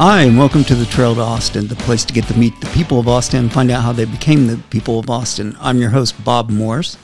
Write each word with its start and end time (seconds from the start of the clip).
Hi, 0.00 0.22
and 0.22 0.38
welcome 0.38 0.62
to 0.62 0.76
the 0.76 0.86
Trail 0.86 1.16
to 1.16 1.20
Austin, 1.22 1.66
the 1.66 1.74
place 1.74 2.04
to 2.04 2.14
get 2.14 2.28
to 2.28 2.38
meet 2.38 2.60
the 2.60 2.68
people 2.68 3.00
of 3.00 3.08
Austin 3.08 3.40
and 3.40 3.52
find 3.52 3.68
out 3.68 3.82
how 3.82 3.90
they 3.90 4.04
became 4.04 4.46
the 4.46 4.58
people 4.70 5.00
of 5.00 5.10
Austin. 5.10 5.56
I'm 5.58 5.80
your 5.80 5.90
host, 5.90 6.24
Bob 6.24 6.50
Morse. 6.50 6.96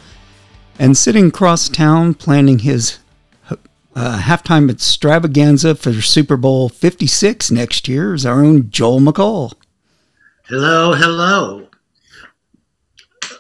And 0.78 0.96
sitting 0.96 1.26
across 1.26 1.68
town 1.68 2.14
planning 2.14 2.60
his 2.60 3.00
uh, 3.50 4.20
halftime 4.20 4.70
extravaganza 4.70 5.74
for 5.74 5.92
Super 5.94 6.36
Bowl 6.36 6.68
56 6.68 7.50
next 7.50 7.88
year 7.88 8.14
is 8.14 8.24
our 8.24 8.44
own 8.44 8.70
Joel 8.70 9.00
McCall. 9.00 9.54
Hello, 10.44 10.92
hello. 10.92 11.66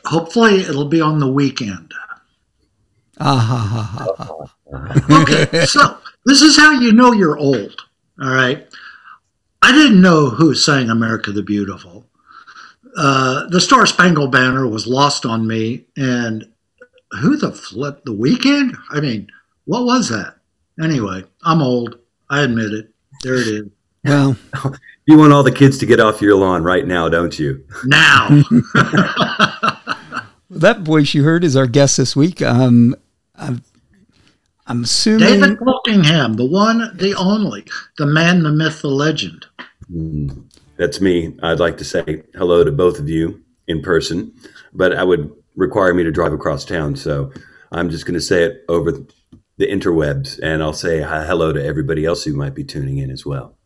Hopefully, 0.06 0.62
it'll 0.62 0.88
be 0.88 1.00
on 1.00 1.20
the 1.20 1.30
weekend. 1.30 1.94
Ah, 3.20 3.38
ha, 3.38 3.56
ha, 3.56 4.14
ha, 4.18 4.24
ha. 4.24 5.22
Okay, 5.22 5.64
so 5.66 5.96
this 6.26 6.42
is 6.42 6.56
how 6.56 6.72
you 6.72 6.90
know 6.90 7.12
you're 7.12 7.38
old. 7.38 7.80
All 8.20 8.34
right. 8.34 8.66
I 9.64 9.72
didn't 9.72 10.02
know 10.02 10.28
who 10.28 10.54
sang 10.54 10.90
America 10.90 11.32
the 11.32 11.42
Beautiful. 11.42 12.04
Uh, 12.98 13.46
the 13.48 13.62
Star 13.62 13.86
Spangled 13.86 14.30
Banner 14.30 14.68
was 14.68 14.86
lost 14.86 15.24
on 15.24 15.46
me, 15.46 15.86
and 15.96 16.46
who 17.20 17.38
the 17.38 17.50
flip? 17.50 18.04
The 18.04 18.12
Weeknd? 18.12 18.76
I 18.90 19.00
mean, 19.00 19.28
what 19.64 19.86
was 19.86 20.10
that? 20.10 20.36
Anyway, 20.78 21.24
I'm 21.44 21.62
old. 21.62 21.98
I 22.28 22.42
admit 22.42 22.72
it. 22.72 22.90
There 23.22 23.36
it 23.36 23.46
is. 23.46 23.64
Well, 24.04 24.36
You 25.06 25.16
want 25.16 25.32
all 25.32 25.42
the 25.42 25.52
kids 25.52 25.78
to 25.78 25.86
get 25.86 25.98
off 25.98 26.20
your 26.20 26.34
lawn 26.36 26.62
right 26.62 26.86
now, 26.86 27.08
don't 27.08 27.38
you? 27.38 27.64
Now. 27.84 28.28
that 30.50 30.80
voice 30.80 31.14
you 31.14 31.24
heard 31.24 31.42
is 31.42 31.56
our 31.56 31.66
guest 31.66 31.96
this 31.96 32.14
week. 32.14 32.40
Um, 32.42 32.96
I'm, 33.34 33.62
I'm 34.66 34.84
assuming. 34.84 35.40
David 35.40 35.58
Pulkingham, 35.58 36.36
the 36.36 36.46
one, 36.46 36.90
the 36.96 37.14
only, 37.14 37.64
the 37.98 38.06
man, 38.06 38.42
the 38.42 38.50
myth, 38.52 38.82
the 38.82 38.88
legend. 38.88 39.46
Mm, 39.92 40.44
That's 40.76 41.00
me. 41.00 41.36
I'd 41.42 41.60
like 41.60 41.76
to 41.78 41.84
say 41.84 42.22
hello 42.34 42.64
to 42.64 42.72
both 42.72 42.98
of 42.98 43.08
you 43.08 43.42
in 43.68 43.82
person, 43.82 44.32
but 44.72 44.94
I 44.96 45.04
would 45.04 45.30
require 45.56 45.92
me 45.94 46.02
to 46.04 46.10
drive 46.10 46.32
across 46.32 46.64
town. 46.64 46.96
So 46.96 47.32
I'm 47.72 47.90
just 47.90 48.06
going 48.06 48.14
to 48.14 48.20
say 48.20 48.42
it 48.44 48.64
over 48.68 48.92
the 49.56 49.66
interwebs, 49.66 50.40
and 50.42 50.62
I'll 50.62 50.72
say 50.72 51.00
hi- 51.02 51.24
hello 51.26 51.52
to 51.52 51.62
everybody 51.64 52.04
else 52.04 52.24
who 52.24 52.32
might 52.34 52.54
be 52.54 52.64
tuning 52.64 52.98
in 52.98 53.10
as 53.10 53.24
well. 53.26 53.56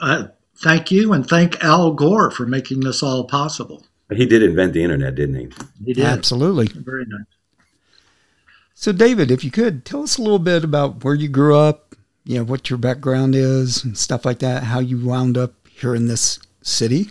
Uh, 0.00 0.28
thank 0.56 0.90
you, 0.90 1.12
and 1.12 1.26
thank 1.28 1.62
Al 1.62 1.92
Gore 1.92 2.30
for 2.30 2.46
making 2.46 2.80
this 2.80 3.02
all 3.02 3.24
possible. 3.24 3.86
He 4.12 4.26
did 4.26 4.42
invent 4.42 4.72
the 4.72 4.82
internet, 4.82 5.14
didn't 5.14 5.36
he? 5.36 5.48
He 5.84 5.92
did. 5.92 6.04
Absolutely. 6.04 6.66
Very 6.82 7.04
nice. 7.06 7.26
So, 8.80 8.92
David, 8.92 9.30
if 9.30 9.44
you 9.44 9.50
could 9.50 9.84
tell 9.84 10.02
us 10.02 10.16
a 10.16 10.22
little 10.22 10.38
bit 10.38 10.64
about 10.64 11.04
where 11.04 11.14
you 11.14 11.28
grew 11.28 11.54
up, 11.54 11.94
you 12.24 12.38
know, 12.38 12.44
what 12.44 12.70
your 12.70 12.78
background 12.78 13.34
is 13.34 13.84
and 13.84 13.94
stuff 13.96 14.24
like 14.24 14.38
that, 14.38 14.62
how 14.62 14.78
you 14.78 14.98
wound 14.98 15.36
up 15.36 15.52
here 15.68 15.94
in 15.94 16.06
this 16.06 16.38
city. 16.62 17.10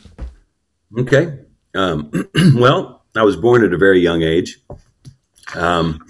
Okay. 0.98 1.38
Um, 1.76 2.12
well, 2.56 3.04
I 3.16 3.22
was 3.22 3.36
born 3.36 3.64
at 3.64 3.72
a 3.72 3.78
very 3.78 4.00
young 4.00 4.24
age. 4.24 4.58
Um, 5.54 6.04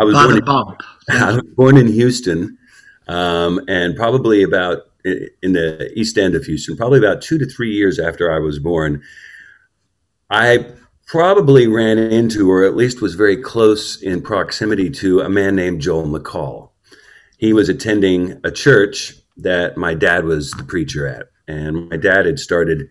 I 0.00 0.04
was 0.04 0.14
born 0.14 0.38
in, 0.38 0.44
bump. 0.46 0.80
I 1.10 1.32
was 1.32 1.42
born 1.54 1.76
in 1.76 1.88
Houston, 1.88 2.56
um, 3.08 3.60
and 3.68 3.94
probably 3.94 4.42
about 4.42 4.84
in 5.04 5.52
the 5.52 5.92
east 5.96 6.16
end 6.16 6.34
of 6.34 6.44
Houston, 6.44 6.78
probably 6.78 6.98
about 6.98 7.20
two 7.20 7.36
to 7.36 7.44
three 7.44 7.74
years 7.74 7.98
after 7.98 8.32
I 8.32 8.38
was 8.38 8.58
born, 8.58 9.02
I 10.30 10.64
probably 11.08 11.66
ran 11.66 11.98
into, 11.98 12.50
or 12.50 12.64
at 12.64 12.76
least 12.76 13.00
was 13.00 13.14
very 13.14 13.36
close 13.36 14.00
in 14.00 14.20
proximity 14.20 14.90
to, 14.90 15.20
a 15.20 15.28
man 15.28 15.56
named 15.56 15.80
Joel 15.80 16.06
McCall. 16.06 16.70
He 17.38 17.52
was 17.52 17.68
attending 17.68 18.38
a 18.44 18.50
church 18.50 19.14
that 19.38 19.76
my 19.76 19.94
dad 19.94 20.24
was 20.24 20.50
the 20.52 20.64
preacher 20.64 21.06
at, 21.06 21.26
and 21.48 21.88
my 21.88 21.96
dad 21.96 22.26
had 22.26 22.38
started 22.38 22.88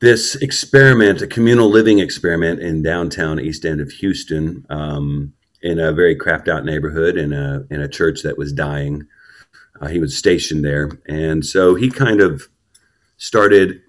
this 0.00 0.34
experiment, 0.36 1.20
a 1.20 1.26
communal 1.26 1.68
living 1.68 1.98
experiment 1.98 2.60
in 2.60 2.82
downtown 2.82 3.38
East 3.38 3.64
End 3.64 3.80
of 3.80 3.90
Houston. 3.92 4.66
Um, 4.70 5.34
in 5.64 5.78
a 5.78 5.92
very 5.92 6.14
crapped 6.14 6.46
out 6.46 6.64
neighborhood 6.66 7.16
in 7.16 7.32
a 7.32 7.64
in 7.70 7.80
a 7.80 7.88
church 7.88 8.22
that 8.22 8.36
was 8.36 8.52
dying. 8.52 9.06
Uh, 9.80 9.88
he 9.88 9.98
was 9.98 10.14
stationed 10.14 10.62
there, 10.62 10.90
and 11.06 11.44
so 11.44 11.74
he 11.74 11.90
kind 11.90 12.20
of 12.20 12.48
started 13.16 13.80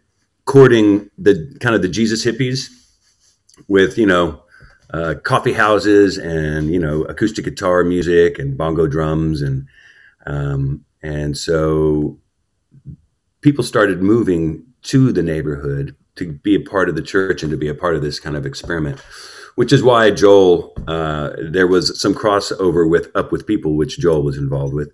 courting 0.45 1.09
the 1.17 1.53
kind 1.59 1.75
of 1.75 1.81
the 1.81 1.90
Jesus 1.90 2.25
hippies 2.25 2.69
with 3.67 3.97
you 3.97 4.05
know 4.05 4.41
uh, 4.91 5.16
coffee 5.23 5.53
houses 5.53 6.17
and 6.17 6.71
you 6.71 6.79
know 6.79 7.03
acoustic 7.03 7.45
guitar 7.45 7.83
music 7.83 8.39
and 8.39 8.57
bongo 8.57 8.88
drums 8.88 9.41
and 9.41 9.67
um, 10.25 10.83
and 11.01 11.38
so 11.38 12.19
people 13.41 13.63
started 13.63 14.01
moving 14.01 14.63
to 14.81 15.11
the 15.11 15.23
neighborhood 15.23 15.95
to 16.16 16.31
be 16.31 16.55
a 16.55 16.59
part 16.59 16.89
of 16.89 16.95
the 16.95 17.01
church 17.01 17.43
and 17.43 17.51
to 17.51 17.57
be 17.57 17.67
a 17.67 17.75
part 17.75 17.95
of 17.95 18.01
this 18.01 18.19
kind 18.19 18.35
of 18.35 18.45
experiment 18.45 19.01
which 19.55 19.72
is 19.72 19.81
why 19.81 20.11
Joel, 20.11 20.73
uh, 20.87 21.31
there 21.41 21.67
was 21.67 21.99
some 21.99 22.13
crossover 22.13 22.89
with 22.89 23.09
Up 23.16 23.31
with 23.31 23.47
People, 23.47 23.75
which 23.75 23.97
Joel 23.97 24.22
was 24.22 24.37
involved 24.37 24.73
with. 24.73 24.91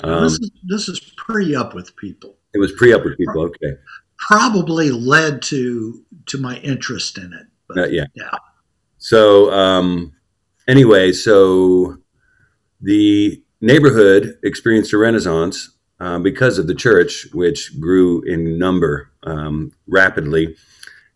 Um, 0.00 0.24
this, 0.24 0.32
is, 0.34 0.50
this 0.64 0.88
is 0.88 1.00
pre 1.16 1.54
up 1.54 1.74
with 1.74 1.96
people. 1.96 2.36
it 2.54 2.58
was 2.58 2.72
pre 2.72 2.92
Up 2.92 3.04
with 3.04 3.16
People, 3.16 3.42
okay. 3.44 3.74
Probably 4.18 4.90
led 4.90 5.42
to 5.42 6.04
to 6.26 6.38
my 6.38 6.58
interest 6.58 7.18
in 7.18 7.32
it. 7.32 7.46
But 7.74 7.84
Uh, 7.84 7.86
yeah. 7.88 8.06
yeah. 8.14 8.30
So, 8.98 9.52
um, 9.52 10.12
anyway, 10.68 11.12
so 11.12 11.96
the 12.80 13.42
neighborhood 13.60 14.38
experienced 14.42 14.92
a 14.92 14.98
renaissance 14.98 15.70
um, 16.00 16.22
because 16.22 16.58
of 16.58 16.66
the 16.66 16.74
church, 16.74 17.26
which 17.32 17.78
grew 17.80 18.22
in 18.22 18.58
number 18.58 19.10
um, 19.22 19.72
rapidly. 19.86 20.56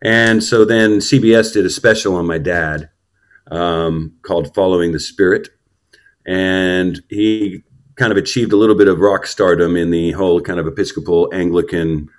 And 0.01 0.43
so 0.43 0.63
then 0.63 0.99
CBS 0.99 1.53
did 1.53 1.65
a 1.65 1.69
special 1.69 2.15
on 2.15 2.25
my 2.25 2.37
dad 2.37 2.89
um, 3.51 4.13
called 4.21 4.53
Following 4.53 4.91
the 4.91 4.99
Spirit. 4.99 5.49
And 6.25 7.01
he 7.09 7.63
kind 7.95 8.11
of 8.11 8.17
achieved 8.17 8.53
a 8.53 8.57
little 8.57 8.75
bit 8.75 8.87
of 8.87 8.99
rock 8.99 9.25
stardom 9.25 9.75
in 9.75 9.91
the 9.91 10.11
whole 10.11 10.39
kind 10.39 10.59
of 10.59 10.67
Episcopal, 10.67 11.29
Anglican, 11.33 12.09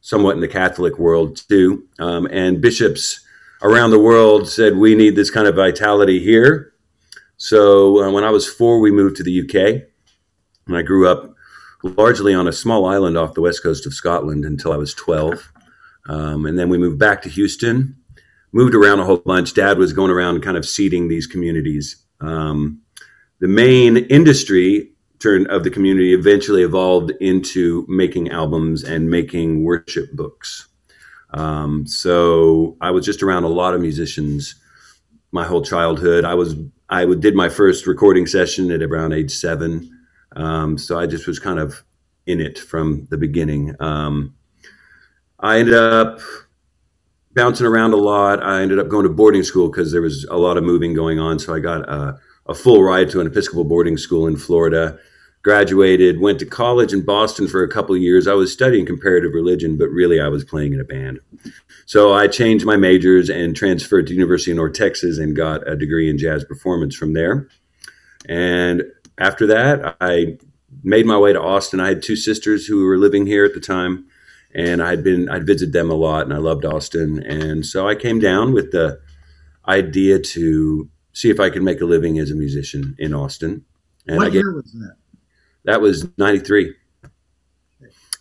somewhat 0.00 0.34
in 0.34 0.40
the 0.40 0.48
Catholic 0.48 0.98
world 0.98 1.42
too. 1.48 1.86
Um, 1.98 2.26
and 2.30 2.60
bishops 2.60 3.20
around 3.62 3.90
the 3.90 3.98
world 3.98 4.48
said, 4.48 4.76
We 4.76 4.94
need 4.94 5.16
this 5.16 5.30
kind 5.30 5.46
of 5.46 5.56
vitality 5.56 6.18
here. 6.18 6.72
So 7.36 8.02
uh, 8.02 8.10
when 8.10 8.24
I 8.24 8.30
was 8.30 8.48
four, 8.48 8.80
we 8.80 8.90
moved 8.90 9.16
to 9.16 9.22
the 9.22 9.40
UK. 9.40 9.82
And 10.66 10.76
I 10.76 10.82
grew 10.82 11.08
up 11.08 11.34
largely 11.82 12.34
on 12.34 12.48
a 12.48 12.52
small 12.52 12.84
island 12.86 13.16
off 13.16 13.34
the 13.34 13.40
west 13.40 13.62
coast 13.62 13.86
of 13.86 13.94
Scotland 13.94 14.44
until 14.44 14.72
I 14.72 14.76
was 14.76 14.94
12. 14.94 15.52
Um, 16.08 16.46
and 16.46 16.58
then 16.58 16.68
we 16.68 16.78
moved 16.78 16.98
back 16.98 17.22
to 17.22 17.28
Houston, 17.28 17.96
moved 18.52 18.74
around 18.74 19.00
a 19.00 19.04
whole 19.04 19.18
bunch. 19.18 19.54
Dad 19.54 19.78
was 19.78 19.92
going 19.92 20.10
around 20.10 20.42
kind 20.42 20.56
of 20.56 20.66
seeding 20.66 21.08
these 21.08 21.26
communities. 21.26 22.04
Um, 22.20 22.80
the 23.40 23.48
main 23.48 23.98
industry 23.98 24.92
turn 25.20 25.46
of 25.50 25.64
the 25.64 25.70
community 25.70 26.14
eventually 26.14 26.62
evolved 26.62 27.10
into 27.20 27.84
making 27.88 28.30
albums 28.30 28.84
and 28.84 29.10
making 29.10 29.64
worship 29.64 30.12
books. 30.12 30.67
Um, 31.30 31.86
so 31.86 32.76
I 32.80 32.90
was 32.90 33.04
just 33.04 33.22
around 33.22 33.44
a 33.44 33.48
lot 33.48 33.74
of 33.74 33.80
musicians 33.80 34.54
my 35.32 35.44
whole 35.44 35.62
childhood. 35.62 36.24
I 36.24 36.34
was 36.34 36.54
I 36.88 37.04
did 37.04 37.34
my 37.34 37.48
first 37.48 37.86
recording 37.86 38.26
session 38.26 38.70
at 38.70 38.82
around 38.82 39.12
age 39.12 39.30
seven. 39.30 39.94
Um, 40.36 40.78
so 40.78 40.98
I 40.98 41.06
just 41.06 41.26
was 41.26 41.38
kind 41.38 41.58
of 41.58 41.84
in 42.26 42.40
it 42.40 42.58
from 42.58 43.06
the 43.10 43.18
beginning. 43.18 43.74
Um, 43.80 44.34
I 45.40 45.58
ended 45.58 45.74
up 45.74 46.20
bouncing 47.34 47.66
around 47.66 47.92
a 47.92 47.96
lot. 47.96 48.42
I 48.42 48.62
ended 48.62 48.78
up 48.78 48.88
going 48.88 49.04
to 49.04 49.12
boarding 49.12 49.42
school 49.42 49.68
because 49.68 49.92
there 49.92 50.02
was 50.02 50.24
a 50.30 50.36
lot 50.36 50.56
of 50.56 50.64
moving 50.64 50.94
going 50.94 51.18
on. 51.18 51.38
So 51.38 51.54
I 51.54 51.60
got 51.60 51.88
a, 51.88 52.18
a 52.46 52.54
full 52.54 52.82
ride 52.82 53.10
to 53.10 53.20
an 53.20 53.26
Episcopal 53.26 53.64
boarding 53.64 53.96
school 53.96 54.26
in 54.26 54.36
Florida. 54.36 54.98
Graduated, 55.42 56.20
went 56.20 56.40
to 56.40 56.46
college 56.46 56.92
in 56.92 57.04
Boston 57.04 57.46
for 57.46 57.62
a 57.62 57.68
couple 57.68 57.94
of 57.94 58.02
years. 58.02 58.26
I 58.26 58.34
was 58.34 58.52
studying 58.52 58.84
comparative 58.84 59.32
religion, 59.32 59.78
but 59.78 59.88
really 59.88 60.20
I 60.20 60.28
was 60.28 60.44
playing 60.44 60.74
in 60.74 60.80
a 60.80 60.84
band. 60.84 61.20
So 61.86 62.12
I 62.12 62.26
changed 62.26 62.66
my 62.66 62.76
majors 62.76 63.30
and 63.30 63.56
transferred 63.56 64.08
to 64.08 64.14
University 64.14 64.50
of 64.50 64.56
North 64.56 64.74
Texas 64.74 65.16
and 65.16 65.36
got 65.36 65.66
a 65.66 65.76
degree 65.76 66.10
in 66.10 66.18
jazz 66.18 66.44
performance 66.44 66.94
from 66.94 67.12
there. 67.12 67.48
And 68.28 68.82
after 69.16 69.46
that, 69.46 69.96
I 70.00 70.38
made 70.82 71.06
my 71.06 71.16
way 71.16 71.32
to 71.32 71.40
Austin. 71.40 71.80
I 71.80 71.88
had 71.88 72.02
two 72.02 72.16
sisters 72.16 72.66
who 72.66 72.84
were 72.84 72.98
living 72.98 73.26
here 73.26 73.44
at 73.44 73.54
the 73.54 73.60
time, 73.60 74.06
and 74.54 74.82
I'd 74.82 75.04
been 75.04 75.28
I'd 75.28 75.46
visited 75.46 75.72
them 75.72 75.90
a 75.90 75.94
lot, 75.94 76.24
and 76.24 76.34
I 76.34 76.38
loved 76.38 76.64
Austin. 76.64 77.22
And 77.22 77.64
so 77.64 77.88
I 77.88 77.94
came 77.94 78.18
down 78.18 78.52
with 78.52 78.72
the 78.72 79.00
idea 79.66 80.18
to 80.18 80.88
see 81.12 81.30
if 81.30 81.40
I 81.40 81.50
could 81.50 81.62
make 81.62 81.80
a 81.80 81.84
living 81.84 82.18
as 82.18 82.30
a 82.30 82.34
musician 82.34 82.96
in 82.98 83.14
Austin. 83.14 83.64
And 84.06 84.18
what 84.18 84.32
gave, 84.32 84.42
year 84.42 84.54
was 84.54 84.72
that? 84.72 84.96
That 85.64 85.80
was 85.80 86.06
'93. 86.18 86.74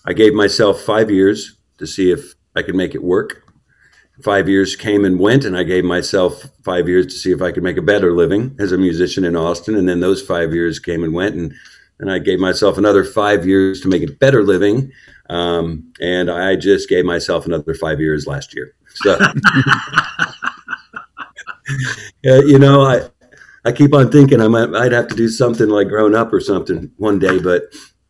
I 0.05 0.13
gave 0.13 0.33
myself 0.33 0.81
five 0.81 1.11
years 1.11 1.57
to 1.79 1.87
see 1.87 2.11
if 2.11 2.33
I 2.55 2.61
could 2.61 2.75
make 2.75 2.95
it 2.95 3.03
work. 3.03 3.43
Five 4.23 4.49
years 4.49 4.75
came 4.75 5.05
and 5.05 5.19
went, 5.19 5.45
and 5.45 5.55
I 5.55 5.63
gave 5.63 5.83
myself 5.83 6.43
five 6.63 6.87
years 6.87 7.05
to 7.07 7.11
see 7.11 7.31
if 7.31 7.41
I 7.41 7.51
could 7.51 7.61
make 7.61 7.77
a 7.77 7.83
better 7.83 8.13
living 8.13 8.55
as 8.57 8.71
a 8.71 8.77
musician 8.77 9.23
in 9.23 9.35
Austin. 9.35 9.75
And 9.75 9.87
then 9.87 9.99
those 9.99 10.21
five 10.21 10.53
years 10.53 10.79
came 10.79 11.03
and 11.03 11.13
went, 11.13 11.35
and 11.35 11.53
and 11.99 12.11
I 12.11 12.19
gave 12.19 12.39
myself 12.39 12.77
another 12.77 13.03
five 13.03 13.45
years 13.45 13.81
to 13.81 13.87
make 13.87 14.03
a 14.03 14.11
better 14.11 14.43
living. 14.43 14.91
Um, 15.29 15.91
and 15.99 16.29
I 16.29 16.55
just 16.55 16.89
gave 16.89 17.05
myself 17.05 17.45
another 17.45 17.73
five 17.73 17.99
years 17.99 18.27
last 18.27 18.55
year. 18.55 18.75
So, 18.95 19.19
yeah, 22.23 22.39
you 22.45 22.59
know, 22.59 22.81
I 22.81 23.09
I 23.67 23.73
keep 23.73 23.93
on 23.93 24.09
thinking 24.09 24.39
I 24.39 24.47
might 24.47 24.73
I'd 24.73 24.93
have 24.93 25.09
to 25.09 25.15
do 25.15 25.27
something 25.27 25.67
like 25.67 25.89
grown 25.89 26.15
up 26.15 26.31
or 26.31 26.39
something 26.39 26.89
one 26.95 27.19
day, 27.19 27.37
but 27.37 27.63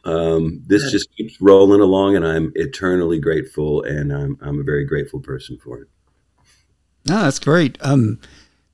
um, 0.03 0.61
this 0.67 0.91
just 0.91 1.09
keeps 1.17 1.41
rolling 1.41 1.81
along, 1.81 2.15
and 2.15 2.27
I'm 2.27 2.51
eternally 2.53 3.19
grateful, 3.19 3.81
and 3.81 4.13
I'm 4.13 4.37
I'm 4.39 4.59
a 4.59 4.63
very 4.63 4.85
grateful 4.85 5.19
person 5.19 5.57
for 5.57 5.79
it. 5.79 5.87
No, 7.09 7.23
that's 7.23 7.39
great. 7.39 7.79
Um, 7.81 8.19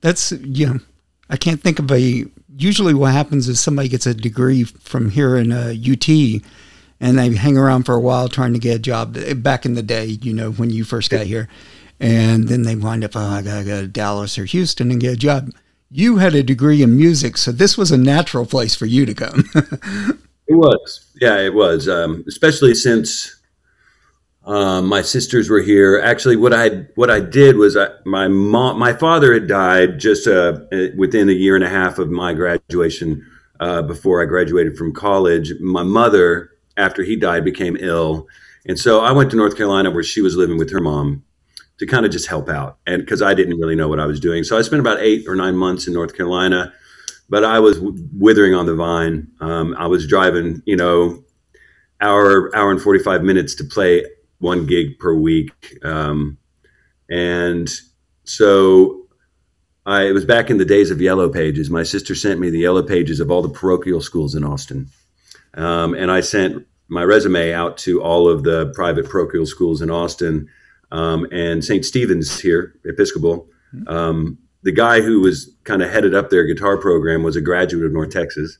that's 0.01 0.33
you 0.33 0.65
know, 0.65 0.79
I 1.29 1.37
can't 1.37 1.61
think 1.61 1.79
of 1.79 1.89
a. 1.89 2.25
Usually, 2.57 2.93
what 2.93 3.13
happens 3.13 3.47
is 3.47 3.61
somebody 3.61 3.87
gets 3.87 4.05
a 4.05 4.13
degree 4.13 4.65
from 4.65 5.09
here 5.09 5.37
in 5.37 5.53
uh, 5.53 5.73
UT, 5.73 6.09
and 6.99 7.17
they 7.17 7.33
hang 7.33 7.57
around 7.57 7.83
for 7.83 7.95
a 7.95 8.01
while 8.01 8.27
trying 8.27 8.51
to 8.51 8.59
get 8.59 8.75
a 8.75 8.79
job. 8.79 9.17
Back 9.41 9.65
in 9.65 9.75
the 9.75 9.83
day, 9.83 10.05
you 10.05 10.33
know, 10.33 10.51
when 10.51 10.69
you 10.69 10.83
first 10.83 11.09
got 11.09 11.27
here, 11.27 11.47
and 12.01 12.49
then 12.49 12.63
they 12.63 12.75
wind 12.75 13.05
up, 13.05 13.15
oh, 13.15 13.21
I 13.21 13.41
gotta 13.41 13.63
go 13.63 13.81
to 13.81 13.87
Dallas 13.87 14.37
or 14.37 14.43
Houston 14.43 14.91
and 14.91 14.99
get 14.99 15.13
a 15.13 15.17
job. 15.17 15.49
You 15.95 16.17
had 16.17 16.33
a 16.33 16.41
degree 16.41 16.81
in 16.81 16.97
music, 16.97 17.37
so 17.37 17.51
this 17.51 17.77
was 17.77 17.91
a 17.91 17.99
natural 17.99 18.47
place 18.47 18.73
for 18.73 18.87
you 18.87 19.05
to 19.05 19.13
come. 19.13 19.43
it 20.47 20.55
was, 20.55 21.05
yeah, 21.21 21.37
it 21.37 21.53
was, 21.53 21.87
um, 21.87 22.23
especially 22.27 22.73
since 22.73 23.39
um, 24.43 24.87
my 24.87 25.03
sisters 25.03 25.51
were 25.51 25.61
here. 25.61 26.01
Actually, 26.03 26.35
what 26.37 26.51
I 26.51 26.87
what 26.95 27.11
I 27.11 27.19
did 27.19 27.57
was 27.57 27.77
I, 27.77 27.89
my 28.07 28.27
mom, 28.27 28.79
my 28.79 28.93
father 28.93 29.35
had 29.35 29.45
died 29.45 29.99
just 29.99 30.25
uh, 30.25 30.61
within 30.97 31.29
a 31.29 31.31
year 31.31 31.53
and 31.53 31.63
a 31.63 31.69
half 31.69 31.99
of 31.99 32.09
my 32.09 32.33
graduation. 32.33 33.23
Uh, 33.59 33.83
before 33.83 34.19
I 34.19 34.25
graduated 34.25 34.75
from 34.75 34.93
college, 34.93 35.53
my 35.59 35.83
mother, 35.83 36.49
after 36.75 37.03
he 37.03 37.15
died, 37.15 37.45
became 37.45 37.77
ill, 37.79 38.27
and 38.65 38.79
so 38.79 39.01
I 39.01 39.11
went 39.11 39.29
to 39.29 39.37
North 39.37 39.55
Carolina 39.55 39.91
where 39.91 40.01
she 40.01 40.21
was 40.21 40.35
living 40.35 40.57
with 40.57 40.71
her 40.71 40.81
mom 40.81 41.23
to 41.79 41.85
kind 41.85 42.05
of 42.05 42.11
just 42.11 42.27
help 42.27 42.49
out, 42.49 42.77
and 42.85 43.01
because 43.01 43.21
I 43.21 43.33
didn't 43.33 43.59
really 43.59 43.75
know 43.75 43.87
what 43.87 43.99
I 43.99 44.05
was 44.05 44.19
doing, 44.19 44.43
so 44.43 44.57
I 44.57 44.61
spent 44.61 44.79
about 44.79 44.99
eight 44.99 45.27
or 45.27 45.35
nine 45.35 45.55
months 45.55 45.87
in 45.87 45.93
North 45.93 46.15
Carolina. 46.15 46.73
But 47.29 47.45
I 47.45 47.59
was 47.59 47.79
withering 47.79 48.53
on 48.53 48.65
the 48.65 48.75
vine. 48.75 49.27
Um, 49.39 49.73
I 49.79 49.87
was 49.87 50.05
driving, 50.05 50.61
you 50.65 50.75
know, 50.75 51.23
hour 52.01 52.55
hour 52.55 52.69
and 52.69 52.81
forty 52.81 52.99
five 52.99 53.23
minutes 53.23 53.55
to 53.55 53.63
play 53.63 54.05
one 54.39 54.65
gig 54.65 54.99
per 54.99 55.13
week. 55.15 55.51
Um, 55.83 56.37
and 57.09 57.71
so 58.25 59.07
I, 59.85 60.03
it 60.03 60.11
was 60.11 60.25
back 60.25 60.49
in 60.49 60.57
the 60.57 60.65
days 60.65 60.91
of 60.91 61.01
yellow 61.01 61.29
pages. 61.29 61.69
My 61.69 61.83
sister 61.83 62.13
sent 62.13 62.39
me 62.39 62.49
the 62.49 62.59
yellow 62.59 62.83
pages 62.83 63.19
of 63.19 63.31
all 63.31 63.41
the 63.41 63.49
parochial 63.49 64.01
schools 64.01 64.35
in 64.35 64.43
Austin. 64.43 64.89
Um, 65.53 65.93
and 65.93 66.11
I 66.11 66.19
sent 66.21 66.67
my 66.89 67.03
resume 67.03 67.53
out 67.53 67.77
to 67.79 68.03
all 68.03 68.27
of 68.27 68.43
the 68.43 68.71
private 68.75 69.09
parochial 69.09 69.45
schools 69.45 69.81
in 69.81 69.89
Austin. 69.89 70.49
Um, 70.93 71.27
and 71.31 71.65
St. 71.65 71.83
Stephen's 71.83 72.39
here, 72.39 72.75
Episcopal. 72.85 73.49
Um, 73.87 74.37
the 74.61 74.71
guy 74.71 75.01
who 75.01 75.19
was 75.19 75.53
kind 75.63 75.81
of 75.81 75.89
headed 75.89 76.13
up 76.13 76.29
their 76.29 76.45
guitar 76.45 76.77
program 76.77 77.23
was 77.23 77.35
a 77.35 77.41
graduate 77.41 77.85
of 77.85 77.91
North 77.91 78.11
Texas. 78.11 78.59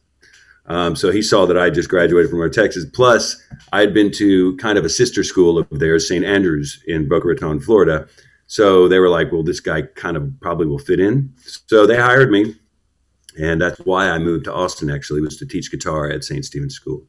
Um, 0.65 0.95
so 0.95 1.11
he 1.11 1.21
saw 1.21 1.45
that 1.45 1.57
I 1.57 1.69
just 1.69 1.89
graduated 1.89 2.29
from 2.29 2.39
North 2.39 2.53
Texas. 2.53 2.85
Plus, 2.91 3.41
I 3.71 3.81
had 3.81 3.93
been 3.93 4.11
to 4.13 4.57
kind 4.57 4.77
of 4.77 4.85
a 4.85 4.89
sister 4.89 5.23
school 5.23 5.59
of 5.59 5.67
theirs, 5.71 6.07
St. 6.07 6.25
Andrews 6.25 6.81
in 6.87 7.07
Boca 7.07 7.27
Raton, 7.27 7.59
Florida. 7.59 8.07
So 8.47 8.87
they 8.87 8.99
were 8.99 9.09
like, 9.09 9.31
well, 9.31 9.43
this 9.43 9.59
guy 9.59 9.83
kind 9.83 10.17
of 10.17 10.31
probably 10.41 10.65
will 10.65 10.79
fit 10.79 10.99
in. 10.99 11.33
So 11.67 11.85
they 11.85 11.97
hired 11.97 12.31
me. 12.31 12.55
And 13.39 13.61
that's 13.61 13.79
why 13.79 14.09
I 14.09 14.19
moved 14.19 14.45
to 14.45 14.53
Austin, 14.53 14.89
actually, 14.89 15.21
was 15.21 15.37
to 15.37 15.45
teach 15.45 15.71
guitar 15.71 16.09
at 16.09 16.23
St. 16.23 16.45
Stephen's 16.45 16.75
School. 16.75 17.03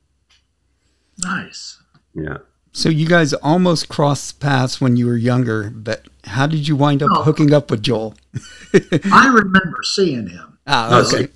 Nice. 1.18 1.80
Yeah. 2.14 2.38
So 2.76 2.88
you 2.88 3.06
guys 3.06 3.32
almost 3.34 3.88
crossed 3.88 4.40
paths 4.40 4.80
when 4.80 4.96
you 4.96 5.06
were 5.06 5.16
younger, 5.16 5.70
but 5.70 6.06
how 6.24 6.48
did 6.48 6.66
you 6.66 6.74
wind 6.74 7.04
up 7.04 7.10
oh. 7.12 7.22
hooking 7.22 7.54
up 7.54 7.70
with 7.70 7.84
Joel? 7.84 8.16
I 9.12 9.28
remember 9.28 9.78
seeing 9.84 10.26
him. 10.26 10.58
Ah, 10.66 11.00
okay. 11.06 11.28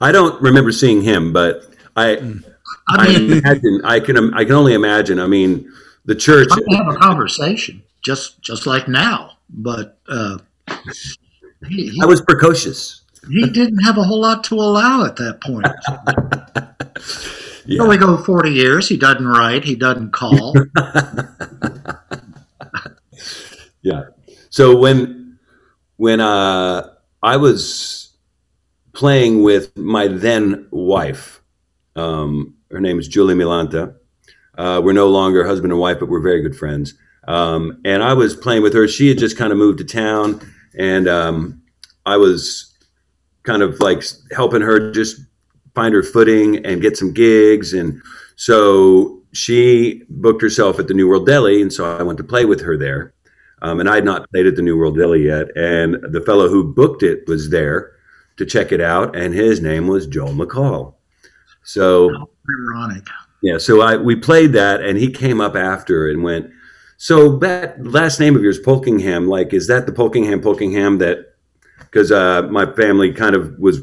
I 0.00 0.10
don't 0.10 0.40
remember 0.40 0.72
seeing 0.72 1.02
him, 1.02 1.34
but 1.34 1.66
I, 1.96 2.16
I, 2.88 3.08
mean, 3.08 3.32
I 3.32 3.36
imagine 3.36 3.80
I 3.84 4.00
can 4.00 4.32
I 4.32 4.44
can 4.46 4.54
only 4.54 4.72
imagine. 4.72 5.20
I 5.20 5.26
mean, 5.26 5.70
the 6.06 6.14
church 6.14 6.48
I 6.50 6.76
have 6.76 6.88
a 6.88 6.96
conversation 6.96 7.82
just 8.00 8.40
just 8.40 8.66
like 8.66 8.88
now, 8.88 9.36
but 9.50 9.98
uh, 10.08 10.38
he, 11.68 11.90
he, 11.90 12.00
I 12.02 12.06
was 12.06 12.22
precocious. 12.22 13.02
He 13.28 13.50
didn't 13.50 13.80
have 13.80 13.98
a 13.98 14.02
whole 14.02 14.22
lot 14.22 14.44
to 14.44 14.54
allow 14.54 15.04
at 15.04 15.16
that 15.16 15.42
point. 15.42 15.66
yeah. 17.76 17.86
we 17.86 17.96
go 17.96 18.16
forty 18.16 18.50
years. 18.50 18.88
He 18.88 18.96
doesn't 18.96 19.26
write. 19.26 19.64
He 19.64 19.74
doesn't 19.74 20.12
call. 20.12 20.54
yeah. 23.82 24.04
So 24.50 24.76
when 24.76 25.38
when 25.96 26.20
uh, 26.20 26.88
I 27.22 27.36
was 27.36 28.10
playing 28.92 29.42
with 29.42 29.76
my 29.76 30.08
then 30.08 30.66
wife. 30.70 31.42
Um, 31.96 32.54
her 32.70 32.80
name 32.80 32.98
is 32.98 33.08
Julie 33.08 33.34
Milanta. 33.34 33.94
Uh, 34.56 34.80
we're 34.82 34.92
no 34.92 35.08
longer 35.08 35.46
husband 35.46 35.72
and 35.72 35.80
wife, 35.80 35.98
but 36.00 36.08
we're 36.08 36.20
very 36.20 36.42
good 36.42 36.56
friends. 36.56 36.94
Um, 37.26 37.80
and 37.84 38.02
I 38.02 38.14
was 38.14 38.34
playing 38.34 38.62
with 38.62 38.74
her. 38.74 38.88
She 38.88 39.08
had 39.08 39.18
just 39.18 39.36
kind 39.38 39.52
of 39.52 39.58
moved 39.58 39.78
to 39.78 39.84
town, 39.84 40.40
and 40.78 41.08
um, 41.08 41.62
I 42.06 42.16
was 42.16 42.74
kind 43.42 43.62
of 43.62 43.78
like 43.80 44.02
helping 44.32 44.62
her 44.62 44.90
just 44.92 45.20
find 45.74 45.94
her 45.94 46.02
footing 46.02 46.64
and 46.64 46.82
get 46.82 46.96
some 46.96 47.12
gigs. 47.12 47.72
And 47.72 48.00
so 48.36 49.22
she 49.32 50.02
booked 50.08 50.42
herself 50.42 50.78
at 50.78 50.88
the 50.88 50.94
New 50.94 51.08
World 51.08 51.26
Deli, 51.26 51.62
and 51.62 51.72
so 51.72 51.96
I 51.96 52.02
went 52.02 52.18
to 52.18 52.24
play 52.24 52.44
with 52.44 52.60
her 52.62 52.76
there. 52.76 53.14
Um, 53.62 53.80
and 53.80 53.88
I 53.88 53.96
had 53.96 54.04
not 54.04 54.28
played 54.30 54.46
at 54.46 54.56
the 54.56 54.62
New 54.62 54.76
World 54.76 54.96
Deli 54.96 55.26
yet, 55.26 55.48
and 55.56 55.96
the 56.02 56.22
fellow 56.22 56.48
who 56.48 56.72
booked 56.72 57.02
it 57.02 57.28
was 57.28 57.50
there 57.50 57.92
to 58.38 58.46
check 58.46 58.72
it 58.72 58.80
out, 58.80 59.14
and 59.14 59.34
his 59.34 59.60
name 59.60 59.86
was 59.86 60.06
Joel 60.06 60.32
McCall. 60.32 60.94
So 61.62 62.10
ironic. 62.70 63.06
Yeah, 63.42 63.58
so 63.58 63.82
I 63.82 63.96
we 63.96 64.16
played 64.16 64.52
that, 64.54 64.82
and 64.82 64.98
he 64.98 65.10
came 65.10 65.40
up 65.40 65.56
after 65.56 66.08
and 66.08 66.22
went. 66.22 66.50
So 66.96 67.36
that 67.38 67.84
last 67.84 68.18
name 68.18 68.34
of 68.36 68.42
yours, 68.42 68.58
Pulkingham, 68.60 69.28
like 69.28 69.52
is 69.52 69.66
that 69.68 69.86
the 69.86 69.92
Pulkingham 69.92 70.42
Pulkingham 70.42 70.98
that? 71.00 71.26
Because 71.78 72.12
uh, 72.12 72.42
my 72.50 72.72
family 72.74 73.12
kind 73.12 73.34
of 73.34 73.58
was 73.58 73.80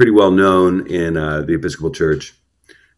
pretty 0.00 0.12
well 0.12 0.30
known 0.30 0.86
in 0.86 1.14
uh, 1.18 1.42
the 1.42 1.52
Episcopal 1.52 1.90
Church 1.90 2.32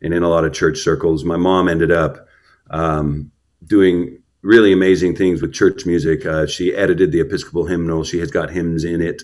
and 0.02 0.14
in 0.14 0.22
a 0.22 0.28
lot 0.28 0.44
of 0.44 0.52
church 0.52 0.78
circles. 0.78 1.24
My 1.24 1.36
mom 1.36 1.68
ended 1.68 1.90
up 1.90 2.28
um, 2.70 3.32
doing 3.66 4.22
really 4.42 4.72
amazing 4.72 5.16
things 5.16 5.42
with 5.42 5.52
church 5.52 5.84
music. 5.84 6.24
Uh, 6.24 6.46
she 6.46 6.72
edited 6.72 7.10
the 7.10 7.20
Episcopal 7.20 7.66
hymnal. 7.66 8.04
She 8.04 8.20
has 8.20 8.30
got 8.30 8.50
hymns 8.50 8.84
in 8.84 9.02
it. 9.02 9.20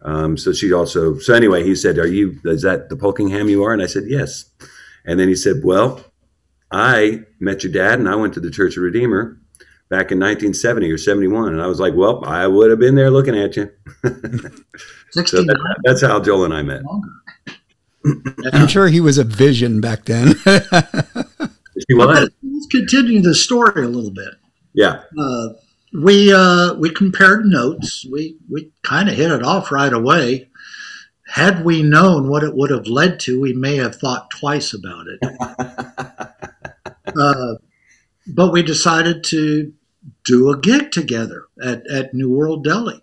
Um, 0.00 0.38
so 0.38 0.54
she 0.54 0.72
also, 0.72 1.18
so 1.18 1.34
anyway, 1.34 1.64
he 1.64 1.74
said, 1.74 1.98
Are 1.98 2.06
you, 2.06 2.40
is 2.44 2.62
that 2.62 2.88
the 2.88 2.96
Pulkingham 2.96 3.50
you 3.50 3.62
are? 3.62 3.74
And 3.74 3.82
I 3.82 3.86
said, 3.88 4.04
Yes. 4.06 4.46
And 5.04 5.20
then 5.20 5.28
he 5.28 5.34
said, 5.34 5.56
Well, 5.62 6.02
I 6.70 7.24
met 7.40 7.62
your 7.62 7.74
dad 7.74 7.98
and 7.98 8.08
I 8.08 8.14
went 8.14 8.32
to 8.34 8.40
the 8.40 8.50
Church 8.50 8.78
of 8.78 8.84
Redeemer 8.84 9.38
back 9.90 10.12
in 10.12 10.18
1970 10.18 10.90
or 10.90 10.96
71. 10.96 11.52
And 11.52 11.60
I 11.60 11.66
was 11.66 11.78
like, 11.78 11.92
Well, 11.94 12.24
I 12.24 12.46
would 12.46 12.70
have 12.70 12.78
been 12.78 12.94
there 12.94 13.10
looking 13.10 13.38
at 13.38 13.54
you. 13.54 13.70
so 15.12 15.42
that, 15.42 15.80
that's 15.84 16.02
how 16.02 16.20
Joel 16.20 16.44
and 16.44 16.54
I 16.54 16.62
met. 16.62 16.82
I'm 18.52 18.68
sure 18.68 18.88
he 18.88 19.00
was 19.00 19.18
a 19.18 19.24
vision 19.24 19.80
back 19.80 20.04
then. 20.04 20.28
he 21.88 21.94
was. 21.94 22.30
Let's 22.42 22.66
continue 22.70 23.20
the 23.20 23.34
story 23.34 23.84
a 23.84 23.88
little 23.88 24.10
bit. 24.10 24.34
Yeah. 24.74 25.02
Uh, 25.18 25.48
we 25.92 26.32
uh, 26.32 26.74
we 26.74 26.90
compared 26.90 27.46
notes. 27.46 28.06
We 28.10 28.36
we 28.48 28.70
kind 28.82 29.08
of 29.08 29.14
hit 29.14 29.30
it 29.30 29.42
off 29.42 29.72
right 29.72 29.92
away. 29.92 30.48
Had 31.26 31.64
we 31.64 31.82
known 31.82 32.28
what 32.28 32.42
it 32.42 32.54
would 32.54 32.70
have 32.70 32.86
led 32.86 33.20
to, 33.20 33.40
we 33.40 33.52
may 33.52 33.76
have 33.76 33.96
thought 33.96 34.30
twice 34.30 34.72
about 34.72 35.06
it. 35.08 35.20
uh, 37.20 37.54
but 38.26 38.52
we 38.52 38.62
decided 38.62 39.24
to 39.24 39.72
do 40.24 40.50
a 40.50 40.58
gig 40.58 40.90
together 40.90 41.44
at, 41.62 41.86
at 41.90 42.14
New 42.14 42.30
World 42.30 42.64
Deli 42.64 43.02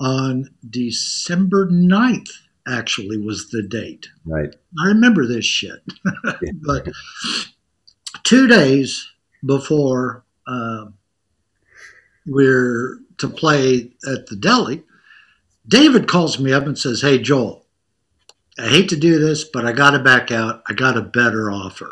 on 0.00 0.50
December 0.68 1.68
9th, 1.68 2.30
actually, 2.66 3.18
was 3.18 3.48
the 3.50 3.62
date. 3.62 4.08
Right. 4.24 4.54
I 4.82 4.88
remember 4.88 5.26
this 5.26 5.44
shit. 5.44 5.82
but 6.66 6.88
two 8.22 8.46
days 8.46 9.08
before 9.44 10.24
uh, 10.46 10.86
we're 12.26 12.98
to 13.18 13.28
play 13.28 13.92
at 14.06 14.26
the 14.26 14.36
deli, 14.36 14.82
David 15.66 16.08
calls 16.08 16.38
me 16.38 16.52
up 16.52 16.66
and 16.66 16.78
says, 16.78 17.00
Hey, 17.00 17.18
Joel, 17.18 17.64
I 18.58 18.68
hate 18.68 18.88
to 18.90 18.96
do 18.96 19.18
this, 19.18 19.44
but 19.44 19.66
I 19.66 19.72
got 19.72 19.92
to 19.92 19.98
back 19.98 20.30
out. 20.30 20.62
I 20.68 20.74
got 20.74 20.96
a 20.96 21.02
better 21.02 21.50
offer. 21.50 21.90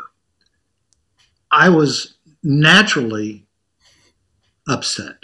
I 1.51 1.69
was 1.69 2.15
naturally 2.41 3.45
upset. 4.67 5.17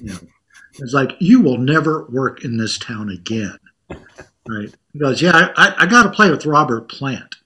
You 0.00 0.12
know, 0.12 0.18
it's 0.80 0.92
like, 0.94 1.12
You 1.18 1.40
will 1.40 1.58
never 1.58 2.06
work 2.10 2.44
in 2.44 2.56
this 2.56 2.78
town 2.78 3.10
again. 3.10 3.58
Right. 4.48 4.74
He 4.92 4.98
goes, 4.98 5.20
Yeah, 5.22 5.52
I, 5.56 5.74
I 5.78 5.86
got 5.86 6.04
to 6.04 6.10
play 6.10 6.30
with 6.30 6.46
Robert 6.46 6.88
Plant. 6.88 7.36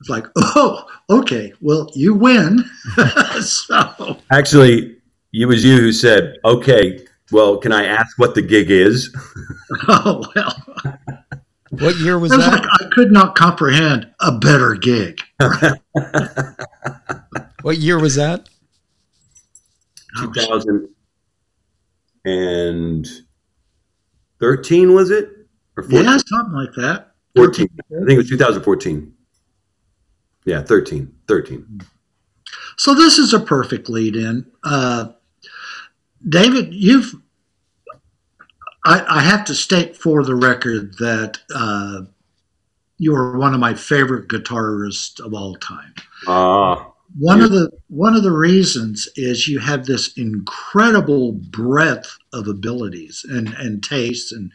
It's 0.00 0.08
like, 0.08 0.26
oh, 0.36 0.84
okay, 1.08 1.52
well, 1.60 1.88
you 1.94 2.12
win. 2.14 2.64
so 3.40 4.18
Actually, 4.32 4.96
it 5.32 5.46
was 5.46 5.64
you 5.64 5.78
who 5.78 5.92
said, 5.92 6.38
"Okay, 6.44 7.06
well, 7.30 7.56
can 7.56 7.70
I 7.72 7.84
ask 7.84 8.18
what 8.18 8.34
the 8.34 8.42
gig 8.42 8.68
is?" 8.70 9.14
oh 9.88 10.24
well. 10.34 10.62
What 11.70 11.96
year 12.00 12.18
was 12.18 12.32
It 12.32 12.36
was 12.38 12.46
that? 12.46 12.52
like 12.64 12.68
I 12.80 12.88
could 12.92 13.12
not 13.12 13.36
comprehend 13.36 14.10
a 14.20 14.32
better 14.32 14.74
gig. 14.74 15.20
What 17.62 17.78
year 17.78 18.00
was 18.00 18.16
that? 18.16 18.48
Oh, 22.24 23.02
2013 23.02 24.94
was 24.94 25.10
it 25.10 25.30
or 25.76 25.82
14? 25.82 26.04
Yeah, 26.04 26.16
something 26.26 26.54
like 26.54 26.74
that. 26.76 27.12
14. 27.36 27.68
I 27.78 28.04
think 28.06 28.10
it 28.10 28.16
was 28.18 28.28
2014. 28.28 29.14
Yeah, 30.44 30.62
13. 30.62 31.14
13. 31.28 31.80
So 32.76 32.94
this 32.94 33.18
is 33.18 33.32
a 33.32 33.40
perfect 33.40 33.88
lead 33.88 34.16
in. 34.16 34.46
Uh, 34.64 35.12
David, 36.28 36.74
you've, 36.74 37.14
I, 38.84 39.04
I 39.08 39.20
have 39.20 39.44
to 39.46 39.54
state 39.54 39.96
for 39.96 40.24
the 40.24 40.34
record 40.34 40.98
that 40.98 41.38
uh, 41.54 42.02
you 42.98 43.14
are 43.14 43.38
one 43.38 43.54
of 43.54 43.60
my 43.60 43.74
favorite 43.74 44.28
guitarists 44.28 45.20
of 45.20 45.34
all 45.34 45.54
time. 45.56 45.94
Ah, 46.26 46.91
One 47.18 47.42
of 47.42 47.50
the 47.50 47.70
one 47.88 48.16
of 48.16 48.22
the 48.22 48.32
reasons 48.32 49.08
is 49.16 49.46
you 49.46 49.58
have 49.58 49.84
this 49.84 50.16
incredible 50.16 51.32
breadth 51.32 52.16
of 52.32 52.48
abilities 52.48 53.24
and, 53.28 53.48
and 53.54 53.82
tastes 53.82 54.32
and 54.32 54.50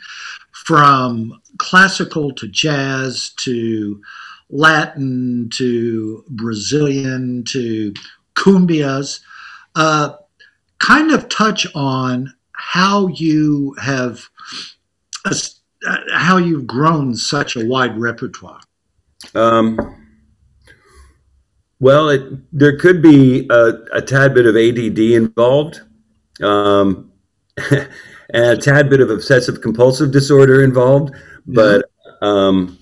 from 0.52 1.40
classical 1.60 2.34
to 2.34 2.48
jazz 2.48 3.32
to 3.38 4.02
Latin 4.50 5.50
to 5.54 6.24
Brazilian 6.30 7.44
to 7.50 7.94
cumbias. 8.36 9.20
Uh, 9.76 10.14
kind 10.80 11.12
of 11.12 11.30
touch 11.30 11.68
on 11.76 12.34
how 12.54 13.08
you 13.08 13.76
have 13.80 14.30
uh, 15.26 15.36
how 16.14 16.38
you've 16.38 16.66
grown 16.66 17.16
such 17.16 17.56
a 17.56 17.66
wide 17.66 17.98
repertoire. 18.00 18.62
Um, 19.36 20.07
well, 21.80 22.10
it, 22.10 22.22
there 22.52 22.78
could 22.78 23.02
be 23.02 23.48
a, 23.50 23.74
a 23.94 24.02
tad 24.02 24.34
bit 24.34 24.46
of 24.46 24.56
ADD 24.56 25.00
involved, 25.00 25.82
um, 26.42 27.12
and 27.72 27.88
a 28.34 28.58
tad 28.58 28.90
bit 28.90 29.00
of 29.00 29.10
obsessive 29.10 29.62
compulsive 29.62 30.12
disorder 30.12 30.64
involved. 30.64 31.14
But 31.46 31.90
um, 32.22 32.78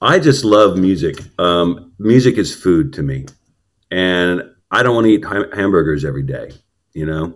I 0.00 0.18
just 0.18 0.44
love 0.44 0.76
music. 0.76 1.20
Um, 1.38 1.92
music 1.98 2.38
is 2.38 2.54
food 2.54 2.92
to 2.94 3.02
me, 3.02 3.26
and 3.90 4.42
I 4.70 4.82
don't 4.82 4.94
want 4.94 5.06
to 5.06 5.12
eat 5.12 5.24
ha- 5.24 5.50
hamburgers 5.54 6.04
every 6.04 6.24
day. 6.24 6.50
You 6.94 7.06
know, 7.06 7.34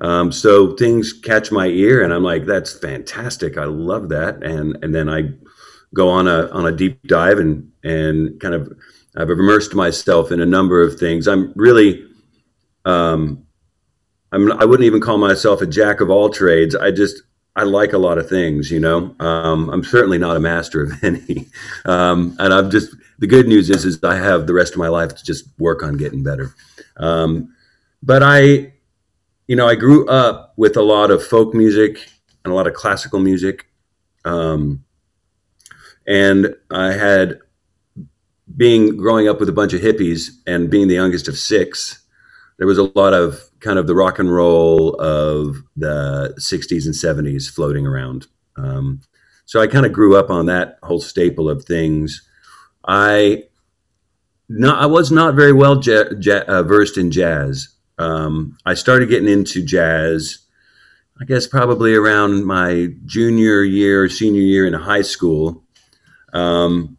um, 0.00 0.32
so 0.32 0.74
things 0.76 1.12
catch 1.12 1.52
my 1.52 1.66
ear, 1.66 2.02
and 2.02 2.12
I'm 2.12 2.22
like, 2.24 2.46
"That's 2.46 2.78
fantastic! 2.78 3.58
I 3.58 3.64
love 3.64 4.08
that!" 4.08 4.42
And 4.42 4.76
and 4.82 4.94
then 4.94 5.08
I 5.08 5.34
go 5.94 6.08
on 6.08 6.26
a 6.26 6.48
on 6.50 6.66
a 6.66 6.72
deep 6.72 7.00
dive 7.06 7.38
and 7.38 7.70
and 7.84 8.40
kind 8.40 8.54
of 8.54 8.72
I've 9.16 9.30
immersed 9.30 9.74
myself 9.74 10.32
in 10.32 10.40
a 10.40 10.46
number 10.46 10.82
of 10.82 10.98
things. 10.98 11.28
I'm 11.28 11.52
really 11.54 12.06
um, 12.84 13.46
I'm 14.32 14.52
I 14.52 14.64
wouldn't 14.64 14.86
even 14.86 15.00
call 15.00 15.18
myself 15.18 15.62
a 15.62 15.66
jack 15.66 16.00
of 16.00 16.10
all 16.10 16.28
trades. 16.28 16.74
I 16.74 16.90
just 16.90 17.22
I 17.56 17.62
like 17.62 17.92
a 17.92 17.98
lot 17.98 18.18
of 18.18 18.28
things, 18.28 18.70
you 18.70 18.80
know. 18.80 19.14
Um, 19.20 19.70
I'm 19.70 19.84
certainly 19.84 20.18
not 20.18 20.36
a 20.36 20.40
master 20.40 20.82
of 20.82 20.92
any, 21.04 21.46
um, 21.84 22.36
and 22.38 22.52
I'm 22.52 22.70
just 22.70 22.94
the 23.18 23.26
good 23.26 23.46
news 23.46 23.70
is 23.70 23.84
is 23.84 24.02
I 24.02 24.16
have 24.16 24.46
the 24.46 24.54
rest 24.54 24.72
of 24.72 24.78
my 24.78 24.88
life 24.88 25.14
to 25.14 25.24
just 25.24 25.48
work 25.58 25.82
on 25.82 25.96
getting 25.96 26.22
better. 26.22 26.54
Um, 26.96 27.54
but 28.02 28.22
I, 28.22 28.72
you 29.46 29.56
know, 29.56 29.66
I 29.66 29.76
grew 29.76 30.06
up 30.08 30.52
with 30.56 30.76
a 30.76 30.82
lot 30.82 31.10
of 31.10 31.24
folk 31.24 31.54
music 31.54 31.98
and 32.44 32.52
a 32.52 32.54
lot 32.54 32.66
of 32.66 32.74
classical 32.74 33.20
music. 33.20 33.66
Um, 34.24 34.84
and 36.06 36.54
I 36.70 36.92
had 36.92 37.38
being 38.56 38.96
growing 38.96 39.28
up 39.28 39.40
with 39.40 39.48
a 39.48 39.52
bunch 39.52 39.72
of 39.72 39.80
hippies 39.80 40.28
and 40.46 40.70
being 40.70 40.88
the 40.88 40.94
youngest 40.94 41.28
of 41.28 41.36
six, 41.38 42.04
there 42.58 42.66
was 42.66 42.78
a 42.78 42.90
lot 42.94 43.14
of 43.14 43.40
kind 43.60 43.78
of 43.78 43.86
the 43.86 43.94
rock 43.94 44.18
and 44.18 44.32
roll 44.32 44.94
of 45.00 45.56
the 45.76 46.34
60s 46.38 46.84
and 46.84 46.94
70s 46.94 47.50
floating 47.50 47.86
around. 47.86 48.26
Um, 48.56 49.00
so 49.46 49.60
I 49.60 49.66
kind 49.66 49.86
of 49.86 49.92
grew 49.92 50.16
up 50.16 50.30
on 50.30 50.46
that 50.46 50.78
whole 50.82 51.00
staple 51.00 51.50
of 51.50 51.64
things. 51.64 52.26
I 52.86 53.44
not 54.48 54.82
I 54.82 54.86
was 54.86 55.10
not 55.10 55.34
very 55.34 55.52
well 55.52 55.80
ja- 55.82 56.10
ja- 56.20 56.44
uh, 56.46 56.62
versed 56.62 56.98
in 56.98 57.10
jazz. 57.10 57.68
Um, 57.98 58.56
I 58.66 58.74
started 58.74 59.08
getting 59.08 59.28
into 59.28 59.62
jazz, 59.62 60.38
I 61.20 61.24
guess 61.24 61.46
probably 61.46 61.94
around 61.94 62.44
my 62.44 62.88
junior 63.06 63.62
year, 63.62 64.08
senior 64.08 64.42
year 64.42 64.66
in 64.66 64.74
high 64.74 65.02
school. 65.02 65.64
Um, 66.32 66.98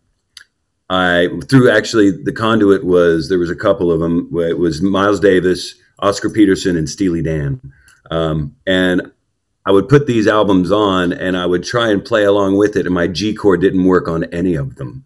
I 0.89 1.29
through 1.49 1.71
actually 1.71 2.11
the 2.11 2.31
conduit 2.31 2.85
was 2.85 3.29
there 3.29 3.39
was 3.39 3.49
a 3.49 3.55
couple 3.55 3.91
of 3.91 3.99
them. 3.99 4.29
It 4.33 4.59
was 4.59 4.81
Miles 4.81 5.19
Davis, 5.19 5.75
Oscar 5.99 6.29
Peterson, 6.29 6.77
and 6.77 6.87
Steely 6.87 7.23
Dan, 7.23 7.59
um, 8.11 8.55
and 8.67 9.11
I 9.65 9.71
would 9.71 9.89
put 9.89 10.05
these 10.05 10.27
albums 10.27 10.71
on 10.71 11.11
and 11.11 11.35
I 11.35 11.47
would 11.47 11.63
try 11.63 11.89
and 11.89 12.05
play 12.05 12.23
along 12.23 12.57
with 12.57 12.75
it, 12.75 12.85
and 12.85 12.93
my 12.93 13.07
G 13.07 13.33
chord 13.33 13.61
didn't 13.61 13.83
work 13.83 14.07
on 14.07 14.25
any 14.25 14.53
of 14.53 14.75
them. 14.75 15.03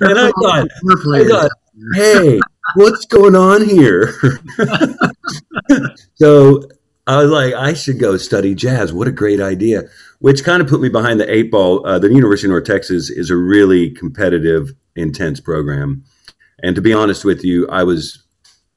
and 0.00 0.18
I 0.18 0.32
thought, 0.40 0.68
I 1.14 1.24
thought, 1.28 1.50
hey, 1.94 2.40
what's 2.74 3.06
going 3.06 3.36
on 3.36 3.64
here? 3.64 4.12
so 6.14 6.68
I 7.06 7.22
was 7.22 7.30
like, 7.30 7.52
I 7.52 7.74
should 7.74 7.98
go 7.98 8.16
study 8.16 8.54
jazz. 8.54 8.92
What 8.92 9.08
a 9.08 9.12
great 9.12 9.40
idea. 9.40 9.82
Which 10.20 10.42
kind 10.42 10.62
of 10.62 10.68
put 10.68 10.80
me 10.80 10.88
behind 10.88 11.20
the 11.20 11.30
eight 11.30 11.50
ball. 11.50 11.86
Uh, 11.86 11.98
the 11.98 12.08
University 12.08 12.46
of 12.46 12.52
North 12.52 12.64
Texas 12.64 13.10
is 13.10 13.28
a 13.28 13.36
really 13.36 13.90
competitive, 13.90 14.72
intense 14.96 15.38
program. 15.38 16.04
And 16.62 16.74
to 16.76 16.82
be 16.82 16.94
honest 16.94 17.24
with 17.24 17.44
you, 17.44 17.68
I 17.68 17.84
was 17.84 18.22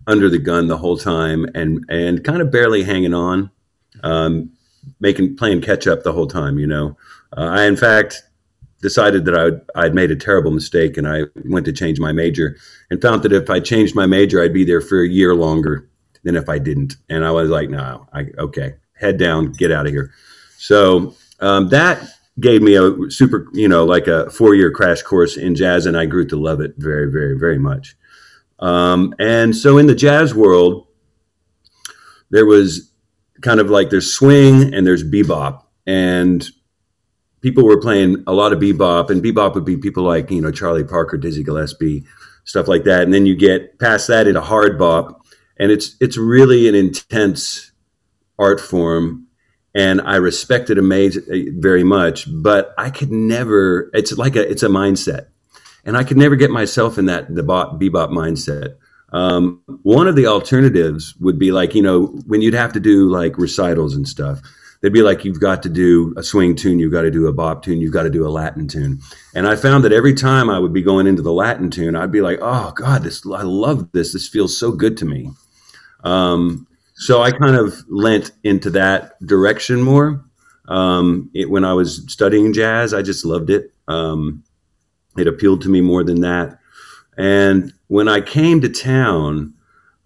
under 0.08 0.30
the 0.30 0.40
gun 0.40 0.68
the 0.68 0.78
whole 0.78 0.98
time 0.98 1.46
and, 1.56 1.86
and 1.90 2.24
kind 2.24 2.42
of 2.42 2.52
barely 2.52 2.84
hanging 2.84 3.14
on, 3.14 3.50
um, 4.04 4.52
making, 5.00 5.38
playing 5.38 5.62
catch 5.62 5.88
up 5.88 6.04
the 6.04 6.14
whole 6.14 6.28
time, 6.28 6.60
you 6.60 6.68
know. 6.68 6.98
Uh, 7.36 7.42
I, 7.42 7.64
in 7.64 7.78
fact, 7.78 8.24
decided 8.82 9.24
that 9.26 9.36
I 9.36 9.44
would, 9.46 9.62
I'd 9.76 9.96
made 9.96 10.12
a 10.12 10.16
terrible 10.16 10.52
mistake 10.52 10.98
and 10.98 11.08
I 11.08 11.24
went 11.46 11.66
to 11.66 11.74
change 11.74 12.00
my 12.00 12.12
major 12.12 12.58
and 12.90 13.02
found 13.02 13.24
that 13.24 13.34
if 13.34 13.50
I 13.50 13.62
changed 13.62 13.96
my 13.96 14.06
major, 14.06 14.42
I'd 14.42 14.54
be 14.54 14.66
there 14.66 14.82
for 14.82 15.02
a 15.02 15.08
year 15.08 15.34
longer 15.34 15.88
than 16.28 16.36
if 16.36 16.50
I 16.50 16.60
didn't. 16.60 16.98
And 17.08 17.24
I 17.24 17.32
was 17.32 17.50
like, 17.50 17.70
no, 17.70 18.06
I, 18.12 18.26
okay, 18.38 18.76
head 18.94 19.18
down, 19.18 19.54
get 19.54 19.72
out 19.72 19.88
of 19.88 19.94
here. 19.94 20.12
So 20.58 21.16
um, 21.40 21.70
that 21.70 22.06
gave 22.42 22.62
me 22.62 22.76
a 22.76 23.10
super, 23.10 23.48
you 23.54 23.70
know, 23.70 23.86
like 23.86 24.08
a 24.08 24.30
four 24.30 24.54
year 24.54 24.70
crash 24.70 25.02
course 25.02 25.38
in 25.38 25.56
jazz. 25.56 25.86
And 25.86 25.98
I 25.98 26.06
grew 26.06 26.28
to 26.28 26.36
love 26.36 26.60
it 26.60 26.74
very, 26.78 27.10
very, 27.10 27.40
very 27.40 27.58
much. 27.58 27.96
Um, 28.60 29.16
and 29.20 29.56
so 29.56 29.78
in 29.78 29.88
the 29.88 29.96
jazz 29.96 30.36
world, 30.36 30.88
there 32.30 32.46
was 32.46 32.92
kind 33.42 33.62
of 33.62 33.70
like 33.70 33.90
there's 33.90 34.14
swing 34.14 34.74
and 34.74 34.86
there's 34.86 35.06
bebop. 35.06 35.64
And 35.86 36.46
people 37.40 37.64
were 37.64 37.80
playing 37.80 38.22
a 38.28 38.34
lot 38.34 38.52
of 38.52 38.60
bebop, 38.60 39.10
and 39.10 39.24
bebop 39.24 39.56
would 39.56 39.64
be 39.64 39.78
people 39.78 40.04
like, 40.04 40.30
you 40.30 40.42
know, 40.42 40.52
Charlie 40.52 40.84
Parker, 40.84 41.16
Dizzy 41.16 41.44
Gillespie, 41.44 42.04
stuff 42.44 42.68
like 42.68 42.84
that. 42.84 43.04
And 43.04 43.14
then 43.14 43.26
you 43.26 43.36
get 43.36 43.80
past 43.80 44.08
that 44.10 44.28
into 44.28 44.42
hard 44.42 44.78
bop 44.78 45.24
and 45.60 45.72
it's 45.72 45.96
it's 46.00 46.18
really 46.18 46.68
an 46.68 46.76
intense 46.76 47.72
art 48.40 48.60
form 48.60 49.28
and 49.76 50.02
i 50.02 50.16
respect 50.16 50.70
it 50.70 50.78
amazing 50.78 51.24
very 51.60 51.84
much 51.84 52.28
but 52.42 52.74
i 52.78 52.90
could 52.90 53.12
never 53.12 53.90
it's 53.94 54.18
like 54.18 54.36
a 54.36 54.50
it's 54.50 54.64
a 54.64 54.68
mindset. 54.68 55.28
And 55.86 55.96
i 55.96 56.04
could 56.04 56.18
never 56.18 56.36
get 56.36 56.52
myself 56.52 56.98
in 56.98 57.06
that 57.06 57.34
the 57.34 57.44
bebop, 57.44 57.80
bebop 57.80 58.10
mindset. 58.10 58.76
Um, 59.14 59.62
one 59.84 60.08
of 60.08 60.18
the 60.18 60.28
alternatives 60.28 61.16
would 61.22 61.40
be 61.40 61.52
like 61.52 61.74
you 61.74 61.82
know 61.82 62.08
when 62.28 62.42
you'd 62.42 62.54
have 62.54 62.74
to 62.74 62.80
do 62.80 63.10
like 63.10 63.38
recitals 63.38 63.96
and 63.96 64.06
stuff 64.06 64.42
they'd 64.82 64.94
be 64.94 65.02
like 65.02 65.24
you've 65.24 65.40
got 65.40 65.64
to 65.64 65.70
do 65.70 66.14
a 66.18 66.24
swing 66.24 66.56
tune 66.56 66.78
you've 66.80 66.92
got 66.92 67.04
to 67.04 67.12
do 67.12 67.28
a 67.28 67.34
bop 67.34 67.64
tune 67.64 67.80
you've 67.80 67.94
got 67.94 68.04
to 68.04 68.10
do 68.10 68.28
a 68.28 68.30
latin 68.30 68.68
tune. 68.68 69.00
And 69.34 69.48
i 69.48 69.56
found 69.56 69.86
that 69.86 69.94
every 69.94 70.14
time 70.14 70.50
i 70.50 70.60
would 70.60 70.74
be 70.74 70.82
going 70.82 71.08
into 71.08 71.22
the 71.22 71.32
latin 71.32 71.72
tune 71.72 71.96
i'd 71.96 72.12
be 72.12 72.22
like 72.22 72.40
oh 72.42 72.72
god 72.76 73.04
this 73.04 73.26
i 73.26 73.44
love 73.44 73.92
this 73.94 74.14
this 74.14 74.28
feels 74.28 74.58
so 74.58 74.72
good 74.72 74.98
to 74.98 75.06
me 75.06 75.32
um, 76.04 76.68
so 76.96 77.22
I 77.22 77.32
kind 77.32 77.56
of 77.56 77.76
lent 77.90 78.32
into 78.44 78.70
that 78.72 79.20
direction 79.26 79.82
more. 79.82 80.24
Um, 80.68 81.30
it, 81.34 81.50
when 81.50 81.64
I 81.64 81.74
was 81.74 82.04
studying 82.12 82.54
jazz, 82.54 82.94
I 82.94 83.02
just 83.02 83.24
loved 83.24 83.50
it. 83.50 83.72
Um, 83.88 84.44
it 85.18 85.28
appealed 85.28 85.62
to 85.62 85.70
me 85.70 85.82
more 85.82 86.04
than 86.04 86.22
that. 86.22 86.60
And 87.18 87.74
when 87.88 88.08
I 88.08 88.22
came 88.22 88.62
to 88.62 88.70
town, 88.70 89.54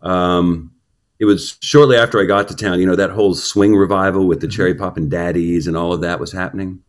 um, 0.01 0.71
it 1.19 1.25
was 1.25 1.57
shortly 1.61 1.97
after 1.97 2.19
I 2.19 2.25
got 2.25 2.47
to 2.47 2.55
town. 2.55 2.79
You 2.79 2.87
know 2.87 2.95
that 2.95 3.11
whole 3.11 3.35
swing 3.35 3.75
revival 3.75 4.27
with 4.27 4.41
the 4.41 4.47
Cherry 4.47 4.73
Poppin' 4.73 5.09
Daddies 5.09 5.67
and 5.67 5.77
all 5.77 5.93
of 5.93 6.01
that 6.01 6.19
was 6.19 6.31
happening. 6.31 6.81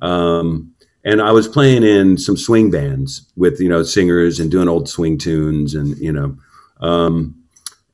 Um, 0.00 0.74
and 1.04 1.20
I 1.20 1.32
was 1.32 1.48
playing 1.48 1.82
in 1.82 2.16
some 2.16 2.36
swing 2.36 2.70
bands 2.70 3.26
with 3.36 3.60
you 3.60 3.68
know 3.68 3.82
singers 3.82 4.38
and 4.38 4.50
doing 4.50 4.68
old 4.68 4.88
swing 4.88 5.18
tunes 5.18 5.74
and 5.74 5.96
you 5.98 6.12
know, 6.12 6.36
um, 6.80 7.41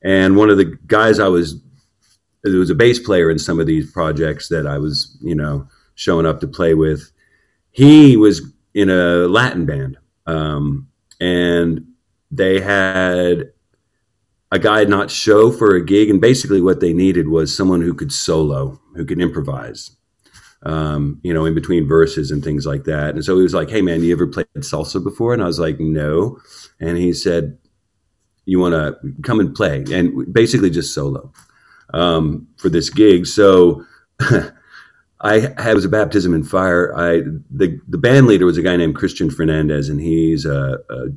and 0.01 0.35
one 0.35 0.49
of 0.49 0.57
the 0.57 0.77
guys 0.87 1.19
I 1.19 1.27
was 1.27 1.61
there 2.43 2.59
was 2.59 2.69
a 2.69 2.75
bass 2.75 2.99
player 2.99 3.29
in 3.29 3.37
some 3.37 3.59
of 3.59 3.67
these 3.67 3.91
projects 3.91 4.47
that 4.49 4.65
I 4.65 4.77
was 4.77 5.17
you 5.21 5.35
know 5.35 5.67
showing 5.95 6.25
up 6.25 6.39
to 6.41 6.47
play 6.47 6.73
with. 6.73 7.11
He 7.71 8.17
was 8.17 8.53
in 8.73 8.89
a 8.89 9.27
Latin 9.27 9.65
band, 9.65 9.97
um, 10.25 10.87
and 11.19 11.85
they 12.31 12.61
had 12.61 13.51
a 14.51 14.59
guy 14.59 14.83
not 14.85 15.11
show 15.11 15.51
for 15.51 15.75
a 15.75 15.85
gig, 15.85 16.09
and 16.09 16.21
basically 16.21 16.61
what 16.61 16.79
they 16.79 16.93
needed 16.93 17.27
was 17.27 17.55
someone 17.55 17.81
who 17.81 17.93
could 17.93 18.11
solo, 18.11 18.79
who 18.95 19.05
could 19.05 19.21
improvise, 19.21 19.91
um, 20.63 21.19
you 21.23 21.33
know, 21.33 21.45
in 21.45 21.53
between 21.53 21.87
verses 21.87 22.31
and 22.31 22.43
things 22.43 22.65
like 22.65 22.85
that. 22.85 23.13
And 23.13 23.23
so 23.23 23.35
he 23.35 23.43
was 23.43 23.53
like, 23.53 23.69
"Hey, 23.69 23.81
man, 23.81 24.01
you 24.01 24.13
ever 24.13 24.27
played 24.27 24.47
salsa 24.59 25.03
before?" 25.03 25.33
And 25.33 25.43
I 25.43 25.47
was 25.47 25.59
like, 25.59 25.79
"No," 25.79 26.39
and 26.79 26.97
he 26.97 27.13
said, 27.13 27.57
"You 28.49 28.59
want 28.59 28.73
to 28.73 28.97
come 29.23 29.39
and 29.39 29.53
play?" 29.53 29.83
And 29.91 30.31
basically 30.33 30.69
just 30.69 30.93
solo 30.93 31.31
um, 31.93 32.47
for 32.57 32.69
this 32.69 32.89
gig. 32.89 33.25
So. 33.25 33.85
I 35.21 35.53
had 35.57 35.75
was 35.75 35.83
a 35.83 35.89
baptism 35.89 36.33
in 36.33 36.43
fire. 36.43 36.95
I 36.95 37.23
the 37.51 37.77
the 37.89 37.97
band 37.97 38.25
leader 38.25 38.45
was 38.45 38.57
a 38.57 38.61
guy 38.61 38.77
named 38.77 38.95
Christian 38.95 39.29
Fernandez, 39.29 39.89
and 39.89 39.99
he's 39.99 40.45
a, 40.45 40.77
a 40.89 41.09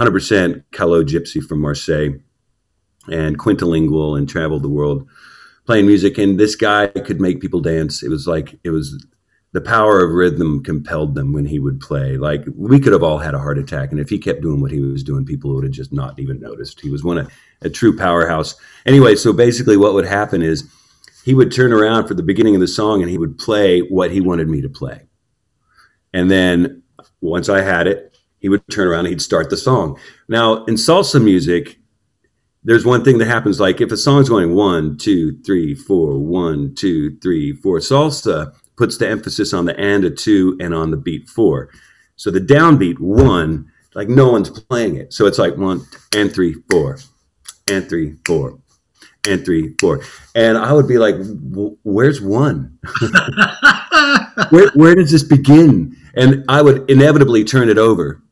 100% 0.00 0.64
Calo 0.72 1.04
gypsy 1.04 1.42
from 1.42 1.60
Marseille 1.60 2.14
and 3.08 3.38
quintilingual 3.38 4.16
and 4.16 4.28
traveled 4.28 4.62
the 4.62 4.68
world 4.68 5.06
playing 5.66 5.86
music. 5.86 6.16
And 6.16 6.40
this 6.40 6.54
guy 6.54 6.86
could 6.88 7.20
make 7.20 7.40
people 7.40 7.60
dance. 7.60 8.02
It 8.02 8.08
was 8.08 8.26
like, 8.26 8.58
it 8.64 8.70
was 8.70 9.04
the 9.52 9.60
power 9.60 10.04
of 10.04 10.12
rhythm 10.12 10.62
compelled 10.62 11.14
them 11.14 11.32
when 11.32 11.44
he 11.44 11.58
would 11.58 11.80
play. 11.80 12.16
Like 12.16 12.44
we 12.54 12.78
could 12.78 12.92
have 12.92 13.02
all 13.02 13.18
had 13.18 13.34
a 13.34 13.38
heart 13.38 13.58
attack. 13.58 13.90
And 13.90 14.00
if 14.00 14.08
he 14.08 14.18
kept 14.18 14.42
doing 14.42 14.60
what 14.60 14.70
he 14.70 14.80
was 14.80 15.02
doing, 15.02 15.24
people 15.24 15.52
would 15.54 15.64
have 15.64 15.72
just 15.72 15.92
not 15.92 16.18
even 16.18 16.40
noticed. 16.40 16.80
He 16.80 16.90
was 16.90 17.02
one 17.02 17.18
of 17.18 17.32
a 17.62 17.68
true 17.68 17.96
powerhouse. 17.96 18.54
Anyway, 18.86 19.16
so 19.16 19.32
basically 19.32 19.76
what 19.76 19.94
would 19.94 20.06
happen 20.06 20.40
is 20.40 20.70
he 21.24 21.34
would 21.34 21.52
turn 21.52 21.72
around 21.72 22.06
for 22.06 22.14
the 22.14 22.22
beginning 22.22 22.54
of 22.54 22.60
the 22.60 22.68
song 22.68 23.02
and 23.02 23.10
he 23.10 23.18
would 23.18 23.38
play 23.38 23.80
what 23.80 24.12
he 24.12 24.20
wanted 24.20 24.48
me 24.48 24.60
to 24.60 24.68
play. 24.68 25.02
And 26.12 26.30
then 26.30 26.82
once 27.20 27.48
I 27.48 27.60
had 27.60 27.86
it, 27.86 28.16
he 28.38 28.48
would 28.48 28.62
turn 28.70 28.88
around 28.88 29.00
and 29.00 29.08
he'd 29.08 29.22
start 29.22 29.50
the 29.50 29.56
song. 29.56 29.98
Now, 30.28 30.64
in 30.64 30.74
salsa 30.74 31.22
music, 31.22 31.78
there's 32.62 32.84
one 32.84 33.04
thing 33.04 33.18
that 33.18 33.26
happens 33.26 33.58
like 33.58 33.80
if 33.80 33.90
a 33.90 33.96
song's 33.96 34.28
going 34.28 34.54
one, 34.54 34.96
two, 34.96 35.38
three, 35.42 35.74
four, 35.74 36.18
one, 36.18 36.74
two, 36.74 37.16
three, 37.18 37.52
four, 37.52 37.78
salsa 37.78 38.54
puts 38.80 38.96
the 38.96 39.06
emphasis 39.06 39.52
on 39.52 39.66
the 39.66 39.78
and 39.78 40.04
a 40.04 40.10
two 40.10 40.56
and 40.58 40.72
on 40.72 40.90
the 40.90 40.96
beat 40.96 41.28
four. 41.28 41.68
So 42.16 42.30
the 42.30 42.40
downbeat 42.40 42.98
one, 42.98 43.70
like 43.94 44.08
no 44.08 44.32
one's 44.32 44.48
playing 44.48 44.96
it. 44.96 45.12
So 45.12 45.26
it's 45.26 45.38
like 45.38 45.58
one 45.58 45.82
and 46.16 46.32
three, 46.32 46.54
four, 46.70 46.96
and 47.68 47.86
three, 47.86 48.16
four, 48.24 48.58
and 49.28 49.44
three, 49.44 49.74
four. 49.78 50.00
And 50.34 50.56
I 50.56 50.72
would 50.72 50.88
be 50.88 50.96
like, 50.96 51.16
where's 51.82 52.22
one? 52.22 52.78
where, 54.48 54.70
where 54.70 54.94
does 54.94 55.12
this 55.12 55.24
begin? 55.24 55.94
And 56.14 56.42
I 56.48 56.62
would 56.62 56.90
inevitably 56.90 57.44
turn 57.44 57.68
it 57.68 57.76
over 57.76 58.22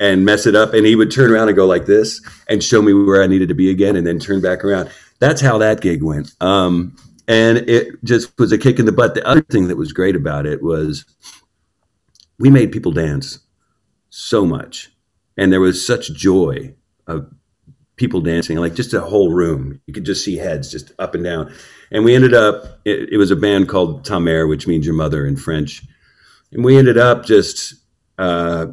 and 0.00 0.24
mess 0.24 0.46
it 0.46 0.56
up. 0.56 0.72
And 0.72 0.86
he 0.86 0.96
would 0.96 1.10
turn 1.10 1.30
around 1.30 1.48
and 1.48 1.56
go 1.56 1.66
like 1.66 1.84
this 1.84 2.26
and 2.48 2.64
show 2.64 2.80
me 2.80 2.94
where 2.94 3.22
I 3.22 3.26
needed 3.26 3.48
to 3.48 3.54
be 3.54 3.68
again 3.68 3.96
and 3.96 4.06
then 4.06 4.18
turn 4.18 4.40
back 4.40 4.64
around. 4.64 4.90
That's 5.18 5.42
how 5.42 5.58
that 5.58 5.82
gig 5.82 6.02
went. 6.02 6.32
Um, 6.40 6.96
and 7.28 7.58
it 7.58 8.02
just 8.04 8.36
was 8.38 8.52
a 8.52 8.58
kick 8.58 8.78
in 8.78 8.86
the 8.86 8.92
butt. 8.92 9.14
The 9.14 9.26
other 9.26 9.42
thing 9.42 9.68
that 9.68 9.76
was 9.76 9.92
great 9.92 10.16
about 10.16 10.46
it 10.46 10.62
was 10.62 11.04
we 12.38 12.50
made 12.50 12.72
people 12.72 12.92
dance 12.92 13.38
so 14.10 14.44
much. 14.44 14.90
And 15.36 15.52
there 15.52 15.60
was 15.60 15.84
such 15.84 16.12
joy 16.12 16.74
of 17.06 17.32
people 17.96 18.20
dancing, 18.20 18.58
like 18.58 18.74
just 18.74 18.92
a 18.92 19.00
whole 19.00 19.32
room. 19.32 19.80
You 19.86 19.94
could 19.94 20.04
just 20.04 20.24
see 20.24 20.36
heads 20.36 20.70
just 20.70 20.92
up 20.98 21.14
and 21.14 21.24
down. 21.24 21.52
And 21.90 22.04
we 22.04 22.14
ended 22.14 22.34
up, 22.34 22.80
it, 22.84 23.10
it 23.12 23.16
was 23.16 23.30
a 23.30 23.36
band 23.36 23.68
called 23.68 24.04
Ta 24.04 24.18
Mère, 24.18 24.48
which 24.48 24.66
means 24.66 24.84
your 24.84 24.94
mother 24.94 25.26
in 25.26 25.36
French. 25.36 25.82
And 26.50 26.64
we 26.64 26.76
ended 26.76 26.98
up 26.98 27.24
just, 27.24 27.74
uh, 28.18 28.66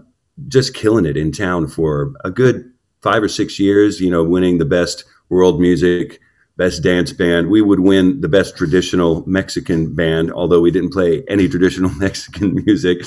just 0.47 0.73
killing 0.73 1.05
it 1.05 1.17
in 1.17 1.31
town 1.31 1.67
for 1.67 2.13
a 2.23 2.31
good 2.31 2.71
five 3.01 3.23
or 3.23 3.29
six 3.29 3.59
years, 3.59 4.01
you 4.01 4.09
know, 4.09 4.23
winning 4.23 4.57
the 4.57 4.65
best 4.65 5.05
world 5.29 5.61
music, 5.61 6.19
best 6.59 6.83
dance 6.83 7.13
band. 7.13 7.49
We 7.49 7.61
would 7.61 7.79
win 7.79 8.19
the 8.19 8.27
best 8.27 8.57
traditional 8.57 9.23
Mexican 9.25 9.95
band, 9.95 10.29
although 10.29 10.59
we 10.59 10.71
didn't 10.71 10.91
play 10.91 11.23
any 11.29 11.47
traditional 11.47 11.89
Mexican 11.97 12.53
music. 12.53 13.03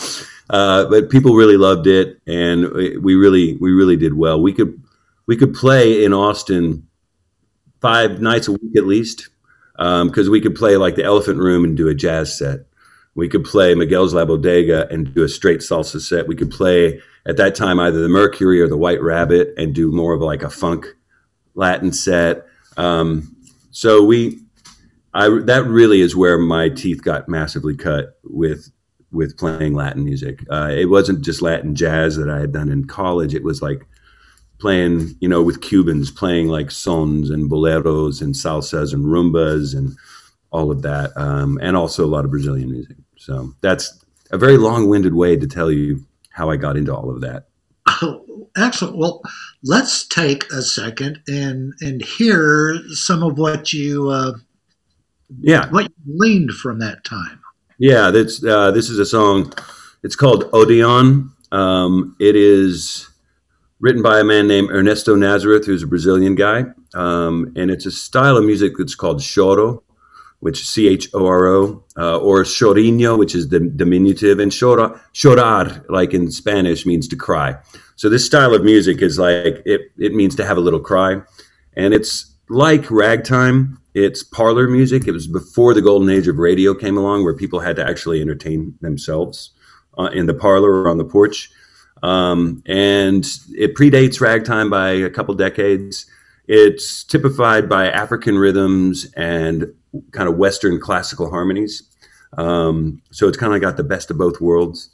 Uh, 0.49 0.87
but 0.87 1.11
people 1.11 1.35
really 1.35 1.59
loved 1.59 1.87
it, 1.87 2.19
and 2.27 2.73
we 2.73 3.15
really, 3.15 3.59
we 3.59 3.71
really 3.71 3.97
did 3.97 4.15
well. 4.15 4.41
We 4.41 4.55
could, 4.55 4.83
we 5.27 5.37
could 5.37 5.53
play 5.53 6.03
in 6.03 6.15
Austin 6.15 6.89
five 7.83 8.23
nights 8.23 8.49
a 8.49 8.53
week 8.53 8.75
at 8.75 8.87
least, 8.87 9.29
because 9.77 10.27
um, 10.27 10.33
we 10.33 10.41
could 10.41 10.55
play 10.55 10.79
like 10.79 10.97
the 10.97 11.05
Elephant 11.05 11.39
Room 11.39 11.63
and 11.63 11.77
do 11.77 11.89
a 11.89 11.95
jazz 11.95 12.37
set. 12.37 12.61
We 13.15 13.29
could 13.29 13.45
play 13.45 13.75
Miguel's 13.75 14.15
La 14.15 14.25
Bodega 14.25 14.89
and 14.91 15.15
do 15.15 15.25
a 15.25 15.29
straight 15.29 15.61
salsa 15.61 16.01
set. 16.01 16.27
We 16.27 16.37
could 16.37 16.51
play 16.51 17.03
at 17.27 17.37
that 17.37 17.55
time 17.55 17.79
either 17.79 18.01
the 18.01 18.09
Mercury 18.09 18.63
or 18.63 18.69
the 18.69 18.79
White 18.79 19.03
Rabbit 19.03 19.53
and 19.59 19.75
do 19.75 19.93
more 19.93 20.15
of 20.15 20.23
like 20.23 20.43
a 20.43 20.49
funk 20.49 20.87
Latin 21.55 21.93
set. 21.93 22.47
Um, 22.79 23.32
so 23.73 24.05
we, 24.05 24.39
I 25.15 25.29
that 25.47 25.65
really 25.67 26.01
is 26.01 26.15
where 26.15 26.39
my 26.39 26.69
teeth 26.69 27.03
got 27.03 27.29
massively 27.29 27.77
cut 27.77 28.19
with 28.23 28.71
with 29.11 29.37
playing 29.37 29.75
Latin 29.75 30.05
music. 30.05 30.45
Uh, 30.51 30.71
it 30.73 30.87
wasn't 30.87 31.25
just 31.25 31.43
Latin 31.43 31.75
jazz 31.75 32.17
that 32.17 32.31
I 32.31 32.39
had 32.41 32.53
done 32.53 32.69
in 32.69 32.87
college. 32.87 33.35
It 33.35 33.43
was 33.43 33.61
like 33.61 33.87
playing, 34.59 35.17
you 35.21 35.29
know, 35.29 35.43
with 35.43 35.61
Cubans, 35.61 36.11
playing 36.11 36.49
like 36.49 36.71
sons 36.71 37.31
and 37.31 37.51
boleros 37.51 38.23
and 38.23 38.35
salsas 38.35 38.95
and 38.95 39.07
rumbas 39.07 39.77
and 39.77 39.97
all 40.51 40.71
of 40.71 40.83
that, 40.83 41.11
um, 41.17 41.59
and 41.63 41.77
also 41.77 42.05
a 42.05 42.07
lot 42.07 42.25
of 42.25 42.31
Brazilian 42.31 42.71
music. 42.71 42.97
So 43.17 43.53
that's 43.61 44.05
a 44.31 44.39
very 44.39 44.59
long-winded 44.59 45.15
way 45.15 45.37
to 45.37 45.47
tell 45.47 45.71
you 45.71 46.05
how 46.31 46.51
I 46.51 46.57
got 46.57 46.77
into 46.77 46.95
all 46.95 47.11
of 47.11 47.23
that. 47.23 47.49
excellent. 48.57 48.97
Well, 48.97 49.23
let's 49.63 50.07
take 50.07 50.51
a 50.53 50.63
second 50.63 51.21
and 51.29 51.75
and 51.81 52.03
hear 52.03 52.79
some 52.91 53.23
of 53.23 53.39
what 53.39 53.73
you 53.73 54.11
uh, 54.11 54.33
yeah 55.41 55.71
what 55.71 55.85
you 55.85 56.17
gleaned 56.17 56.53
from 56.53 56.79
that 56.81 57.05
time. 57.05 57.41
Yeah, 57.79 58.11
that's 58.11 58.45
uh, 58.45 58.71
this 58.71 58.91
is 58.91 58.99
a 58.99 59.07
song. 59.07 59.53
It's 60.03 60.17
called 60.17 60.51
Odeon. 60.53 61.33
Um, 61.53 62.17
it 62.19 62.37
is 62.37 63.09
written 63.81 64.03
by 64.03 64.21
a 64.21 64.25
man 64.25 64.47
named 64.47 64.71
Ernesto 64.71 65.15
Nazareth, 65.17 65.67
who's 65.67 65.83
a 65.83 65.87
Brazilian 65.87 66.35
guy, 66.35 66.65
um, 66.95 67.53
and 67.57 67.71
it's 67.71 67.87
a 67.87 67.91
style 67.91 68.37
of 68.37 68.45
music 68.45 68.75
that's 68.79 68.95
called 68.95 69.19
choro 69.19 69.83
which 70.43 70.61
is 70.61 70.69
C 70.69 70.89
H 70.89 71.09
O 71.15 71.25
R 71.25 71.47
O, 71.47 71.85
uh, 71.97 72.19
or 72.19 72.43
chorinho, 72.43 73.17
which 73.17 73.33
is 73.33 73.49
the 73.49 73.61
diminutive, 73.61 74.41
and 74.41 74.51
chora, 74.51 75.01
chorar, 75.15 75.89
like 75.89 76.13
in 76.13 76.33
Spanish, 76.33 76.85
means 76.85 77.07
to 77.07 77.17
cry. 77.17 77.57
So 77.95 78.09
this 78.09 78.27
style 78.27 78.53
of 78.53 78.65
music 78.65 79.03
is 79.03 79.21
like 79.21 79.63
it. 79.65 79.93
It 79.99 80.15
means 80.15 80.35
to 80.37 80.45
have 80.45 80.57
a 80.57 80.61
little 80.61 80.81
cry, 80.81 81.23
and 81.77 81.95
it's 81.95 82.35
like 82.49 82.91
ragtime. 82.91 83.79
It's 83.95 84.25
parlor 84.25 84.67
music. 84.67 85.07
It 85.07 85.13
was 85.13 85.29
before 85.29 85.75
the 85.75 85.83
golden 85.83 86.11
age 86.11 86.27
of 86.27 86.39
radio 86.39 86.75
came 86.75 86.99
along, 86.99 87.23
where 87.23 87.37
people 87.37 87.61
had 87.61 87.77
to 87.77 87.89
actually 87.89 88.21
entertain 88.21 88.77
themselves 88.81 89.53
uh, 89.97 90.11
in 90.13 90.27
the 90.27 90.35
parlor 90.35 90.73
or 90.73 90.89
on 90.89 90.99
the 90.99 91.05
porch. 91.05 91.51
Um, 92.03 92.65
and 92.67 93.25
it 93.53 93.77
predates 93.77 94.21
ragtime 94.21 94.71
by 94.71 94.91
a 94.91 95.11
couple 95.11 95.35
decades. 95.35 96.07
It's 96.49 97.05
typified 97.05 97.69
by 97.69 97.89
African 97.89 98.37
rhythms 98.37 99.07
and 99.17 99.73
kind 100.13 100.29
of 100.29 100.37
Western 100.37 100.81
classical 100.81 101.31
harmonies. 101.31 101.83
Um, 102.39 103.03
so 103.11 103.29
it's 103.29 103.37
kind 103.37 103.55
of 103.55 103.61
got 103.61 103.77
the 103.77 103.85
best 103.85 104.11
of 104.11 104.19
both 104.19 104.41
worlds 104.41 104.91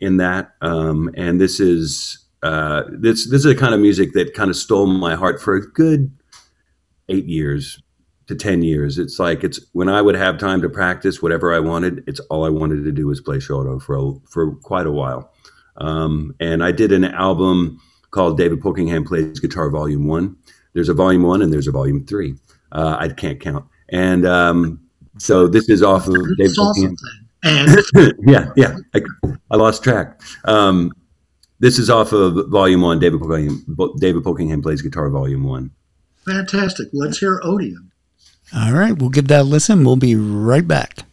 in 0.00 0.16
that. 0.16 0.52
Um, 0.60 1.10
and 1.16 1.40
this 1.40 1.60
is 1.60 2.18
uh, 2.42 2.84
this 2.90 3.28
this 3.28 3.44
is 3.44 3.46
a 3.46 3.54
kind 3.54 3.74
of 3.74 3.80
music 3.80 4.12
that 4.14 4.34
kind 4.34 4.50
of 4.50 4.56
stole 4.56 4.86
my 4.86 5.14
heart 5.14 5.40
for 5.40 5.54
a 5.54 5.70
good 5.70 6.10
eight 7.08 7.26
years 7.26 7.80
to 8.26 8.34
ten 8.34 8.62
years. 8.62 8.98
It's 8.98 9.18
like 9.18 9.44
it's 9.44 9.60
when 9.72 9.88
I 9.88 10.02
would 10.02 10.16
have 10.16 10.38
time 10.38 10.62
to 10.62 10.68
practice 10.68 11.22
whatever 11.22 11.54
I 11.54 11.60
wanted. 11.60 12.02
It's 12.06 12.20
all 12.20 12.44
I 12.44 12.50
wanted 12.50 12.84
to 12.84 12.92
do 12.92 13.06
was 13.06 13.20
play 13.20 13.36
choro 13.36 13.80
for 13.80 13.96
a, 13.96 14.12
for 14.28 14.54
quite 14.56 14.86
a 14.86 14.92
while. 14.92 15.32
Um, 15.76 16.34
and 16.40 16.62
I 16.64 16.72
did 16.72 16.92
an 16.92 17.04
album 17.04 17.80
called 18.10 18.36
David 18.36 18.60
Pulkingham 18.60 19.06
Plays 19.06 19.38
Guitar 19.38 19.70
Volume 19.70 20.06
One. 20.06 20.36
There's 20.72 20.88
a 20.88 20.94
Volume 20.94 21.22
One 21.22 21.42
and 21.42 21.52
there's 21.52 21.68
a 21.68 21.72
Volume 21.72 22.04
Three. 22.06 22.34
Uh, 22.72 22.96
I 22.98 23.08
can't 23.08 23.40
count. 23.40 23.66
And 23.90 24.26
um, 24.26 24.80
so 25.18 25.48
this 25.48 25.68
is 25.68 25.82
off 25.82 26.06
of 26.06 26.14
David 26.36 26.56
Pulkingham. 26.56 26.96
And 27.42 27.78
yeah, 28.26 28.52
yeah, 28.56 28.76
I, 28.94 29.00
I 29.50 29.56
lost 29.56 29.82
track. 29.82 30.20
Um, 30.44 30.92
this 31.58 31.78
is 31.78 31.90
off 31.90 32.12
of 32.12 32.48
Volume 32.50 32.82
One. 32.82 32.98
David 32.98 33.20
Pulkingham, 33.20 33.98
David 33.98 34.22
Pulkingham 34.22 34.62
plays 34.62 34.82
guitar. 34.82 35.08
Volume 35.10 35.44
One. 35.44 35.70
Fantastic. 36.24 36.88
Let's 36.92 37.18
hear 37.18 37.40
Odeon. 37.42 37.90
All 38.54 38.72
right, 38.72 38.96
we'll 38.96 39.10
give 39.10 39.28
that 39.28 39.42
a 39.42 39.44
listen. 39.44 39.84
We'll 39.84 39.96
be 39.96 40.16
right 40.16 40.66
back. 40.66 41.04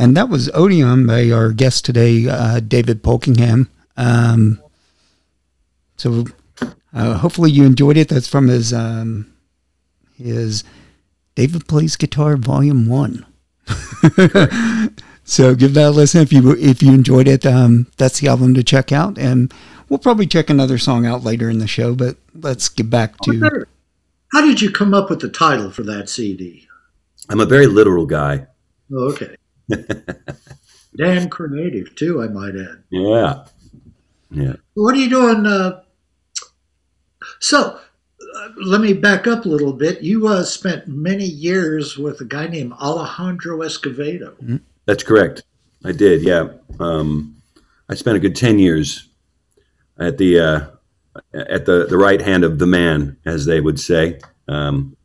And 0.00 0.16
that 0.16 0.30
was 0.30 0.48
Odeon 0.54 1.06
by 1.06 1.30
our 1.30 1.52
guest 1.52 1.84
today, 1.84 2.26
uh, 2.26 2.60
David 2.60 3.02
Pulkingham. 3.02 3.68
Um, 3.98 4.58
so 5.98 6.24
uh, 6.94 7.18
hopefully 7.18 7.50
you 7.50 7.66
enjoyed 7.66 7.98
it. 7.98 8.08
That's 8.08 8.26
from 8.26 8.48
his 8.48 8.72
um, 8.72 9.30
his 10.16 10.64
David 11.34 11.68
Plays 11.68 11.96
Guitar 11.96 12.38
Volume 12.38 12.88
One. 12.88 13.26
so 15.22 15.54
give 15.54 15.74
that 15.74 15.88
a 15.88 15.90
listen 15.90 16.22
if 16.22 16.32
you 16.32 16.56
if 16.56 16.82
you 16.82 16.94
enjoyed 16.94 17.28
it. 17.28 17.44
Um, 17.44 17.86
that's 17.98 18.20
the 18.20 18.28
album 18.28 18.54
to 18.54 18.64
check 18.64 18.92
out, 18.92 19.18
and 19.18 19.52
we'll 19.90 19.98
probably 19.98 20.26
check 20.26 20.48
another 20.48 20.78
song 20.78 21.04
out 21.04 21.24
later 21.24 21.50
in 21.50 21.58
the 21.58 21.66
show. 21.66 21.94
But 21.94 22.16
let's 22.34 22.70
get 22.70 22.88
back 22.88 23.18
to. 23.24 23.66
How 24.32 24.40
did 24.40 24.62
you 24.62 24.70
come 24.70 24.94
up 24.94 25.10
with 25.10 25.20
the 25.20 25.28
title 25.28 25.70
for 25.70 25.82
that 25.82 26.08
CD? 26.08 26.66
I'm 27.28 27.40
a 27.40 27.44
very 27.44 27.66
literal 27.66 28.06
guy. 28.06 28.46
Oh, 28.90 29.10
okay. 29.10 29.36
Damn 30.96 31.28
creative 31.28 31.94
too, 31.94 32.22
I 32.22 32.28
might 32.28 32.56
add. 32.56 32.82
Yeah. 32.90 33.44
Yeah. 34.30 34.54
What 34.74 34.94
are 34.94 34.98
you 34.98 35.08
doing? 35.08 35.46
Uh, 35.46 35.82
so, 37.40 37.78
uh, 38.36 38.48
let 38.56 38.80
me 38.80 38.92
back 38.92 39.26
up 39.26 39.44
a 39.44 39.48
little 39.48 39.72
bit. 39.72 40.02
You 40.02 40.28
uh, 40.28 40.42
spent 40.42 40.88
many 40.88 41.24
years 41.24 41.96
with 41.96 42.20
a 42.20 42.24
guy 42.24 42.46
named 42.46 42.72
Alejandro 42.74 43.58
Escovedo. 43.58 44.32
Mm-hmm. 44.36 44.56
That's 44.86 45.02
correct. 45.02 45.42
I 45.84 45.92
did. 45.92 46.22
Yeah. 46.22 46.48
Um, 46.78 47.36
I 47.88 47.94
spent 47.94 48.16
a 48.16 48.20
good 48.20 48.36
ten 48.36 48.58
years 48.58 49.08
at 49.98 50.18
the 50.18 50.40
uh, 50.40 50.66
at 51.34 51.66
the 51.66 51.86
the 51.86 51.98
right 51.98 52.20
hand 52.20 52.44
of 52.44 52.58
the 52.58 52.66
man, 52.66 53.16
as 53.24 53.46
they 53.46 53.60
would 53.60 53.80
say. 53.80 54.20
Um, 54.48 54.96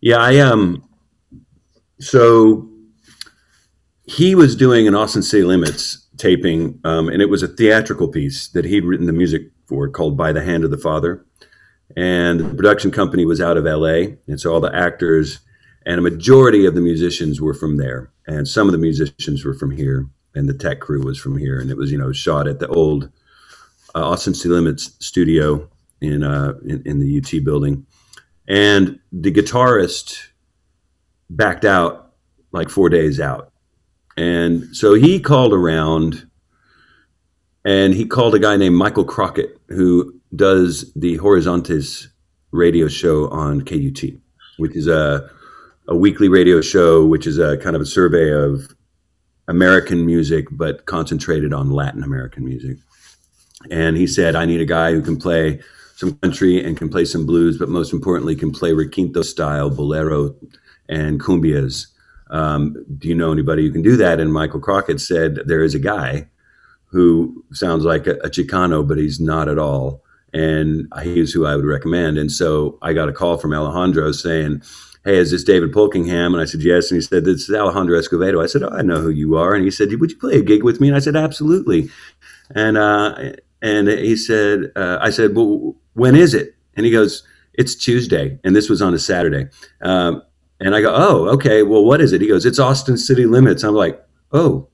yeah. 0.00 0.18
I 0.18 0.38
um. 0.38 0.88
So 2.00 2.68
he 4.14 4.34
was 4.34 4.54
doing 4.54 4.86
an 4.86 4.94
Austin 4.94 5.22
City 5.22 5.42
Limits 5.42 6.06
taping, 6.16 6.80
um, 6.84 7.08
and 7.08 7.20
it 7.20 7.28
was 7.28 7.42
a 7.42 7.48
theatrical 7.48 8.08
piece 8.08 8.48
that 8.48 8.64
he'd 8.64 8.84
written 8.84 9.06
the 9.06 9.12
music 9.12 9.50
for 9.66 9.88
called 9.88 10.16
By 10.16 10.32
the 10.32 10.42
Hand 10.42 10.64
of 10.64 10.70
the 10.70 10.78
Father. 10.78 11.24
And 11.96 12.40
the 12.40 12.54
production 12.54 12.90
company 12.90 13.24
was 13.24 13.40
out 13.40 13.56
of 13.56 13.64
LA. 13.64 14.16
And 14.26 14.40
so 14.40 14.52
all 14.52 14.60
the 14.60 14.74
actors 14.74 15.40
and 15.84 15.98
a 15.98 16.02
majority 16.02 16.64
of 16.64 16.74
the 16.74 16.80
musicians 16.80 17.40
were 17.40 17.54
from 17.54 17.76
there. 17.76 18.10
And 18.26 18.48
some 18.48 18.68
of 18.68 18.72
the 18.72 18.78
musicians 18.78 19.44
were 19.44 19.54
from 19.54 19.70
here. 19.70 20.06
And 20.34 20.48
the 20.48 20.54
tech 20.54 20.80
crew 20.80 21.02
was 21.04 21.18
from 21.18 21.36
here. 21.36 21.60
And 21.60 21.70
it 21.70 21.76
was, 21.76 21.92
you 21.92 21.98
know, 21.98 22.12
shot 22.12 22.48
at 22.48 22.58
the 22.58 22.68
old 22.68 23.10
uh, 23.94 24.10
Austin 24.10 24.34
City 24.34 24.48
Limits 24.48 24.96
studio 24.98 25.68
in, 26.00 26.22
uh, 26.22 26.54
in, 26.64 26.82
in 26.84 26.98
the 27.00 27.18
UT 27.18 27.44
building. 27.44 27.86
And 28.48 28.98
the 29.12 29.32
guitarist 29.32 30.28
backed 31.30 31.64
out 31.64 32.12
like 32.52 32.70
four 32.70 32.88
days 32.88 33.20
out 33.20 33.52
and 34.16 34.74
so 34.76 34.94
he 34.94 35.20
called 35.20 35.52
around 35.52 36.26
and 37.64 37.94
he 37.94 38.06
called 38.06 38.34
a 38.34 38.38
guy 38.38 38.56
named 38.56 38.76
Michael 38.76 39.04
Crockett, 39.04 39.58
who 39.68 40.20
does 40.36 40.92
the 40.94 41.16
Horizontes 41.16 42.08
radio 42.52 42.88
show 42.88 43.28
on 43.30 43.62
KUT, 43.62 44.02
which 44.58 44.76
is 44.76 44.86
a, 44.86 45.28
a 45.88 45.96
weekly 45.96 46.28
radio 46.28 46.60
show, 46.60 47.06
which 47.06 47.26
is 47.26 47.38
a 47.38 47.56
kind 47.58 47.74
of 47.74 47.82
a 47.82 47.86
survey 47.86 48.30
of 48.30 48.74
American 49.48 50.04
music, 50.06 50.46
but 50.50 50.86
concentrated 50.86 51.52
on 51.52 51.70
Latin 51.70 52.02
American 52.02 52.44
music. 52.44 52.76
And 53.70 53.96
he 53.96 54.06
said, 54.06 54.36
I 54.36 54.44
need 54.44 54.60
a 54.60 54.66
guy 54.66 54.92
who 54.92 55.00
can 55.00 55.16
play 55.16 55.60
some 55.96 56.16
country 56.18 56.62
and 56.62 56.76
can 56.76 56.88
play 56.88 57.04
some 57.04 57.24
blues, 57.24 57.58
but 57.58 57.68
most 57.68 57.92
importantly, 57.92 58.36
can 58.36 58.52
play 58.52 58.72
requinto 58.72 59.24
style, 59.24 59.70
bolero, 59.70 60.34
and 60.88 61.18
cumbias 61.20 61.86
um, 62.34 62.84
do 62.98 63.06
you 63.06 63.14
know 63.14 63.30
anybody 63.30 63.64
who 63.64 63.72
can 63.72 63.82
do 63.82 63.96
that? 63.96 64.18
And 64.18 64.32
Michael 64.32 64.58
Crockett 64.58 65.00
said, 65.00 65.38
there 65.46 65.62
is 65.62 65.74
a 65.74 65.78
guy 65.78 66.26
who 66.86 67.44
sounds 67.52 67.84
like 67.84 68.08
a, 68.08 68.14
a 68.24 68.28
Chicano, 68.28 68.86
but 68.86 68.98
he's 68.98 69.20
not 69.20 69.48
at 69.48 69.58
all. 69.58 70.02
And 70.32 70.88
he's 71.04 71.32
who 71.32 71.46
I 71.46 71.54
would 71.54 71.64
recommend. 71.64 72.18
And 72.18 72.32
so 72.32 72.76
I 72.82 72.92
got 72.92 73.08
a 73.08 73.12
call 73.12 73.38
from 73.38 73.54
Alejandro 73.54 74.10
saying, 74.10 74.62
Hey, 75.04 75.18
is 75.18 75.30
this 75.30 75.44
David 75.44 75.70
Pulkingham? 75.70 76.32
And 76.32 76.40
I 76.40 76.44
said, 76.44 76.62
Yes. 76.62 76.90
And 76.90 76.96
he 76.96 77.02
said, 77.02 77.24
This 77.24 77.48
is 77.48 77.54
Alejandro 77.54 77.96
Escovedo. 77.96 78.42
I 78.42 78.46
said, 78.46 78.64
Oh, 78.64 78.70
I 78.70 78.82
know 78.82 79.00
who 79.00 79.10
you 79.10 79.36
are. 79.36 79.54
And 79.54 79.64
he 79.64 79.70
said, 79.70 79.92
Would 80.00 80.10
you 80.10 80.16
play 80.16 80.38
a 80.38 80.42
gig 80.42 80.64
with 80.64 80.80
me? 80.80 80.88
And 80.88 80.96
I 80.96 81.00
said, 81.00 81.14
Absolutely. 81.14 81.88
And, 82.52 82.76
uh, 82.76 83.34
and 83.62 83.86
he 83.86 84.16
said, 84.16 84.72
uh, 84.74 84.98
I 85.00 85.10
said, 85.10 85.36
Well, 85.36 85.76
when 85.92 86.16
is 86.16 86.34
it? 86.34 86.56
And 86.74 86.84
he 86.84 86.90
goes, 86.90 87.22
It's 87.52 87.76
Tuesday. 87.76 88.40
And 88.42 88.56
this 88.56 88.68
was 88.68 88.82
on 88.82 88.92
a 88.92 88.98
Saturday. 88.98 89.46
Um, 89.82 90.20
and 90.60 90.74
I 90.74 90.80
go, 90.80 90.92
oh, 90.94 91.28
okay. 91.34 91.62
Well, 91.62 91.84
what 91.84 92.00
is 92.00 92.12
it? 92.12 92.20
He 92.20 92.28
goes, 92.28 92.46
it's 92.46 92.58
Austin 92.58 92.96
City 92.96 93.26
Limits. 93.26 93.62
I'm 93.62 93.74
like, 93.74 94.02
oh, 94.32 94.68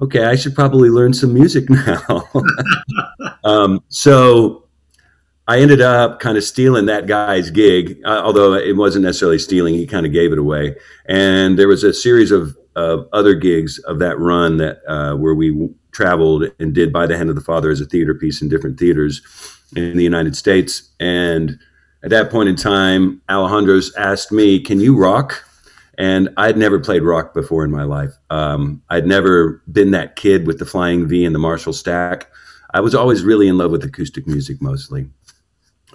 okay. 0.00 0.24
I 0.24 0.34
should 0.36 0.54
probably 0.54 0.90
learn 0.90 1.12
some 1.12 1.34
music 1.34 1.68
now. 1.70 2.28
um, 3.44 3.82
so 3.88 4.64
I 5.46 5.60
ended 5.60 5.80
up 5.80 6.20
kind 6.20 6.36
of 6.36 6.44
stealing 6.44 6.86
that 6.86 7.06
guy's 7.06 7.50
gig, 7.50 8.00
uh, 8.04 8.22
although 8.22 8.54
it 8.54 8.76
wasn't 8.76 9.04
necessarily 9.04 9.38
stealing. 9.38 9.74
He 9.74 9.86
kind 9.86 10.06
of 10.06 10.12
gave 10.12 10.32
it 10.32 10.38
away. 10.38 10.76
And 11.06 11.58
there 11.58 11.68
was 11.68 11.84
a 11.84 11.92
series 11.92 12.30
of, 12.30 12.56
of 12.76 13.08
other 13.12 13.34
gigs 13.34 13.78
of 13.80 13.98
that 13.98 14.18
run 14.18 14.58
that 14.58 14.80
uh, 14.86 15.16
where 15.16 15.34
we 15.34 15.68
traveled 15.90 16.44
and 16.58 16.74
did 16.74 16.92
by 16.92 17.06
the 17.06 17.16
hand 17.16 17.28
of 17.28 17.34
the 17.34 17.42
father 17.42 17.70
as 17.70 17.80
a 17.80 17.86
theater 17.86 18.14
piece 18.14 18.40
in 18.40 18.48
different 18.48 18.78
theaters 18.78 19.22
in 19.74 19.96
the 19.96 20.04
United 20.04 20.36
States. 20.36 20.90
And 21.00 21.58
at 22.02 22.10
that 22.10 22.30
point 22.30 22.48
in 22.48 22.56
time, 22.56 23.20
Alejandro's 23.28 23.94
asked 23.96 24.32
me, 24.32 24.60
"Can 24.60 24.80
you 24.80 24.96
rock?" 24.96 25.44
And 25.96 26.28
I'd 26.36 26.56
never 26.56 26.78
played 26.78 27.02
rock 27.02 27.34
before 27.34 27.64
in 27.64 27.72
my 27.72 27.82
life. 27.82 28.12
Um, 28.30 28.82
I'd 28.88 29.06
never 29.06 29.62
been 29.72 29.90
that 29.90 30.14
kid 30.14 30.46
with 30.46 30.60
the 30.60 30.64
flying 30.64 31.08
V 31.08 31.24
and 31.24 31.34
the 31.34 31.40
Marshall 31.40 31.72
stack. 31.72 32.30
I 32.72 32.80
was 32.80 32.94
always 32.94 33.24
really 33.24 33.48
in 33.48 33.58
love 33.58 33.72
with 33.72 33.82
acoustic 33.84 34.26
music 34.26 34.62
mostly. 34.62 35.08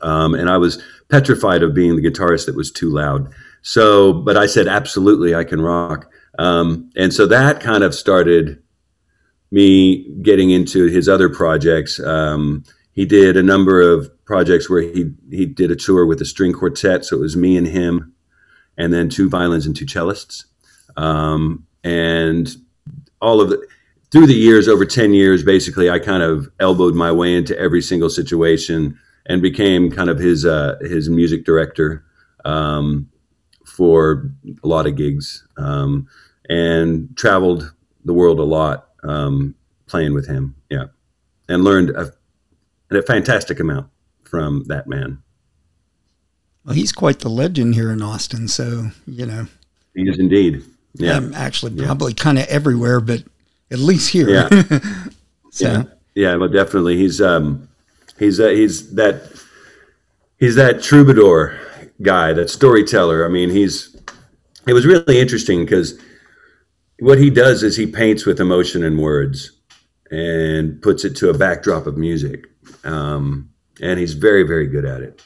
Um, 0.01 0.35
and 0.35 0.49
I 0.49 0.57
was 0.57 0.83
petrified 1.09 1.63
of 1.63 1.73
being 1.73 1.95
the 1.95 2.01
guitarist 2.01 2.45
that 2.47 2.55
was 2.55 2.71
too 2.71 2.89
loud. 2.89 3.31
So, 3.61 4.11
but 4.11 4.35
I 4.35 4.45
said, 4.45 4.67
absolutely, 4.67 5.33
I 5.33 5.45
can 5.45 5.61
rock. 5.61 6.11
Um, 6.37 6.89
and 6.97 7.13
so 7.13 7.25
that 7.27 7.61
kind 7.61 7.83
of 7.83 7.95
started 7.95 8.61
me 9.51 10.09
getting 10.21 10.49
into 10.49 10.87
his 10.87 11.07
other 11.07 11.29
projects. 11.29 11.99
Um, 11.99 12.63
he 12.93 13.06
did 13.06 13.36
a 13.36 13.43
number 13.43 13.82
of 13.82 14.10
projects 14.25 14.69
where 14.69 14.82
he 14.82 15.12
he 15.29 15.45
did 15.45 15.71
a 15.71 15.75
tour 15.75 16.06
with 16.06 16.21
a 16.21 16.25
string 16.25 16.53
quartet. 16.53 17.03
So 17.06 17.17
it 17.17 17.19
was 17.19 17.36
me 17.36 17.58
and 17.58 17.67
him, 17.67 18.13
and 18.77 18.93
then 18.93 19.10
two 19.10 19.29
violins 19.29 19.65
and 19.65 19.75
two 19.75 19.86
cellists, 19.86 20.45
um, 20.95 21.65
and 21.84 22.56
all 23.21 23.41
of 23.41 23.49
the 23.49 23.65
through 24.12 24.27
the 24.27 24.36
years, 24.36 24.67
over 24.67 24.86
ten 24.86 25.13
years, 25.13 25.43
basically, 25.43 25.89
I 25.89 25.97
kind 25.97 26.21
of 26.21 26.47
elbowed 26.60 26.93
my 26.93 27.12
way 27.12 27.36
into 27.36 27.58
every 27.58 27.82
single 27.82 28.12
situation 28.12 28.97
and 29.25 29.41
became 29.41 29.89
kind 29.89 30.10
of 30.10 30.19
his 30.19 30.45
uh, 30.45 30.77
his 30.82 31.10
music 31.10 31.45
director 31.45 32.06
um, 32.45 33.10
for 33.65 34.29
a 34.63 34.67
lot 34.67 34.86
of 34.86 34.95
gigs 34.95 35.47
um, 35.58 36.08
and 36.47 37.10
traveled 37.17 37.73
the 38.06 38.13
world 38.13 38.39
a 38.39 38.43
lot 38.43 38.89
um, 39.03 39.56
playing 39.88 40.13
with 40.13 40.27
him. 40.27 40.56
Yeah, 40.69 40.86
and 41.49 41.63
learned 41.63 41.89
a, 41.89 42.13
a 42.95 43.01
fantastic 43.01 43.60
amount 43.60 43.88
from 44.23 44.63
that 44.65 44.88
man. 44.88 45.21
Well, 46.65 46.75
he's 46.75 46.91
quite 46.91 47.19
the 47.19 47.29
legend 47.29 47.75
here 47.75 47.91
in 47.91 48.01
Austin. 48.01 48.47
So, 48.47 48.89
you 49.06 49.25
know, 49.25 49.47
he 49.95 50.10
is 50.10 50.19
indeed. 50.19 50.63
Yeah. 50.95 51.17
Um, 51.17 51.34
actually, 51.34 51.73
yeah. 51.73 51.86
probably 51.86 52.13
kind 52.13 52.39
of 52.39 52.45
everywhere, 52.47 52.99
but 52.99 53.23
at 53.71 53.79
least 53.79 54.10
here. 54.10 54.29
Yeah. 54.29 54.49
so. 55.51 55.71
Yeah. 55.71 55.84
Yeah. 56.15 56.36
Well, 56.36 56.49
definitely. 56.49 56.97
He's, 56.97 57.21
um, 57.21 57.67
he's, 58.17 58.39
uh, 58.39 58.49
he's 58.49 58.93
that, 58.95 59.23
he's 60.38 60.56
that 60.56 60.82
troubadour 60.82 61.60
guy, 62.01 62.34
that 62.34 62.49
storyteller. 62.49 63.25
I 63.25 63.29
mean, 63.29 63.49
he's, 63.49 63.95
it 64.67 64.73
was 64.73 64.86
really 64.86 65.19
interesting 65.19 65.65
because 65.65 65.99
what 66.99 67.17
he 67.17 67.29
does 67.29 67.63
is 67.63 67.75
he 67.75 67.88
paints 67.88 68.25
with 68.25 68.39
emotion 68.39 68.84
and 68.84 68.99
words 68.99 69.52
and 70.13 70.80
puts 70.84 71.04
it 71.04 71.15
to 71.15 71.32
a 71.32 71.38
backdrop 71.38 71.88
of 71.88 71.97
music. 71.97 72.45
Um, 72.84 73.49
and 73.82 73.99
he's 73.99 74.13
very, 74.13 74.43
very 74.43 74.67
good 74.67 74.86
at 74.86 75.02
it. 75.02 75.23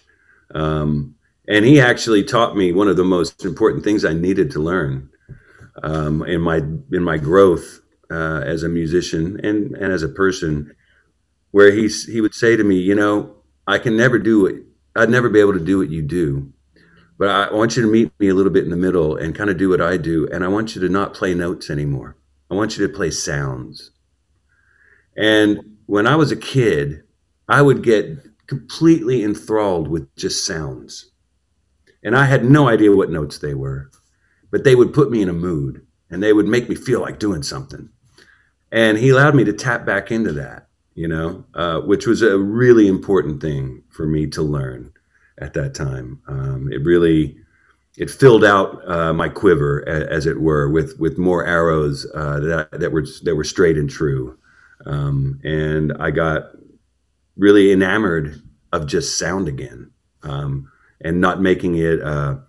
Um, 0.56 1.16
and 1.46 1.66
he 1.66 1.82
actually 1.82 2.24
taught 2.24 2.56
me 2.56 2.72
one 2.72 2.88
of 2.88 2.96
the 2.96 3.04
most 3.04 3.44
important 3.44 3.84
things 3.84 4.06
I 4.06 4.14
needed 4.14 4.50
to 4.52 4.60
learn 4.60 5.10
um, 5.84 6.24
in 6.24 6.40
my 6.40 6.58
in 6.58 7.04
my 7.04 7.18
growth 7.18 7.82
uh, 8.10 8.42
as 8.46 8.64
a 8.64 8.70
musician 8.70 9.40
and 9.44 9.76
and 9.76 9.92
as 9.92 10.04
a 10.04 10.10
person, 10.10 10.74
where 11.52 11.72
he 11.72 11.90
he 11.90 12.22
would 12.22 12.34
say 12.34 12.56
to 12.56 12.64
me, 12.64 12.78
you 12.78 12.96
know, 12.96 13.36
I 13.68 13.80
can 13.80 13.98
never 13.98 14.18
do 14.18 14.46
it. 14.46 14.64
I'd 14.96 15.10
never 15.10 15.30
be 15.30 15.42
able 15.42 15.54
to 15.54 15.64
do 15.64 15.78
what 15.78 15.90
you 15.90 16.02
do, 16.02 16.54
but 17.18 17.30
I 17.30 17.54
want 17.54 17.76
you 17.76 17.82
to 17.82 17.92
meet 17.92 18.12
me 18.20 18.30
a 18.30 18.34
little 18.34 18.54
bit 18.54 18.64
in 18.64 18.72
the 18.72 18.78
middle 18.78 19.18
and 19.18 19.36
kind 19.36 19.50
of 19.50 19.58
do 19.58 19.70
what 19.70 19.82
I 19.82 19.98
do. 19.98 20.28
And 20.32 20.46
I 20.46 20.48
want 20.48 20.76
you 20.76 20.82
to 20.82 20.90
not 20.90 21.14
play 21.14 21.34
notes 21.34 21.70
anymore. 21.70 22.16
I 22.50 22.56
want 22.56 22.78
you 22.78 22.88
to 22.88 22.94
play 22.94 23.12
sounds. 23.12 23.92
And 25.18 25.78
when 25.88 26.08
I 26.08 26.16
was 26.16 26.32
a 26.32 26.38
kid, 26.38 27.04
I 27.50 27.62
would 27.62 27.84
get 27.84 28.18
completely 28.48 29.24
enthralled 29.24 29.88
with 29.88 30.14
just 30.16 30.46
sounds. 30.46 31.12
And 32.04 32.16
I 32.16 32.26
had 32.26 32.46
no 32.46 32.70
idea 32.70 32.96
what 32.96 33.10
notes 33.10 33.40
they 33.40 33.54
were, 33.54 33.90
but 34.52 34.64
they 34.64 34.76
would 34.76 34.94
put 34.94 35.12
me 35.12 35.22
in 35.22 35.30
a 35.30 35.34
mood 35.34 35.86
and 36.10 36.24
they 36.24 36.32
would 36.32 36.48
make 36.48 36.70
me 36.70 36.76
feel 36.76 37.02
like 37.02 37.20
doing 37.20 37.44
something. 37.44 37.90
And 38.72 38.98
he 38.98 39.10
allowed 39.10 39.36
me 39.36 39.44
to 39.46 39.54
tap 39.54 39.86
back 39.86 40.12
into 40.12 40.32
that, 40.34 40.68
you 40.94 41.08
know, 41.08 41.46
uh, 41.54 41.82
which 41.82 42.06
was 42.06 42.22
a 42.22 42.38
really 42.38 42.88
important 42.88 43.42
thing 43.42 43.84
for 43.90 44.06
me 44.06 44.28
to 44.28 44.42
learn 44.42 44.94
at 45.40 45.54
that 45.54 45.74
time. 45.74 46.22
Um, 46.28 46.70
it 46.72 46.84
really 46.84 47.38
it 47.98 48.12
filled 48.12 48.46
out 48.46 48.88
uh, 48.90 49.12
my 49.14 49.28
quiver, 49.28 49.88
as, 49.88 50.28
it 50.28 50.40
were, 50.40 50.70
with 50.70 51.00
with 51.00 51.18
more 51.18 51.46
arrows 51.46 52.06
uh, 52.14 52.40
that 52.42 52.72
that 52.80 52.92
were 52.92 53.06
that 53.24 53.36
were 53.36 53.44
straight 53.44 53.78
and 53.78 53.90
true. 53.90 54.38
Um, 54.88 55.40
and 55.44 55.94
I 56.00 56.12
got 56.12 56.44
really 57.36 57.72
enamored 57.72 58.42
of 58.72 58.88
just 58.88 59.20
sound 59.20 59.48
again, 59.48 59.92
um, 60.24 60.72
and 61.02 61.22
not 61.22 61.42
making 61.42 61.76
it 61.76 62.00
a, 62.00 62.42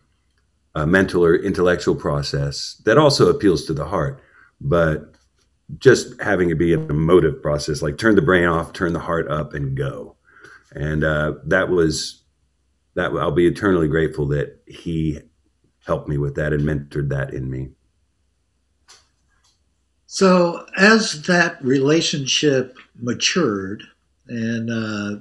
a 0.74 0.86
mental 0.86 1.24
or 1.24 1.34
intellectual 1.34 1.94
process 1.94 2.80
that 2.84 2.96
also 2.96 3.28
appeals 3.28 3.66
to 3.66 3.74
the 3.74 3.84
heart, 3.84 4.22
but 4.60 5.14
just 5.78 6.20
having 6.22 6.50
it 6.50 6.58
be 6.58 6.72
an 6.72 6.88
emotive 6.88 7.42
process, 7.42 7.82
like 7.82 7.98
turn 7.98 8.14
the 8.14 8.22
brain 8.22 8.46
off, 8.46 8.72
turn 8.72 8.92
the 8.92 8.98
heart 8.98 9.28
up, 9.28 9.52
and 9.52 9.76
go. 9.76 10.16
And 10.72 11.04
uh, 11.04 11.34
that 11.46 11.68
was 11.68 12.22
that 12.94 13.12
I'll 13.12 13.32
be 13.32 13.46
eternally 13.46 13.88
grateful 13.88 14.26
that 14.28 14.60
he 14.66 15.20
helped 15.86 16.08
me 16.08 16.18
with 16.18 16.36
that 16.36 16.52
and 16.52 16.62
mentored 16.62 17.10
that 17.10 17.34
in 17.34 17.50
me. 17.50 17.70
So, 20.10 20.64
as 20.74 21.20
that 21.24 21.62
relationship 21.62 22.78
matured 22.98 23.82
and 24.26 24.70
uh, 24.70 25.20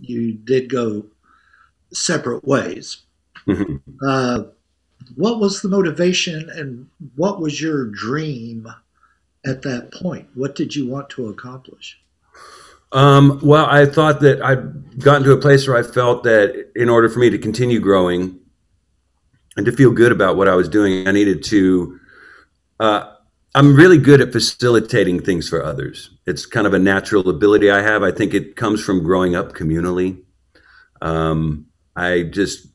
you 0.00 0.32
did 0.32 0.70
go 0.70 1.04
separate 1.92 2.42
ways, 2.42 3.02
mm-hmm. 3.46 3.76
uh, 4.02 4.44
what 5.16 5.38
was 5.38 5.60
the 5.60 5.68
motivation 5.68 6.48
and 6.48 6.88
what 7.16 7.42
was 7.42 7.60
your 7.60 7.84
dream 7.90 8.66
at 9.44 9.60
that 9.62 9.92
point? 9.92 10.26
What 10.32 10.54
did 10.54 10.74
you 10.74 10.88
want 10.88 11.10
to 11.10 11.28
accomplish? 11.28 12.00
Um, 12.92 13.38
well, 13.42 13.66
I 13.66 13.84
thought 13.84 14.20
that 14.20 14.40
I'd 14.40 14.98
gotten 14.98 15.24
to 15.24 15.32
a 15.32 15.40
place 15.40 15.68
where 15.68 15.76
I 15.76 15.82
felt 15.82 16.22
that 16.22 16.70
in 16.74 16.88
order 16.88 17.10
for 17.10 17.18
me 17.18 17.28
to 17.28 17.38
continue 17.38 17.80
growing 17.80 18.40
and 19.58 19.66
to 19.66 19.72
feel 19.72 19.90
good 19.90 20.10
about 20.10 20.38
what 20.38 20.48
I 20.48 20.54
was 20.54 20.70
doing, 20.70 21.06
I 21.06 21.10
needed 21.10 21.44
to. 21.44 22.00
Uh, 22.80 23.12
I'm 23.56 23.74
really 23.74 23.96
good 23.96 24.20
at 24.20 24.32
facilitating 24.32 25.22
things 25.22 25.48
for 25.48 25.64
others. 25.64 26.10
It's 26.26 26.44
kind 26.44 26.66
of 26.66 26.74
a 26.74 26.78
natural 26.78 27.26
ability 27.30 27.70
I 27.70 27.80
have. 27.80 28.02
I 28.02 28.12
think 28.12 28.34
it 28.34 28.54
comes 28.54 28.84
from 28.84 29.02
growing 29.02 29.34
up 29.34 29.54
communally. 29.54 30.22
Um, 31.00 31.64
I 31.96 32.24
just, 32.24 32.66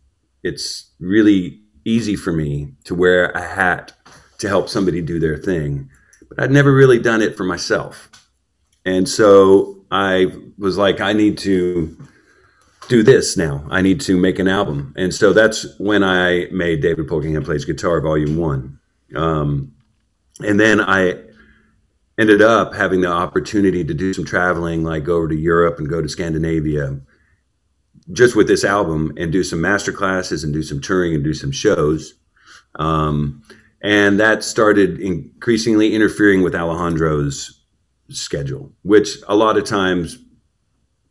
it's 0.41 0.89
really 0.99 1.61
easy 1.85 2.15
for 2.15 2.33
me 2.33 2.73
to 2.85 2.95
wear 2.95 3.29
a 3.29 3.43
hat 3.43 3.93
to 4.39 4.47
help 4.47 4.69
somebody 4.69 5.03
do 5.03 5.19
their 5.19 5.37
thing, 5.37 5.87
but 6.27 6.41
I'd 6.41 6.49
never 6.49 6.73
really 6.73 6.97
done 6.97 7.21
it 7.21 7.37
for 7.37 7.43
myself. 7.43 8.09
And 8.83 9.07
so 9.07 9.85
I 9.91 10.33
was 10.57 10.79
like, 10.79 10.99
I 10.99 11.13
need 11.13 11.37
to 11.39 11.95
do 12.87 13.03
this 13.03 13.37
now. 13.37 13.67
I 13.69 13.83
need 13.83 14.01
to 14.01 14.17
make 14.17 14.39
an 14.39 14.47
album. 14.47 14.95
And 14.97 15.13
so 15.13 15.31
that's 15.31 15.77
when 15.77 16.03
I 16.03 16.47
made 16.51 16.81
David 16.81 17.05
Pulkingham 17.07 17.45
Plays 17.45 17.65
Guitar 17.65 18.01
Volume 18.01 18.35
One. 18.37 18.79
Um, 19.15 19.75
and 20.43 20.59
then 20.59 20.81
I 20.81 21.15
ended 22.19 22.41
up 22.41 22.73
having 22.73 23.01
the 23.01 23.07
opportunity 23.07 23.83
to 23.83 23.93
do 23.93 24.13
some 24.13 24.25
traveling, 24.25 24.83
like 24.83 25.03
go 25.03 25.17
over 25.17 25.29
to 25.29 25.35
Europe 25.35 25.79
and 25.79 25.89
go 25.89 26.01
to 26.01 26.09
Scandinavia 26.09 26.99
just 28.11 28.35
with 28.35 28.47
this 28.47 28.63
album 28.63 29.13
and 29.17 29.31
do 29.31 29.43
some 29.43 29.61
master 29.61 29.91
classes 29.91 30.43
and 30.43 30.53
do 30.53 30.63
some 30.63 30.81
touring 30.81 31.15
and 31.15 31.23
do 31.23 31.33
some 31.33 31.51
shows. 31.51 32.13
Um, 32.75 33.43
and 33.81 34.19
that 34.19 34.43
started 34.43 34.99
increasingly 34.99 35.95
interfering 35.95 36.43
with 36.43 36.55
Alejandro's 36.55 37.61
schedule, 38.09 38.71
which 38.83 39.17
a 39.27 39.35
lot 39.35 39.57
of 39.57 39.63
times, 39.63 40.17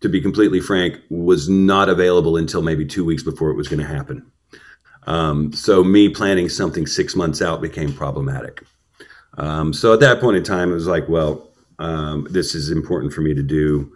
to 0.00 0.08
be 0.08 0.20
completely 0.20 0.60
frank, 0.60 0.98
was 1.10 1.48
not 1.48 1.88
available 1.88 2.36
until 2.36 2.62
maybe 2.62 2.86
two 2.86 3.04
weeks 3.04 3.22
before 3.22 3.50
it 3.50 3.56
was 3.56 3.68
going 3.68 3.80
to 3.80 3.86
happen. 3.86 4.30
Um, 5.06 5.52
so 5.52 5.82
me 5.82 6.08
planning 6.08 6.48
something 6.48 6.86
six 6.86 7.16
months 7.16 7.42
out 7.42 7.60
became 7.60 7.92
problematic. 7.92 8.62
Um, 9.38 9.72
so 9.72 9.92
at 9.92 10.00
that 10.00 10.20
point 10.20 10.36
in 10.36 10.44
time, 10.44 10.70
it 10.70 10.74
was 10.74 10.86
like, 10.86 11.08
well, 11.08 11.48
um, 11.78 12.26
this 12.30 12.54
is 12.54 12.70
important 12.70 13.12
for 13.12 13.20
me 13.20 13.34
to 13.34 13.42
do, 13.42 13.92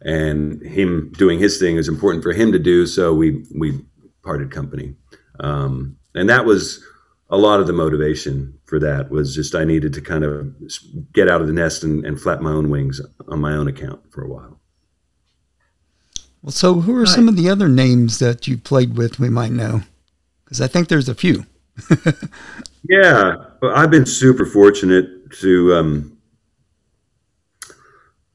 and 0.00 0.60
him 0.62 1.12
doing 1.16 1.38
his 1.38 1.58
thing 1.58 1.76
is 1.76 1.88
important 1.88 2.22
for 2.22 2.32
him 2.32 2.52
to 2.52 2.58
do. 2.58 2.86
So 2.86 3.14
we 3.14 3.44
we 3.56 3.80
parted 4.22 4.50
company, 4.50 4.94
um, 5.40 5.96
and 6.14 6.28
that 6.28 6.44
was 6.44 6.84
a 7.30 7.36
lot 7.36 7.60
of 7.60 7.66
the 7.66 7.72
motivation 7.72 8.58
for 8.64 8.78
that 8.78 9.10
was 9.10 9.34
just 9.34 9.54
I 9.54 9.64
needed 9.64 9.92
to 9.94 10.00
kind 10.00 10.24
of 10.24 10.52
get 11.12 11.28
out 11.28 11.40
of 11.40 11.46
the 11.46 11.52
nest 11.52 11.84
and, 11.84 12.04
and 12.04 12.20
flap 12.20 12.40
my 12.40 12.50
own 12.50 12.70
wings 12.70 13.00
on 13.28 13.40
my 13.40 13.52
own 13.52 13.68
account 13.68 14.00
for 14.10 14.22
a 14.22 14.28
while. 14.28 14.60
Well, 16.42 16.52
so 16.52 16.74
who 16.74 16.96
are 16.96 17.06
some 17.06 17.28
of 17.28 17.36
the 17.36 17.50
other 17.50 17.68
names 17.68 18.20
that 18.20 18.46
you 18.46 18.56
played 18.56 18.96
with 18.96 19.18
we 19.18 19.28
might 19.28 19.52
know? 19.52 19.82
Because 20.44 20.60
I 20.60 20.66
think 20.66 20.88
there's 20.88 21.08
a 21.08 21.14
few. 21.14 21.44
yeah, 22.88 23.34
well, 23.60 23.74
I've 23.74 23.90
been 23.90 24.06
super 24.06 24.46
fortunate 24.46 25.30
to. 25.40 25.74
Um, 25.74 26.18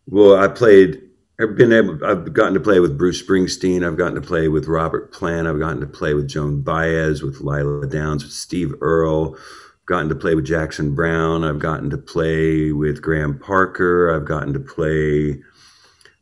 well, 0.07 0.35
I 0.35 0.47
played 0.47 1.01
I've 1.39 1.55
been 1.55 1.73
able. 1.73 2.03
I've 2.05 2.31
gotten 2.31 2.53
to 2.53 2.59
play 2.59 2.79
with 2.79 2.97
Bruce 2.97 3.21
Springsteen. 3.21 3.85
I've 3.85 3.97
gotten 3.97 4.15
to 4.15 4.21
play 4.21 4.47
with 4.47 4.67
Robert 4.67 5.11
Plant. 5.11 5.47
I've 5.47 5.59
gotten 5.59 5.81
to 5.81 5.87
play 5.87 6.13
with 6.13 6.27
Joan 6.27 6.61
Baez, 6.61 7.23
with 7.23 7.41
Lila 7.41 7.87
Downs, 7.87 8.23
with 8.23 8.33
Steve 8.33 8.73
Earle. 8.81 9.35
I've 9.35 9.85
gotten 9.87 10.09
to 10.09 10.15
play 10.15 10.35
with 10.35 10.45
Jackson 10.45 10.93
Browne. 10.93 11.43
I've 11.43 11.59
gotten 11.59 11.89
to 11.89 11.97
play 11.97 12.71
with 12.71 13.01
Graham 13.01 13.39
Parker. 13.39 14.15
I've 14.15 14.25
gotten 14.25 14.53
to 14.53 14.59
play 14.59 15.41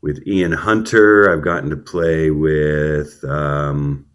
with 0.02 0.26
Ian 0.26 0.54
Hunter. 0.54 1.32
I've 1.32 1.44
gotten 1.44 1.70
to 1.70 1.78
play 1.78 2.32
with, 2.32 3.24
um, 3.26 4.08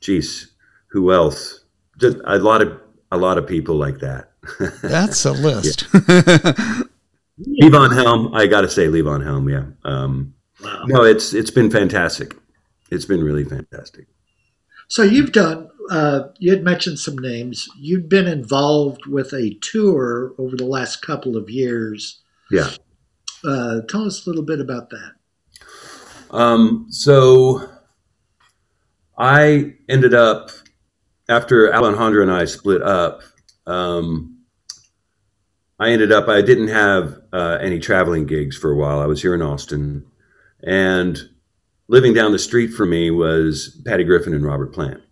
geez, 0.00 0.52
who 0.88 1.12
else? 1.12 1.65
Just 1.98 2.18
a 2.24 2.38
lot 2.38 2.62
of 2.62 2.80
a 3.10 3.16
lot 3.16 3.38
of 3.38 3.46
people 3.46 3.76
like 3.76 3.98
that. 4.00 4.30
That's 4.82 5.24
a 5.24 5.32
list. 5.32 5.90
Levon 7.40 7.94
Helm, 7.94 8.34
I 8.34 8.46
got 8.46 8.62
to 8.62 8.68
say 8.68 8.86
Levon 8.86 9.22
Helm, 9.24 9.48
yeah. 9.48 9.64
Um, 9.84 10.34
wow. 10.62 10.84
No, 10.86 11.04
it's 11.04 11.34
it's 11.34 11.50
been 11.50 11.70
fantastic. 11.70 12.36
It's 12.90 13.04
been 13.04 13.22
really 13.22 13.44
fantastic. 13.44 14.06
So 14.88 15.02
you've 15.02 15.32
done. 15.32 15.68
Uh, 15.90 16.28
you 16.38 16.50
had 16.50 16.64
mentioned 16.64 16.98
some 16.98 17.16
names. 17.16 17.68
You've 17.78 18.08
been 18.08 18.26
involved 18.26 19.06
with 19.06 19.32
a 19.32 19.56
tour 19.60 20.34
over 20.38 20.56
the 20.56 20.64
last 20.64 21.02
couple 21.02 21.36
of 21.36 21.48
years. 21.48 22.22
Yeah. 22.50 22.70
Uh, 23.44 23.82
tell 23.88 24.04
us 24.04 24.26
a 24.26 24.30
little 24.30 24.44
bit 24.44 24.60
about 24.60 24.90
that. 24.90 25.12
Um, 26.30 26.86
so 26.90 27.68
I 29.16 29.74
ended 29.88 30.14
up 30.14 30.50
after 31.28 31.72
Alejandro 31.72 32.22
and 32.22 32.30
I 32.30 32.44
split 32.44 32.82
up. 32.82 33.22
Um, 33.66 34.38
I 35.78 35.90
ended 35.90 36.12
up, 36.12 36.28
I 36.28 36.40
didn't 36.40 36.68
have 36.68 37.20
uh, 37.32 37.58
any 37.60 37.78
traveling 37.78 38.26
gigs 38.26 38.56
for 38.56 38.70
a 38.70 38.76
while. 38.76 39.00
I 39.00 39.06
was 39.06 39.20
here 39.20 39.34
in 39.34 39.42
Austin. 39.42 40.06
And 40.62 41.18
living 41.88 42.14
down 42.14 42.32
the 42.32 42.38
street 42.38 42.68
from 42.68 42.90
me 42.90 43.10
was 43.10 43.80
Patty 43.84 44.04
Griffin 44.04 44.34
and 44.34 44.44
Robert 44.44 44.72
Plant. 44.72 45.02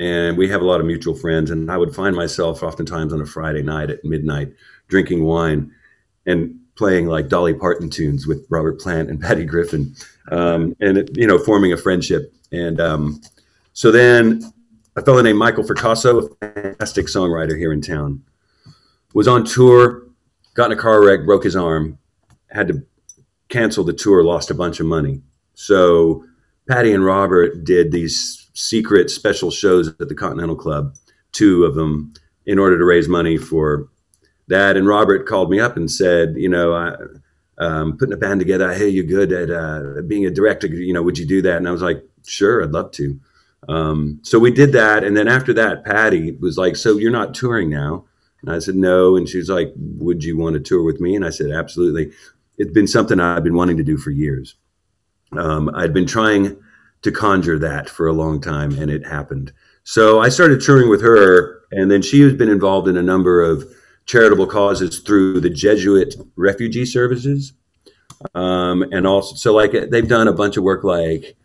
And 0.00 0.38
we 0.38 0.48
have 0.48 0.62
a 0.62 0.64
lot 0.64 0.80
of 0.80 0.86
mutual 0.86 1.14
friends. 1.14 1.50
And 1.50 1.70
I 1.70 1.76
would 1.76 1.94
find 1.94 2.16
myself 2.16 2.62
oftentimes 2.62 3.12
on 3.12 3.20
a 3.20 3.26
Friday 3.26 3.62
night 3.62 3.90
at 3.90 4.04
midnight 4.04 4.52
drinking 4.88 5.24
wine 5.24 5.72
and 6.26 6.58
playing 6.76 7.06
like 7.06 7.28
Dolly 7.28 7.54
Parton 7.54 7.88
tunes 7.90 8.26
with 8.26 8.46
Robert 8.50 8.80
Plant 8.80 9.10
and 9.10 9.20
Patty 9.20 9.44
Griffin, 9.44 9.94
um, 10.30 10.74
and 10.80 10.98
it, 10.98 11.16
you 11.16 11.26
know, 11.26 11.38
forming 11.38 11.72
a 11.72 11.76
friendship. 11.76 12.32
And 12.50 12.80
um, 12.80 13.20
so 13.72 13.90
then 13.90 14.52
a 14.96 15.02
fellow 15.02 15.22
named 15.22 15.38
Michael 15.38 15.64
Fracasso, 15.64 16.30
a 16.40 16.52
fantastic 16.52 17.06
songwriter 17.06 17.58
here 17.58 17.72
in 17.72 17.80
town, 17.80 18.22
was 19.12 19.28
on 19.28 19.44
tour, 19.44 20.06
got 20.54 20.70
in 20.70 20.78
a 20.78 20.80
car 20.80 21.04
wreck, 21.04 21.24
broke 21.24 21.44
his 21.44 21.56
arm, 21.56 21.98
had 22.50 22.68
to 22.68 22.82
cancel 23.48 23.84
the 23.84 23.92
tour, 23.92 24.22
lost 24.22 24.50
a 24.50 24.54
bunch 24.54 24.80
of 24.80 24.86
money. 24.86 25.20
So 25.54 26.24
Patty 26.68 26.92
and 26.92 27.04
Robert 27.04 27.64
did 27.64 27.92
these 27.92 28.48
secret 28.54 29.10
special 29.10 29.50
shows 29.50 29.88
at 29.88 30.08
the 30.08 30.14
Continental 30.14 30.56
Club, 30.56 30.94
two 31.32 31.64
of 31.64 31.74
them, 31.74 32.14
in 32.46 32.58
order 32.58 32.78
to 32.78 32.84
raise 32.84 33.08
money 33.08 33.36
for 33.36 33.88
that. 34.48 34.76
And 34.76 34.86
Robert 34.86 35.26
called 35.26 35.50
me 35.50 35.58
up 35.60 35.76
and 35.76 35.90
said, 35.90 36.34
you 36.36 36.48
know, 36.48 36.74
I, 36.74 36.94
um, 37.58 37.96
putting 37.96 38.12
a 38.12 38.18
band 38.18 38.40
together. 38.40 38.68
I 38.68 38.76
hear 38.76 38.88
you're 38.88 39.04
good 39.04 39.32
at 39.32 39.50
uh, 39.50 40.02
being 40.06 40.26
a 40.26 40.30
director. 40.30 40.66
You 40.66 40.92
know, 40.92 41.02
would 41.02 41.18
you 41.18 41.26
do 41.26 41.42
that? 41.42 41.56
And 41.56 41.68
I 41.68 41.70
was 41.70 41.82
like, 41.82 42.02
sure, 42.26 42.62
I'd 42.62 42.72
love 42.72 42.90
to. 42.92 43.18
Um, 43.68 44.20
so 44.22 44.38
we 44.38 44.50
did 44.50 44.72
that. 44.72 45.04
And 45.04 45.16
then 45.16 45.28
after 45.28 45.52
that, 45.54 45.84
Patty 45.84 46.32
was 46.32 46.58
like, 46.58 46.76
so 46.76 46.98
you're 46.98 47.10
not 47.10 47.34
touring 47.34 47.70
now? 47.70 48.04
And 48.42 48.52
I 48.52 48.58
said, 48.58 48.74
no. 48.74 49.16
And 49.16 49.28
she 49.28 49.38
was 49.38 49.48
like, 49.48 49.72
would 49.76 50.22
you 50.22 50.36
want 50.36 50.54
to 50.54 50.60
tour 50.60 50.82
with 50.82 51.00
me? 51.00 51.16
And 51.16 51.24
I 51.24 51.30
said, 51.30 51.50
absolutely. 51.50 52.12
It's 52.58 52.72
been 52.72 52.86
something 52.86 53.18
I've 53.18 53.44
been 53.44 53.54
wanting 53.54 53.78
to 53.78 53.84
do 53.84 53.96
for 53.96 54.10
years. 54.10 54.56
Um, 55.32 55.70
I'd 55.74 55.94
been 55.94 56.06
trying 56.06 56.56
to 57.02 57.10
conjure 57.10 57.58
that 57.58 57.88
for 57.88 58.06
a 58.06 58.12
long 58.12 58.40
time, 58.40 58.78
and 58.78 58.90
it 58.90 59.06
happened. 59.06 59.52
So 59.82 60.20
I 60.20 60.28
started 60.28 60.60
touring 60.60 60.88
with 60.88 61.02
her, 61.02 61.62
and 61.70 61.90
then 61.90 62.02
she 62.02 62.20
has 62.20 62.32
been 62.32 62.48
involved 62.48 62.88
in 62.88 62.96
a 62.96 63.02
number 63.02 63.42
of 63.42 63.64
charitable 64.06 64.46
causes 64.46 65.00
through 65.00 65.40
the 65.40 65.50
Jesuit 65.50 66.14
refugee 66.36 66.86
services. 66.86 67.52
Um, 68.34 68.82
and 68.92 69.06
also, 69.06 69.34
so 69.34 69.54
like 69.54 69.72
they've 69.90 70.08
done 70.08 70.28
a 70.28 70.32
bunch 70.32 70.56
of 70.56 70.64
work 70.64 70.84
like 70.84 71.36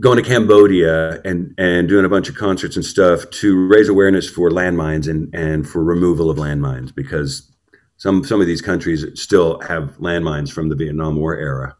going 0.00 0.16
to 0.16 0.22
Cambodia 0.22 1.20
and, 1.22 1.54
and 1.58 1.88
doing 1.88 2.04
a 2.04 2.08
bunch 2.08 2.28
of 2.28 2.36
concerts 2.36 2.76
and 2.76 2.84
stuff 2.84 3.28
to 3.30 3.66
raise 3.66 3.88
awareness 3.88 4.28
for 4.28 4.50
landmines 4.50 5.08
and, 5.08 5.34
and 5.34 5.68
for 5.68 5.82
removal 5.82 6.30
of 6.30 6.38
landmines 6.38 6.94
because 6.94 7.50
some, 7.96 8.22
some 8.24 8.40
of 8.40 8.46
these 8.46 8.60
countries 8.60 9.04
still 9.14 9.60
have 9.60 9.96
landmines 9.98 10.52
from 10.52 10.68
the 10.68 10.76
Vietnam 10.76 11.16
War 11.16 11.36
era 11.36 11.76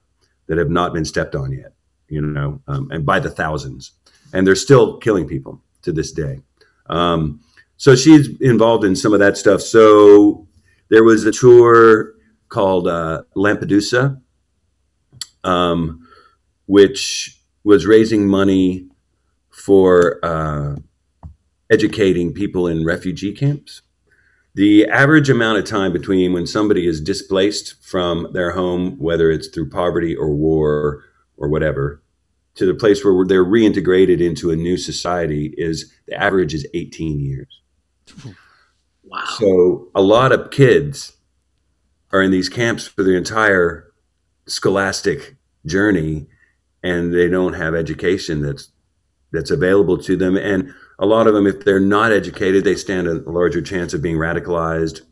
that 0.47 0.59
have 0.59 0.71
not 0.71 0.93
been 0.93 1.05
stepped 1.05 1.37
on 1.37 1.53
yet, 1.53 1.75
you 2.09 2.21
know, 2.21 2.61
um, 2.67 2.91
and 2.91 3.07
by 3.07 3.21
the 3.21 3.31
thousands. 3.31 3.93
And 4.33 4.47
they're 4.47 4.57
still 4.57 4.99
killing 4.99 5.29
people 5.29 5.63
to 5.83 5.93
this 5.93 6.11
day. 6.11 6.41
Um, 6.91 7.41
so 7.77 7.95
she's 7.95 8.29
involved 8.41 8.85
in 8.85 8.97
some 8.97 9.13
of 9.13 9.21
that 9.21 9.37
stuff. 9.37 9.61
So 9.61 10.49
there 10.89 11.05
was 11.05 11.25
a 11.25 11.33
tour 11.33 12.15
called 12.49 12.89
uh, 12.89 13.23
Lampedusa, 13.37 14.21
um, 15.45 16.07
which 16.67 17.38
was 17.69 17.87
raising 17.87 18.27
money 18.27 18.89
for 19.51 20.19
uh, 20.25 20.75
educating 21.71 22.33
people 22.33 22.67
in 22.67 22.83
refugee 22.83 23.31
camps. 23.31 23.83
The 24.55 24.87
average 24.87 25.29
amount 25.29 25.59
of 25.59 25.67
time 25.67 25.93
between 25.93 26.33
when 26.33 26.47
somebody 26.47 26.87
is 26.87 26.99
displaced 26.99 27.75
from 27.85 28.33
their 28.33 28.53
home, 28.53 28.99
whether 28.99 29.31
it's 29.31 29.49
through 29.49 29.69
poverty 29.69 30.17
or 30.17 30.35
war 30.35 31.05
or 31.37 31.51
whatever, 31.51 32.03
to 32.55 32.65
the 32.65 32.73
place 32.73 33.05
where 33.05 33.27
they're 33.27 33.45
reintegrated 33.45 34.19
into 34.19 34.51
a 34.51 34.57
new 34.57 34.79
society 34.79 35.53
is 35.59 35.93
the 36.07 36.15
average 36.15 36.55
is 36.55 36.67
18 36.73 37.21
years. 37.21 37.61
Wow. 39.05 39.25
So 39.39 39.89
a 39.95 40.01
lot 40.01 40.33
of 40.33 40.51
kids 40.51 41.19
are 42.13 42.23
in 42.23 42.31
these 42.31 42.49
camps 42.49 42.87
for 42.87 43.03
their 43.03 43.19
entire 43.19 43.93
scholastic 44.47 45.37
journey 45.67 46.29
and 46.83 47.13
they 47.13 47.29
don't 47.29 47.55
have 47.55 47.75
education 47.75 48.43
that's 48.43 48.71
that's 49.31 49.51
available 49.51 49.99
to 49.99 50.17
them. 50.17 50.37
And 50.37 50.73
a 50.99 51.07
lot 51.07 51.27
of 51.27 51.35
them 51.35 51.47
if 51.47 51.65
they're 51.65 51.81
not 51.81 52.13
educated 52.13 52.65
they 52.65 52.75
stand 52.75 53.07
a 53.07 53.15
larger 53.31 53.61
chance 53.61 53.95
of 53.95 54.03
being 54.03 54.17
radicalized 54.17 55.03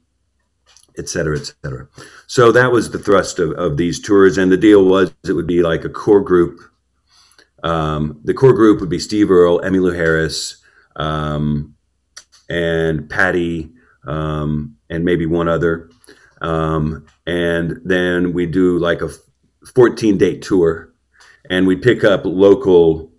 et 0.99 1.09
cetera 1.09 1.39
et 1.39 1.53
cetera. 1.63 1.89
So 2.27 2.53
that 2.53 2.73
was 2.73 2.91
the 2.91 2.99
thrust 2.99 3.39
of, 3.39 3.53
of 3.53 3.77
these 3.77 4.01
tours. 4.01 4.39
And 4.39 4.51
the 4.51 4.57
deal 4.57 4.85
was 4.85 5.13
it 5.29 5.33
would 5.33 5.47
be 5.47 5.63
like 5.63 5.85
a 5.85 5.91
core 5.91 6.23
group. 6.23 6.61
Um, 7.63 8.21
the 8.25 8.35
core 8.35 8.53
group 8.53 8.81
would 8.81 8.91
be 8.91 8.99
steve 8.99 9.31
earle 9.31 9.61
emmylou 9.61 9.95
harris 9.95 10.63
um, 10.97 11.75
and 12.49 13.09
Patty, 13.09 13.73
um, 14.07 14.77
and 14.89 15.05
maybe 15.05 15.27
one 15.27 15.49
other. 15.49 15.91
Um, 16.41 17.07
and 17.27 17.81
then 17.85 18.33
we 18.33 18.47
do 18.47 18.79
like 18.79 19.01
a 19.03 19.11
14 19.75 20.19
date 20.19 20.43
tour 20.43 20.93
and 21.51 21.67
we'd 21.67 21.83
pick 21.83 22.05
up 22.05 22.23
local 22.25 23.13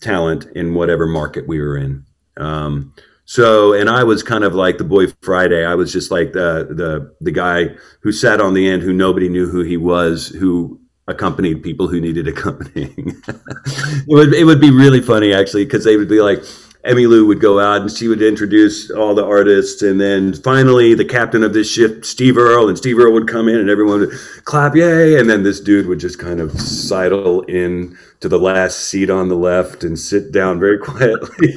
talent 0.00 0.46
in 0.54 0.74
whatever 0.74 1.06
market 1.06 1.46
we 1.46 1.60
were 1.60 1.76
in. 1.76 2.04
Um, 2.36 2.94
so, 3.24 3.74
and 3.74 3.90
I 3.90 4.04
was 4.04 4.22
kind 4.22 4.44
of 4.44 4.54
like 4.54 4.78
the 4.78 4.84
boy 4.84 5.06
Friday. 5.22 5.64
I 5.64 5.74
was 5.74 5.92
just 5.92 6.10
like 6.10 6.32
the, 6.32 6.68
the, 6.70 7.14
the 7.20 7.30
guy 7.30 7.70
who 8.00 8.10
sat 8.10 8.40
on 8.40 8.54
the 8.54 8.66
end, 8.68 8.82
who 8.82 8.92
nobody 8.92 9.28
knew 9.28 9.46
who 9.46 9.62
he 9.62 9.76
was, 9.76 10.28
who 10.28 10.80
accompanied 11.08 11.62
people 11.62 11.88
who 11.88 12.00
needed 12.00 12.26
accompanying. 12.28 13.22
it 13.26 14.04
would, 14.08 14.32
it 14.32 14.44
would 14.44 14.60
be 14.60 14.70
really 14.70 15.00
funny 15.00 15.34
actually, 15.34 15.66
cause 15.66 15.84
they 15.84 15.96
would 15.96 16.08
be 16.08 16.20
like, 16.20 16.42
Emmylou 16.88 17.26
would 17.26 17.40
go 17.40 17.60
out 17.60 17.82
and 17.82 17.90
she 17.90 18.08
would 18.08 18.22
introduce 18.22 18.90
all 18.90 19.14
the 19.14 19.24
artists. 19.24 19.82
And 19.82 20.00
then 20.00 20.32
finally, 20.32 20.94
the 20.94 21.04
captain 21.04 21.42
of 21.42 21.52
this 21.52 21.70
ship, 21.70 22.04
Steve 22.04 22.38
Earle, 22.38 22.68
and 22.68 22.78
Steve 22.78 22.98
Earle 22.98 23.12
would 23.12 23.28
come 23.28 23.48
in 23.48 23.56
and 23.56 23.68
everyone 23.68 24.00
would 24.00 24.12
clap, 24.44 24.74
yay. 24.74 25.20
And 25.20 25.28
then 25.28 25.42
this 25.42 25.60
dude 25.60 25.86
would 25.86 26.00
just 26.00 26.18
kind 26.18 26.40
of 26.40 26.58
sidle 26.58 27.42
in 27.42 27.96
to 28.20 28.28
the 28.28 28.38
last 28.38 28.88
seat 28.88 29.10
on 29.10 29.28
the 29.28 29.36
left 29.36 29.84
and 29.84 29.98
sit 29.98 30.32
down 30.32 30.58
very 30.58 30.78
quietly. 30.82 31.54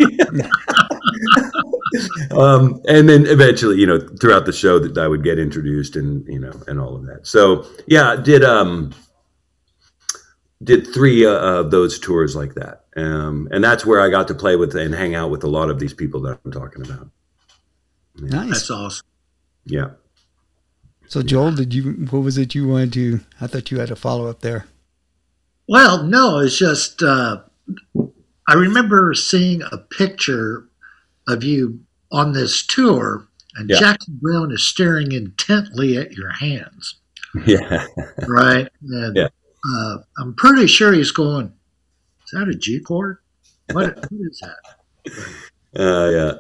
um, 2.32 2.82
and 2.88 3.08
then 3.08 3.26
eventually, 3.26 3.78
you 3.78 3.88
know, 3.88 4.00
throughout 4.20 4.46
the 4.46 4.54
show 4.54 4.80
that 4.80 4.98
I 4.98 5.08
would 5.08 5.24
get 5.24 5.40
introduced 5.40 5.96
and, 5.96 6.28
you 6.28 6.40
know, 6.40 6.62
and 6.68 6.78
all 6.80 6.96
of 6.96 7.06
that. 7.06 7.26
So 7.26 7.66
yeah, 7.88 8.18
did, 8.18 8.44
um, 8.44 8.94
did 10.64 10.94
three 10.94 11.26
uh, 11.26 11.32
of 11.32 11.72
those 11.72 12.00
tours 12.00 12.36
like 12.36 12.56
that. 12.56 12.81
Um, 12.98 13.48
and 13.52 13.64
that's 13.64 13.86
where 13.86 14.02
I 14.02 14.10
got 14.10 14.28
to 14.28 14.34
play 14.36 14.56
with 14.56 14.76
and 14.76 14.94
hang 14.94 15.16
out 15.16 15.30
with 15.30 15.44
a 15.44 15.48
lot 15.48 15.70
of 15.70 15.80
these 15.80 15.94
people 15.94 16.20
that 16.22 16.40
I'm 16.44 16.52
talking 16.52 16.84
about. 16.86 17.10
Nice. 18.18 18.50
That's 18.50 18.72
awesome. 18.72 19.06
Yeah. 19.66 19.92
So 21.08 21.22
Joel, 21.22 21.52
did 21.54 21.74
you? 21.74 21.92
What 22.10 22.24
was 22.24 22.38
it 22.38 22.56
you 22.56 22.68
wanted 22.68 22.94
to? 22.94 23.20
I 23.40 23.48
thought 23.48 23.72
you 23.72 23.80
had 23.80 23.92
a 23.92 23.96
follow 23.96 24.28
up 24.28 24.42
there. 24.42 24.66
Well, 25.68 26.04
no, 26.04 26.40
it's 26.40 26.58
just 26.58 27.02
uh, 27.02 27.42
I 28.48 28.54
remember 28.54 29.14
seeing 29.14 29.62
a 29.72 29.78
picture 29.78 30.68
of 31.28 31.44
you 31.44 31.80
on 32.12 32.34
this 32.34 32.66
tour, 32.66 33.28
and 33.56 33.70
Yeah. 33.70 33.80
Jackson 33.80 34.20
Browne 34.22 34.52
is 34.52 34.64
staring 34.64 35.12
intently 35.14 35.98
at 35.98 36.14
your 36.14 36.32
hands, 36.32 36.96
Yeah. 37.46 37.86
right? 38.28 38.68
And 38.90 39.16
Yeah. 39.16 39.28
uh, 39.74 39.98
I'm 40.18 40.34
pretty 40.34 40.68
sure 40.68 40.92
he's 40.94 41.12
going, 41.12 41.54
"Is 42.32 42.40
that 42.40 42.48
a 42.48 42.56
G 42.56 42.80
chord? 42.80 43.18
What, 43.72 43.96
what 43.96 44.10
is 44.12 44.42
that?" 44.42 44.58
Uh, 45.78 46.10
yeah. 46.10 46.34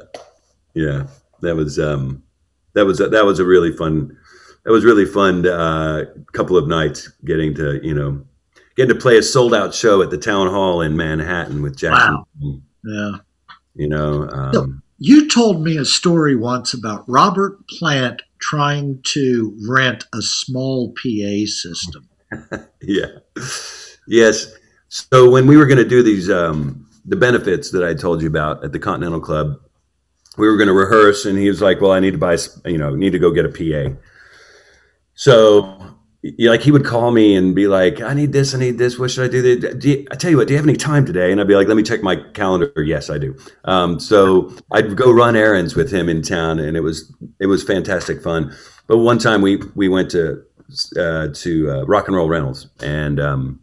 Yeah. 0.74 1.08
That 1.42 1.56
was, 1.56 1.80
um, 1.80 2.24
that 2.74 2.86
was, 2.86 3.00
that 3.00 3.26
was 3.26 3.40
a 3.40 3.46
really 3.46 3.72
fun, 3.72 4.16
that 4.64 4.72
was 4.72 4.86
really 4.86 5.06
fun, 5.06 5.48
uh, 5.48 6.06
couple 6.34 6.58
of 6.58 6.68
nights 6.68 7.08
getting 7.26 7.54
to, 7.56 7.80
you 7.86 7.94
know, 7.94 8.24
getting 8.76 8.94
to 8.94 9.02
play 9.02 9.18
a 9.18 9.24
sold 9.24 9.54
out 9.54 9.74
show 9.74 10.02
at 10.02 10.10
the 10.12 10.18
town 10.18 10.48
hall 10.48 10.82
in 10.82 10.96
Manhattan 10.96 11.62
with 11.62 11.76
Jackson, 11.78 12.24
Wow. 12.42 12.60
Yeah. 12.84 13.12
you 13.76 13.88
know, 13.88 14.30
um, 14.30 14.82
You 15.00 15.28
told 15.28 15.64
me 15.64 15.78
a 15.78 15.86
story 15.86 16.36
once 16.36 16.74
about 16.74 17.04
Robert 17.08 17.58
Plant 17.68 18.22
trying 18.40 19.02
to 19.06 19.58
rent 19.68 20.06
a 20.14 20.22
small 20.22 20.94
PA 20.94 21.46
system. 21.46 22.08
yeah. 22.82 23.08
Yes. 24.08 24.54
So 24.92 25.30
when 25.30 25.48
we 25.48 25.56
were 25.56 25.68
going 25.68 25.78
to 25.78 25.88
do 25.88 26.04
these, 26.04 26.30
um, 26.30 26.86
the 27.06 27.16
benefits 27.16 27.72
that 27.72 27.82
I 27.82 27.94
told 27.94 28.22
you 28.22 28.28
about 28.28 28.62
at 28.62 28.74
the 28.74 28.80
Continental 28.80 29.22
Club, 29.22 29.58
we 30.38 30.46
were 30.50 30.58
going 30.58 30.68
to 30.68 30.74
rehearse, 30.74 31.26
and 31.26 31.38
he 31.38 31.48
was 31.48 31.62
like, 31.62 31.80
"Well, 31.80 31.94
I 31.94 32.02
need 32.02 32.12
to 32.12 32.18
buy, 32.18 32.38
you 32.66 32.78
know, 32.78 32.94
need 32.94 33.12
to 33.12 33.20
go 33.20 33.32
get 33.32 33.46
a 33.46 33.50
PA." 33.50 33.96
So, 35.14 35.82
like, 36.40 36.62
he 36.62 36.72
would 36.72 36.84
call 36.84 37.12
me 37.12 37.36
and 37.38 37.56
be 37.56 37.70
like, 37.70 38.02
"I 38.02 38.14
need 38.14 38.34
this, 38.34 38.54
I 38.54 38.60
need 38.60 38.78
this. 38.78 39.00
What 39.00 39.12
should 39.12 39.24
I 39.24 39.32
do?" 39.32 39.60
do 39.60 39.90
you, 39.90 40.06
I 40.12 40.16
tell 40.16 40.30
you 40.30 40.36
what, 40.36 40.50
do 40.50 40.54
you 40.54 40.58
have 40.58 40.68
any 40.68 40.76
time 40.76 41.06
today? 41.06 41.32
And 41.32 41.40
I'd 41.40 41.48
be 41.48 41.56
like, 41.56 41.70
"Let 41.70 41.78
me 41.78 41.84
check 41.84 42.04
my 42.04 42.18
calendar." 42.34 42.74
Yes, 42.84 43.10
I 43.10 43.18
do. 43.18 43.34
Um, 43.64 43.98
so 43.98 44.54
I'd 44.74 44.98
go 44.98 45.10
run 45.10 45.38
errands 45.38 45.74
with 45.74 45.90
him 45.90 46.10
in 46.10 46.22
town, 46.22 46.60
and 46.60 46.76
it 46.76 46.82
was 46.82 47.16
it 47.40 47.46
was 47.46 47.64
fantastic 47.64 48.22
fun. 48.22 48.54
But 48.88 48.98
one 48.98 49.20
time 49.20 49.42
we 49.42 49.62
we 49.74 49.88
went 49.88 50.12
to 50.12 50.44
uh, 50.98 51.30
to 51.34 51.72
uh, 51.72 51.84
Rock 51.86 52.08
and 52.08 52.18
Roll 52.18 52.28
Rentals, 52.28 52.68
and 52.82 53.22
um, 53.22 53.62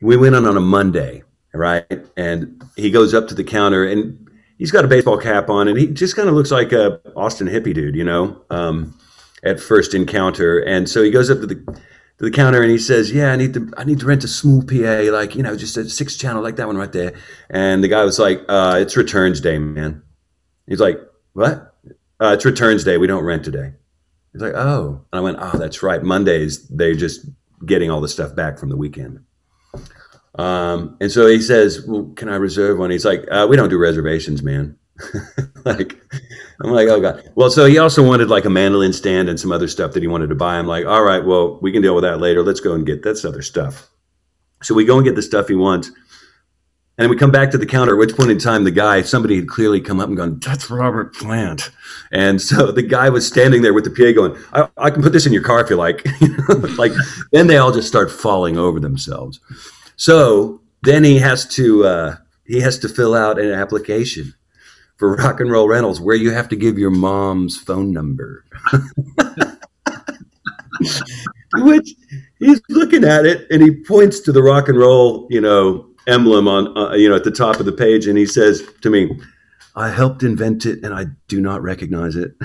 we 0.00 0.16
went 0.16 0.34
on 0.34 0.46
on 0.46 0.56
a 0.56 0.60
Monday, 0.60 1.22
right? 1.52 1.86
And 2.16 2.62
he 2.76 2.90
goes 2.90 3.14
up 3.14 3.28
to 3.28 3.34
the 3.34 3.44
counter, 3.44 3.84
and 3.84 4.28
he's 4.58 4.70
got 4.70 4.84
a 4.84 4.88
baseball 4.88 5.18
cap 5.18 5.48
on, 5.48 5.68
and 5.68 5.78
he 5.78 5.86
just 5.86 6.16
kind 6.16 6.28
of 6.28 6.34
looks 6.34 6.50
like 6.50 6.72
a 6.72 7.00
Austin 7.16 7.48
hippie 7.48 7.74
dude, 7.74 7.96
you 7.96 8.04
know, 8.04 8.42
um, 8.50 8.98
at 9.42 9.60
first 9.60 9.94
encounter. 9.94 10.58
And 10.58 10.88
so 10.88 11.02
he 11.02 11.10
goes 11.10 11.30
up 11.30 11.40
to 11.40 11.46
the 11.46 11.54
to 11.54 12.24
the 12.24 12.30
counter 12.30 12.62
and 12.62 12.70
he 12.70 12.78
says, 12.78 13.12
"Yeah, 13.12 13.32
I 13.32 13.36
need 13.36 13.54
to 13.54 13.72
I 13.76 13.84
need 13.84 14.00
to 14.00 14.06
rent 14.06 14.24
a 14.24 14.28
small 14.28 14.62
PA, 14.62 15.10
like 15.10 15.34
you 15.34 15.42
know, 15.42 15.56
just 15.56 15.76
a 15.76 15.88
six 15.88 16.16
channel 16.16 16.42
like 16.42 16.56
that 16.56 16.66
one 16.66 16.76
right 16.76 16.92
there." 16.92 17.14
And 17.48 17.82
the 17.82 17.88
guy 17.88 18.04
was 18.04 18.18
like, 18.18 18.42
uh, 18.48 18.78
"It's 18.80 18.96
returns 18.96 19.40
day, 19.40 19.58
man." 19.58 20.02
He's 20.66 20.80
like, 20.80 21.00
"What? 21.32 21.74
Uh, 22.20 22.32
it's 22.34 22.44
returns 22.44 22.84
day. 22.84 22.98
We 22.98 23.06
don't 23.06 23.24
rent 23.24 23.44
today." 23.44 23.72
He's 24.32 24.42
like, 24.42 24.54
"Oh," 24.54 25.04
and 25.12 25.18
I 25.18 25.20
went, 25.20 25.38
"Oh, 25.40 25.56
that's 25.56 25.82
right. 25.82 26.02
Mondays 26.02 26.66
they're 26.68 26.94
just 26.94 27.26
getting 27.64 27.90
all 27.90 28.00
the 28.00 28.08
stuff 28.08 28.34
back 28.34 28.58
from 28.58 28.68
the 28.68 28.76
weekend." 28.76 29.20
Um, 30.38 30.96
and 31.00 31.10
so 31.10 31.26
he 31.26 31.40
says, 31.40 31.84
"Well, 31.86 32.10
can 32.16 32.28
I 32.28 32.36
reserve 32.36 32.78
one?" 32.78 32.90
He's 32.90 33.04
like, 33.04 33.24
uh, 33.30 33.46
"We 33.50 33.56
don't 33.56 33.68
do 33.68 33.78
reservations, 33.78 34.42
man." 34.42 34.76
like 35.64 36.00
I'm 36.60 36.70
like, 36.70 36.88
oh 36.88 37.00
god. 37.00 37.30
Well, 37.34 37.50
so 37.50 37.66
he 37.66 37.78
also 37.78 38.06
wanted 38.06 38.28
like 38.28 38.44
a 38.44 38.50
mandolin 38.50 38.92
stand 38.92 39.28
and 39.28 39.38
some 39.38 39.52
other 39.52 39.68
stuff 39.68 39.92
that 39.92 40.02
he 40.02 40.08
wanted 40.08 40.28
to 40.28 40.34
buy. 40.34 40.56
I'm 40.56 40.66
like, 40.66 40.86
all 40.86 41.04
right, 41.04 41.24
well, 41.24 41.58
we 41.60 41.70
can 41.70 41.82
deal 41.82 41.94
with 41.94 42.02
that 42.02 42.18
later. 42.18 42.42
Let's 42.42 42.60
go 42.60 42.74
and 42.74 42.84
get 42.84 43.02
that 43.02 43.24
other 43.24 43.42
stuff. 43.42 43.88
So 44.62 44.74
we 44.74 44.84
go 44.84 44.96
and 44.96 45.04
get 45.04 45.14
the 45.14 45.22
stuff 45.22 45.48
he 45.48 45.54
wants. 45.54 45.88
And 46.98 47.04
then 47.04 47.10
we 47.10 47.16
come 47.16 47.30
back 47.30 47.52
to 47.52 47.58
the 47.58 47.66
counter, 47.66 47.92
at 47.92 47.98
which 47.98 48.16
point 48.16 48.32
in 48.32 48.38
time 48.40 48.64
the 48.64 48.72
guy, 48.72 49.02
somebody 49.02 49.36
had 49.36 49.48
clearly 49.48 49.80
come 49.80 50.00
up 50.00 50.08
and 50.08 50.16
gone, 50.16 50.40
That's 50.40 50.68
Robert 50.68 51.14
Plant. 51.14 51.70
And 52.10 52.42
so 52.42 52.72
the 52.72 52.82
guy 52.82 53.08
was 53.08 53.24
standing 53.24 53.62
there 53.62 53.72
with 53.72 53.84
the 53.84 53.90
PA 53.90 54.10
going, 54.12 54.36
I, 54.52 54.68
I 54.76 54.90
can 54.90 55.00
put 55.00 55.12
this 55.12 55.24
in 55.24 55.32
your 55.32 55.44
car 55.44 55.60
if 55.60 55.70
you 55.70 55.76
like. 55.76 56.04
like 56.76 56.90
then 57.30 57.46
they 57.46 57.56
all 57.56 57.70
just 57.70 57.86
start 57.86 58.10
falling 58.10 58.58
over 58.58 58.80
themselves. 58.80 59.38
So 59.98 60.62
then 60.82 61.04
he 61.04 61.18
has 61.18 61.44
to 61.56 61.84
uh, 61.84 62.16
he 62.46 62.60
has 62.60 62.78
to 62.78 62.88
fill 62.88 63.14
out 63.14 63.38
an 63.38 63.50
application 63.50 64.32
for 64.96 65.14
rock 65.16 65.40
and 65.40 65.50
roll 65.50 65.68
rentals 65.68 66.00
where 66.00 66.16
you 66.16 66.30
have 66.30 66.48
to 66.48 66.56
give 66.56 66.78
your 66.78 66.90
mom's 66.90 67.58
phone 67.58 67.92
number. 67.92 68.44
Which 71.54 71.94
he's 72.38 72.60
looking 72.68 73.04
at 73.04 73.26
it 73.26 73.46
and 73.50 73.60
he 73.60 73.82
points 73.84 74.20
to 74.20 74.30
the 74.32 74.42
rock 74.42 74.68
and 74.68 74.78
roll, 74.78 75.26
you 75.30 75.40
know, 75.40 75.88
emblem 76.06 76.46
on, 76.46 76.76
uh, 76.78 76.94
you 76.94 77.08
know, 77.08 77.16
at 77.16 77.24
the 77.24 77.32
top 77.32 77.58
of 77.58 77.66
the 77.66 77.72
page, 77.72 78.06
and 78.06 78.16
he 78.16 78.26
says 78.26 78.62
to 78.82 78.90
me, 78.90 79.18
"I 79.74 79.88
helped 79.88 80.22
invent 80.22 80.64
it, 80.64 80.84
and 80.84 80.94
I 80.94 81.06
do 81.26 81.40
not 81.40 81.62
recognize 81.62 82.14
it." 82.14 82.34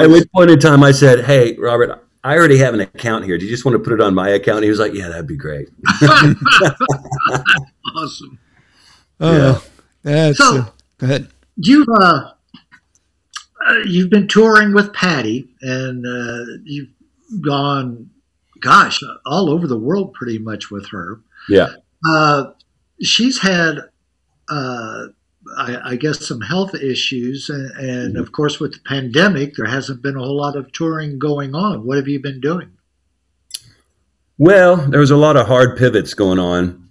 At 0.00 0.10
which 0.10 0.30
point 0.32 0.50
in 0.50 0.58
time, 0.58 0.82
I 0.82 0.90
said, 0.92 1.24
"Hey, 1.24 1.56
Robert, 1.58 2.05
I 2.26 2.36
already 2.36 2.58
have 2.58 2.74
an 2.74 2.80
account 2.80 3.24
here. 3.24 3.38
Do 3.38 3.44
you 3.44 3.50
just 3.52 3.64
want 3.64 3.76
to 3.76 3.78
put 3.78 3.92
it 3.92 4.00
on 4.00 4.12
my 4.12 4.30
account? 4.30 4.64
He 4.64 4.68
was 4.68 4.80
like, 4.80 4.92
Yeah, 4.92 5.08
that'd 5.08 5.28
be 5.28 5.36
great. 5.36 5.68
awesome. 7.94 8.40
Oh, 9.20 9.36
yeah. 9.36 9.60
that's 10.02 10.38
so, 10.38 10.56
uh, 10.56 10.70
go 10.98 11.06
ahead. 11.06 11.28
You've 11.56 11.86
uh, 11.88 12.32
uh, 13.64 13.74
you've 13.84 14.10
been 14.10 14.26
touring 14.26 14.74
with 14.74 14.92
Patty, 14.92 15.48
and 15.62 16.04
uh, 16.04 16.58
you've 16.64 16.88
gone, 17.40 18.10
gosh, 18.60 19.00
all 19.24 19.48
over 19.48 19.68
the 19.68 19.78
world 19.78 20.12
pretty 20.12 20.38
much 20.38 20.68
with 20.68 20.88
her. 20.88 21.20
Yeah. 21.48 21.74
Uh, 22.08 22.46
she's 23.00 23.38
had, 23.38 23.78
uh, 24.48 25.06
I, 25.56 25.92
I, 25.92 25.96
guess, 25.96 26.26
some 26.26 26.40
health 26.40 26.74
issues, 26.74 27.48
and, 27.48 27.70
and 27.72 28.12
mm-hmm. 28.12 28.22
of 28.22 28.32
course, 28.32 28.60
with 28.60 28.72
the 28.72 28.80
pandemic, 28.86 29.54
there 29.54 29.66
hasn't 29.66 30.02
been 30.02 30.16
a 30.16 30.20
whole 30.20 30.36
lot 30.36 30.56
of 30.56 30.72
touring 30.72 31.18
going 31.18 31.54
on. 31.54 31.86
What 31.86 31.96
have 31.96 32.08
you 32.08 32.20
been 32.20 32.40
doing? 32.40 32.70
Well, 34.38 34.76
there 34.76 35.00
was 35.00 35.10
a 35.10 35.16
lot 35.16 35.36
of 35.36 35.46
hard 35.46 35.78
pivots 35.78 36.12
going 36.14 36.38
on 36.38 36.86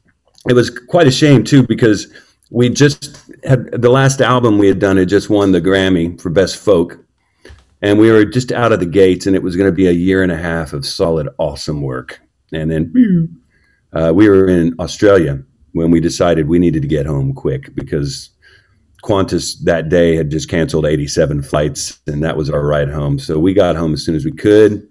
it 0.47 0.53
was 0.53 0.69
quite 0.69 1.07
a 1.07 1.11
shame 1.11 1.43
too 1.43 1.65
because 1.65 2.11
we 2.51 2.69
just 2.69 3.17
had 3.43 3.71
the 3.71 3.89
last 3.89 4.21
album 4.21 4.57
we 4.57 4.67
had 4.67 4.79
done 4.79 4.97
had 4.97 5.09
just 5.09 5.29
won 5.29 5.51
the 5.51 5.61
Grammy 5.61 6.19
for 6.21 6.29
Best 6.29 6.57
Folk, 6.57 6.99
and 7.81 7.99
we 7.99 8.11
were 8.11 8.25
just 8.25 8.51
out 8.51 8.71
of 8.71 8.79
the 8.79 8.85
gates, 8.85 9.25
and 9.25 9.35
it 9.35 9.43
was 9.43 9.55
going 9.55 9.69
to 9.69 9.75
be 9.75 9.87
a 9.87 9.91
year 9.91 10.21
and 10.21 10.31
a 10.31 10.37
half 10.37 10.73
of 10.73 10.85
solid, 10.85 11.27
awesome 11.37 11.81
work. 11.81 12.21
And 12.51 12.69
then 12.69 13.41
uh, 13.93 14.13
we 14.13 14.29
were 14.29 14.47
in 14.47 14.75
Australia 14.79 15.41
when 15.73 15.91
we 15.91 15.99
decided 15.99 16.47
we 16.47 16.59
needed 16.59 16.83
to 16.83 16.87
get 16.87 17.05
home 17.05 17.33
quick 17.33 17.73
because 17.75 18.29
Qantas 19.05 19.63
that 19.63 19.89
day 19.89 20.15
had 20.15 20.31
just 20.31 20.49
canceled 20.49 20.85
87 20.85 21.43
flights, 21.43 21.99
and 22.07 22.23
that 22.23 22.37
was 22.37 22.49
our 22.49 22.65
ride 22.65 22.89
home. 22.89 23.19
So 23.19 23.39
we 23.39 23.53
got 23.53 23.75
home 23.75 23.93
as 23.93 24.03
soon 24.03 24.15
as 24.15 24.25
we 24.25 24.31
could, 24.31 24.87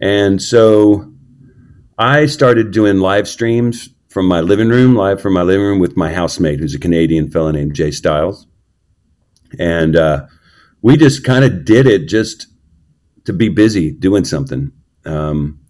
and 0.00 0.42
so 0.42 1.12
I 1.98 2.26
started 2.26 2.72
doing 2.72 2.98
live 2.98 3.28
streams 3.28 3.88
from 4.08 4.26
my 4.26 4.40
living 4.40 4.68
room, 4.68 4.94
live 4.94 5.20
from 5.20 5.32
my 5.32 5.42
living 5.42 5.64
room 5.64 5.78
with 5.78 5.96
my 5.96 6.12
housemate, 6.12 6.60
who's 6.60 6.74
a 6.74 6.78
Canadian 6.78 7.30
fellow 7.30 7.50
named 7.50 7.74
Jay 7.74 7.90
Styles. 7.90 8.46
And 9.58 9.96
uh, 9.96 10.26
we 10.82 10.96
just 10.96 11.24
kind 11.24 11.44
of 11.44 11.64
did 11.64 11.86
it 11.86 12.08
just 12.08 12.46
to 13.24 13.32
be 13.32 13.48
busy 13.48 13.90
doing 13.90 14.24
something. 14.24 14.72
Um, 15.04 15.60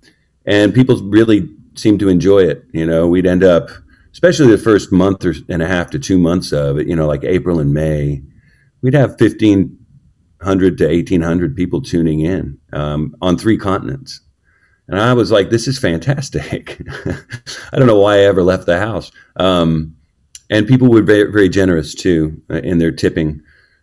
and 0.44 0.74
people 0.74 0.96
really 1.08 1.48
seemed 1.74 2.00
to 2.00 2.08
enjoy 2.08 2.40
it. 2.40 2.64
You 2.72 2.86
know, 2.86 3.06
we'd 3.06 3.26
end 3.26 3.44
up, 3.44 3.68
especially 4.12 4.48
the 4.48 4.58
first 4.58 4.92
month 4.92 5.24
or 5.24 5.34
and 5.48 5.62
a 5.62 5.66
half 5.66 5.90
to 5.90 5.98
two 5.98 6.18
months 6.18 6.52
of 6.52 6.78
it, 6.78 6.86
you 6.86 6.94
know, 6.94 7.06
like 7.06 7.24
April 7.24 7.58
and 7.58 7.72
May, 7.72 8.22
we'd 8.82 8.94
have 8.94 9.20
1,500 9.20 10.78
to 10.78 10.86
1,800 10.86 11.56
people 11.56 11.80
tuning 11.80 12.20
in 12.20 12.58
um, 12.72 13.16
on 13.20 13.38
three 13.38 13.56
continents. 13.56 14.20
And 14.88 15.00
I 15.00 15.14
was 15.14 15.30
like, 15.30 15.50
this 15.50 15.68
is 15.68 15.78
fantastic. 15.78 16.80
I 17.72 17.78
don't 17.78 17.86
know 17.86 17.98
why 17.98 18.16
I 18.16 18.24
ever 18.24 18.42
left 18.42 18.66
the 18.66 18.78
house. 18.78 19.10
Um, 19.36 19.96
and 20.50 20.66
people 20.66 20.88
were 20.88 21.02
very, 21.02 21.32
very 21.32 21.48
generous 21.48 21.94
too 21.94 22.42
uh, 22.50 22.56
in 22.56 22.78
their 22.78 22.92
tipping. 22.92 23.40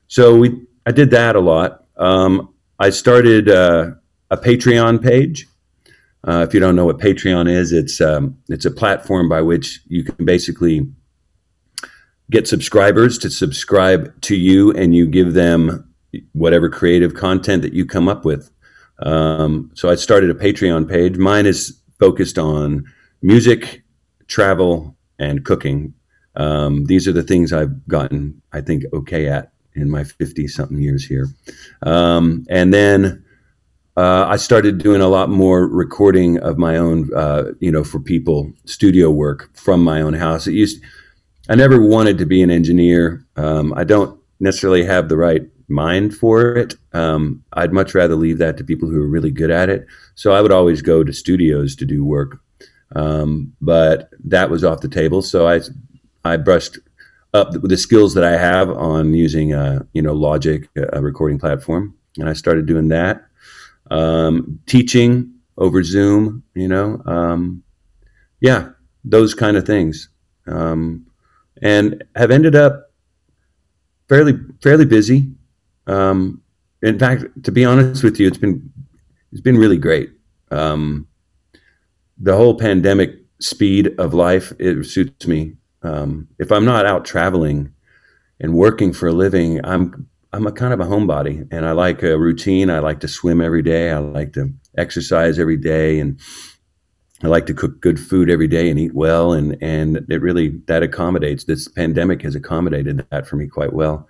So 0.08 0.36
we, 0.36 0.62
I 0.86 0.92
did 0.92 1.10
that 1.12 1.36
a 1.36 1.40
lot. 1.40 1.86
Um, 1.98 2.54
I 2.78 2.92
started 2.92 3.50
uh, 3.50 3.92
a 4.30 4.38
Patreon 4.38 5.02
page. 5.02 5.48
Uh, 6.28 6.46
if 6.48 6.54
you 6.54 6.60
don't 6.60 6.76
know 6.76 6.86
what 6.86 7.00
Patreon 7.00 7.50
is, 7.50 7.72
it's 7.72 8.02
um, 8.02 8.38
it's 8.50 8.66
a 8.66 8.72
platform 8.72 9.30
by 9.30 9.42
which 9.42 9.82
you 9.88 10.04
can 10.04 10.26
basically 10.26 10.88
get 12.30 12.48
subscribers 12.48 13.18
to 13.20 13.30
subscribe 13.30 14.20
to 14.22 14.36
you, 14.36 14.72
and 14.74 14.94
you 14.96 15.08
give 15.08 15.34
them 15.34 15.86
whatever 16.34 16.70
creative 16.70 17.14
content 17.14 17.62
that 17.62 17.74
you 17.74 17.86
come 17.86 18.08
up 18.08 18.26
with. 18.26 18.52
Um, 19.00 19.72
so 19.76 19.90
I 19.90 19.96
started 19.96 20.30
a 20.30 20.34
Patreon 20.34 20.90
page. 20.90 21.18
Mine 21.18 21.46
is 21.46 21.80
focused 22.00 22.38
on 22.38 22.86
music, 23.22 23.84
travel, 24.28 24.96
and 25.18 25.46
cooking. 25.46 25.94
Um, 26.36 26.86
these 26.86 27.08
are 27.08 27.14
the 27.14 27.24
things 27.24 27.54
I've 27.54 27.88
gotten, 27.88 28.42
I 28.54 28.62
think, 28.62 28.84
okay 28.94 29.28
at 29.28 29.52
in 29.76 29.90
my 29.90 30.04
50 30.04 30.48
something 30.48 30.82
years 30.82 31.06
here. 31.06 31.28
Um, 31.84 32.46
and 32.50 32.74
then 32.74 33.24
uh, 34.00 34.26
I 34.30 34.38
started 34.38 34.78
doing 34.78 35.02
a 35.02 35.10
lot 35.10 35.30
more 35.30 35.68
recording 35.68 36.40
of 36.40 36.58
my 36.58 36.78
own, 36.78 37.14
uh, 37.14 37.52
you 37.60 37.70
know, 37.70 37.84
for 37.84 38.00
people, 38.00 38.50
studio 38.64 39.12
work 39.12 39.50
from 39.58 39.84
my 39.84 40.00
own 40.00 40.14
house. 40.14 40.48
It 40.48 40.54
used, 40.54 40.82
I 41.50 41.56
never 41.56 41.82
wanted 41.82 42.18
to 42.20 42.26
be 42.26 42.42
an 42.42 42.50
engineer. 42.50 43.26
Um, 43.36 43.74
I 43.76 43.84
don't 43.84 44.18
necessarily 44.40 44.86
have 44.86 45.10
the 45.10 45.18
right 45.18 45.42
mind 45.68 46.16
for 46.16 46.56
it. 46.56 46.76
Um, 46.94 47.44
I'd 47.52 47.74
much 47.74 47.94
rather 47.94 48.16
leave 48.16 48.38
that 48.38 48.56
to 48.58 48.64
people 48.64 48.90
who 48.90 49.02
are 49.02 49.10
really 49.10 49.32
good 49.32 49.52
at 49.52 49.68
it. 49.68 49.86
So 50.16 50.32
I 50.32 50.42
would 50.42 50.54
always 50.54 50.82
go 50.82 51.04
to 51.04 51.12
studios 51.12 51.76
to 51.76 51.86
do 51.86 52.06
work, 52.06 52.40
um, 52.96 53.52
but 53.60 54.12
that 54.24 54.50
was 54.50 54.64
off 54.64 54.80
the 54.80 54.88
table. 54.88 55.22
So 55.22 55.46
I 55.46 55.60
I 56.24 56.38
brushed 56.38 56.80
up 57.34 57.52
the, 57.52 57.60
the 57.60 57.76
skills 57.78 58.14
that 58.14 58.24
I 58.24 58.38
have 58.38 58.70
on 58.70 59.14
using 59.14 59.52
a 59.52 59.86
you 59.92 60.02
know 60.02 60.14
Logic, 60.14 60.70
a 60.94 61.02
recording 61.02 61.38
platform, 61.38 61.96
and 62.18 62.30
I 62.30 62.34
started 62.34 62.66
doing 62.66 62.88
that. 62.88 63.26
Um, 63.90 64.60
teaching 64.68 65.34
over 65.58 65.84
Zoom, 65.84 66.44
you 66.54 66.68
know, 66.68 67.02
um, 67.06 67.64
yeah, 68.40 68.70
those 69.04 69.34
kind 69.34 69.58
of 69.58 69.66
things, 69.66 70.10
um, 70.48 71.06
and 71.62 72.04
have 72.16 72.32
ended 72.32 72.56
up 72.56 72.92
fairly 74.08 74.34
fairly 74.62 74.86
busy. 74.86 75.32
Um, 75.88 76.42
in 76.82 76.98
fact, 76.98 77.26
to 77.44 77.52
be 77.52 77.66
honest 77.66 78.04
with 78.04 78.20
you, 78.20 78.28
it's 78.28 78.38
been 78.38 78.72
it's 79.32 79.42
been 79.42 79.58
really 79.58 79.78
great. 79.78 80.12
Um, 80.52 81.08
the 82.18 82.36
whole 82.36 82.56
pandemic 82.56 83.16
speed 83.40 83.94
of 84.00 84.14
life 84.14 84.52
it 84.60 84.86
suits 84.86 85.28
me. 85.28 85.56
Um, 85.84 86.28
if 86.40 86.52
I'm 86.52 86.66
not 86.66 86.86
out 86.86 87.06
traveling 87.06 87.74
and 88.40 88.54
working 88.54 88.94
for 88.94 89.08
a 89.08 89.14
living, 89.14 89.64
I'm 89.66 90.08
I'm 90.32 90.46
a 90.46 90.52
kind 90.52 90.74
of 90.74 90.80
a 90.80 90.86
homebody, 90.86 91.48
and 91.52 91.66
I 91.66 91.72
like 91.72 92.04
a 92.04 92.18
routine. 92.18 92.70
I 92.70 92.80
like 92.80 93.00
to 93.00 93.08
swim 93.08 93.42
every 93.42 93.64
day. 93.64 93.92
I 93.92 93.98
like 93.98 94.34
to 94.34 94.54
exercise 94.78 95.40
every 95.40 95.58
day, 95.58 96.00
and 96.00 96.20
I 97.24 97.28
like 97.28 97.48
to 97.48 97.54
cook 97.54 97.82
good 97.82 98.00
food 98.00 98.30
every 98.30 98.48
day 98.48 98.70
and 98.70 98.80
eat 98.80 98.94
well. 98.94 99.34
And 99.34 99.58
and 99.62 100.06
it 100.10 100.22
really 100.22 100.50
that 100.68 100.84
accommodates. 100.84 101.46
This 101.46 101.68
pandemic 101.68 102.22
has 102.22 102.36
accommodated 102.36 103.06
that 103.10 103.28
for 103.28 103.36
me 103.38 103.48
quite 103.48 103.74
well 103.74 104.08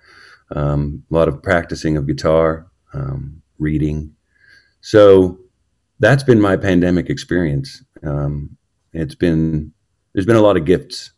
um, 0.54 1.04
a 1.10 1.14
lot 1.14 1.28
of 1.28 1.42
practicing 1.42 1.96
of 1.96 2.06
guitar, 2.06 2.66
um, 2.92 3.42
reading. 3.58 4.14
So 4.80 5.38
that's 5.98 6.22
been 6.22 6.40
my 6.40 6.56
pandemic 6.56 7.10
experience. 7.10 7.84
Um, 8.02 8.56
it's 8.92 9.14
been 9.14 9.72
there's 10.12 10.26
been 10.26 10.36
a 10.36 10.42
lot 10.42 10.56
of 10.56 10.64
gifts 10.64 11.12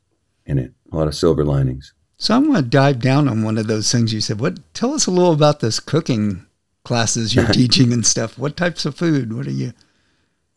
in 0.44 0.59
it, 0.59 0.72
a 0.92 0.96
lot 0.96 1.09
of 1.09 1.14
silver 1.14 1.44
linings. 1.44 1.94
So 2.23 2.37
I'm 2.37 2.45
going 2.45 2.55
to 2.55 2.62
dive 2.62 3.01
down 3.01 3.27
on 3.27 3.43
one 3.43 3.59
of 3.59 3.66
those 3.66 3.91
things 3.91 4.14
you 4.14 4.20
said. 4.20 4.39
What? 4.39 4.61
Tell 4.75 4.95
us 4.95 5.09
a 5.09 5.11
little 5.11 5.33
about 5.33 5.59
this 5.59 5.81
cooking 5.81 6.47
classes 6.85 7.35
you're 7.35 7.49
teaching 7.53 7.93
and 7.93 8.07
stuff. 8.07 8.39
What 8.39 8.57
types 8.57 8.85
of 8.85 8.95
food? 8.95 9.33
What 9.33 9.49
are 9.49 9.51
you? 9.51 9.73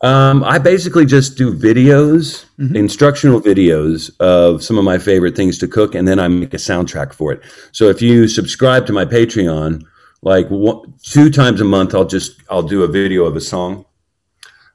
Um, 0.01 0.43
I 0.43 0.59
basically 0.59 1.07
just 1.07 1.39
do 1.39 1.51
videos, 1.51 2.45
mm-hmm. 2.59 2.75
instructional 2.75 3.41
videos 3.41 4.15
of 4.19 4.63
some 4.63 4.77
of 4.77 4.83
my 4.83 4.99
favorite 4.99 5.35
things 5.35 5.57
to 5.57 5.67
cook, 5.67 5.95
and 5.95 6.07
then 6.07 6.19
I 6.19 6.27
make 6.27 6.53
a 6.53 6.57
soundtrack 6.57 7.13
for 7.13 7.31
it. 7.31 7.41
So 7.71 7.89
if 7.89 7.99
you 7.99 8.27
subscribe 8.27 8.85
to 8.85 8.93
my 8.93 9.05
Patreon, 9.05 9.83
like 10.21 10.47
one, 10.49 10.93
two 11.01 11.31
times 11.31 11.61
a 11.61 11.65
month, 11.65 11.95
I'll 11.95 12.05
just 12.05 12.43
I'll 12.47 12.61
do 12.61 12.83
a 12.83 12.87
video 12.87 13.25
of 13.25 13.35
a 13.35 13.41
song. 13.41 13.85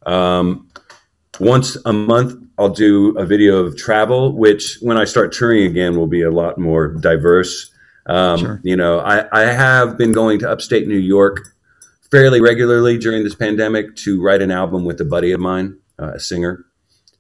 Um, 0.07 0.69
once 1.39 1.77
a 1.85 1.93
month, 1.93 2.40
I'll 2.61 2.69
do 2.69 3.17
a 3.17 3.25
video 3.25 3.65
of 3.65 3.75
travel, 3.79 4.37
which 4.37 4.77
when 4.83 4.99
I 4.99 5.05
start 5.05 5.33
touring 5.33 5.65
again 5.65 5.97
will 5.97 6.07
be 6.07 6.21
a 6.21 6.31
lot 6.31 6.59
more 6.59 6.89
diverse. 6.89 7.71
Um, 8.05 8.39
sure. 8.39 8.61
You 8.63 8.77
know, 8.77 9.01
I, 9.01 9.25
I 9.33 9.47
have 9.47 9.97
been 9.97 10.13
going 10.13 10.41
to 10.41 10.51
upstate 10.51 10.87
New 10.87 10.99
York 10.99 11.49
fairly 12.11 12.39
regularly 12.39 12.99
during 12.99 13.25
this 13.25 13.35
pandemic 13.35 13.97
to 13.97 14.21
write 14.21 14.43
an 14.43 14.51
album 14.51 14.85
with 14.85 15.01
a 15.01 15.07
buddy 15.07 15.33
of 15.33 15.41
mine, 15.41 15.79
uh, 15.99 16.13
a 16.15 16.21
singer. 16.21 16.67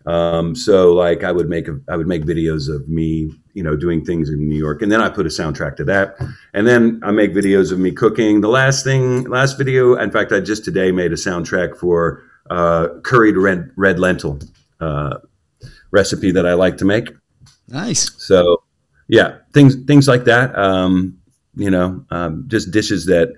Um, 0.04 0.54
so 0.54 0.92
like 0.92 1.24
I 1.24 1.32
would 1.32 1.48
make 1.48 1.68
a, 1.68 1.80
I 1.88 1.96
would 1.96 2.06
make 2.06 2.24
videos 2.24 2.68
of 2.68 2.86
me, 2.88 3.32
you 3.54 3.62
know, 3.62 3.76
doing 3.76 4.04
things 4.04 4.28
in 4.28 4.46
New 4.46 4.58
York, 4.58 4.82
and 4.82 4.92
then 4.92 5.00
I 5.00 5.08
put 5.08 5.24
a 5.24 5.30
soundtrack 5.30 5.76
to 5.76 5.84
that, 5.84 6.16
and 6.52 6.66
then 6.66 7.00
I 7.02 7.12
make 7.12 7.32
videos 7.32 7.72
of 7.72 7.78
me 7.78 7.92
cooking. 7.92 8.42
The 8.42 8.48
last 8.48 8.84
thing, 8.84 9.24
last 9.24 9.56
video, 9.56 9.94
in 9.94 10.10
fact, 10.10 10.32
I 10.32 10.40
just 10.40 10.64
today 10.64 10.92
made 10.92 11.12
a 11.12 11.16
soundtrack 11.16 11.76
for 11.76 12.22
uh, 12.50 12.88
curried 13.04 13.36
red 13.36 13.70
red 13.76 13.98
lentil 13.98 14.38
uh, 14.80 15.18
recipe 15.90 16.30
that 16.32 16.46
I 16.46 16.54
like 16.54 16.78
to 16.78 16.84
make. 16.84 17.08
Nice. 17.68 18.10
So 18.18 18.62
yeah, 19.08 19.38
things 19.52 19.76
things 19.86 20.08
like 20.08 20.24
that. 20.24 20.56
Um, 20.58 21.18
you 21.54 21.70
know, 21.70 22.04
um, 22.10 22.44
just 22.46 22.70
dishes 22.70 23.06
that 23.06 23.32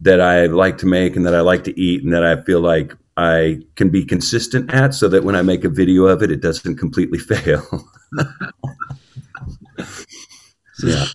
that 0.00 0.20
I 0.20 0.46
like 0.46 0.78
to 0.78 0.86
make 0.86 1.16
and 1.16 1.26
that 1.26 1.34
I 1.34 1.40
like 1.40 1.64
to 1.64 1.80
eat 1.80 2.02
and 2.02 2.12
that 2.12 2.24
I 2.24 2.42
feel 2.42 2.60
like 2.60 2.94
I 3.16 3.60
can 3.76 3.88
be 3.88 4.04
consistent 4.04 4.72
at 4.72 4.94
so 4.94 5.08
that 5.08 5.24
when 5.24 5.34
I 5.34 5.42
make 5.42 5.64
a 5.64 5.70
video 5.70 6.04
of 6.04 6.22
it, 6.22 6.30
it 6.30 6.42
doesn't 6.42 6.76
completely 6.76 7.18
fail. 7.32 7.88
yeah. 10.82 11.06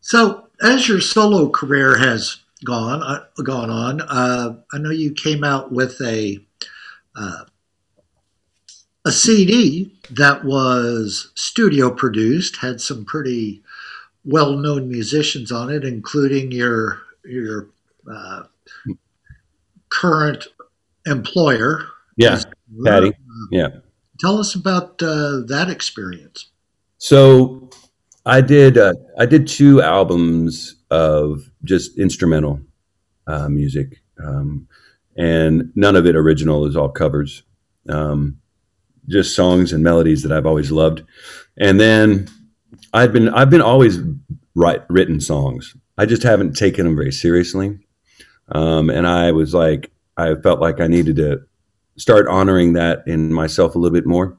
So 0.00 0.48
as 0.62 0.88
your 0.88 1.00
solo 1.00 1.48
career 1.50 1.96
has 1.98 2.38
gone 2.64 3.02
uh, 3.02 3.24
gone 3.42 3.70
on, 3.70 4.00
uh, 4.02 4.56
I 4.72 4.78
know 4.78 4.90
you 4.90 5.12
came 5.12 5.44
out 5.44 5.72
with 5.72 6.00
a 6.00 6.38
uh, 7.16 7.44
a 9.06 9.12
CD 9.12 9.94
that 10.10 10.44
was 10.44 11.30
studio 11.36 11.90
produced, 11.90 12.56
had 12.56 12.80
some 12.80 13.04
pretty 13.04 13.62
well 14.24 14.56
known 14.56 14.88
musicians 14.88 15.52
on 15.52 15.70
it, 15.70 15.84
including 15.84 16.50
your 16.50 17.00
your 17.24 17.68
uh, 18.10 18.42
current 19.88 20.48
employer. 21.06 21.86
Yeah, 22.16 22.40
Patty. 22.84 23.12
Yeah. 23.50 23.68
Tell 24.18 24.38
us 24.38 24.54
about 24.54 25.00
uh, 25.02 25.42
that 25.46 25.68
experience. 25.70 26.48
So, 26.98 27.70
I 28.24 28.40
did 28.40 28.76
uh, 28.76 28.94
I 29.18 29.26
did 29.26 29.46
two 29.46 29.82
albums 29.82 30.76
of 30.90 31.48
just 31.62 31.96
instrumental 31.98 32.60
uh, 33.28 33.48
music, 33.48 34.02
um, 34.18 34.66
and 35.16 35.70
none 35.76 35.94
of 35.94 36.06
it 36.06 36.16
original. 36.16 36.66
is 36.66 36.76
all 36.76 36.88
covers, 36.88 37.44
um, 37.88 38.40
just 39.08 39.34
songs 39.34 39.72
and 39.72 39.82
melodies 39.82 40.22
that 40.22 40.32
I've 40.32 40.46
always 40.46 40.70
loved. 40.70 41.02
And 41.56 41.80
then 41.80 42.28
I've 42.92 43.12
been 43.12 43.28
I've 43.30 43.50
been 43.50 43.62
always 43.62 43.98
write 44.54 44.82
written 44.88 45.20
songs. 45.20 45.76
I 45.98 46.06
just 46.06 46.22
haven't 46.22 46.54
taken 46.54 46.86
them 46.86 46.96
very 46.96 47.12
seriously. 47.12 47.78
Um, 48.52 48.90
and 48.90 49.06
I 49.06 49.32
was 49.32 49.54
like, 49.54 49.90
I 50.16 50.34
felt 50.36 50.60
like 50.60 50.80
I 50.80 50.86
needed 50.86 51.16
to 51.16 51.42
start 51.96 52.28
honoring 52.28 52.74
that 52.74 53.02
in 53.06 53.32
myself 53.32 53.74
a 53.74 53.78
little 53.78 53.94
bit 53.94 54.06
more 54.06 54.36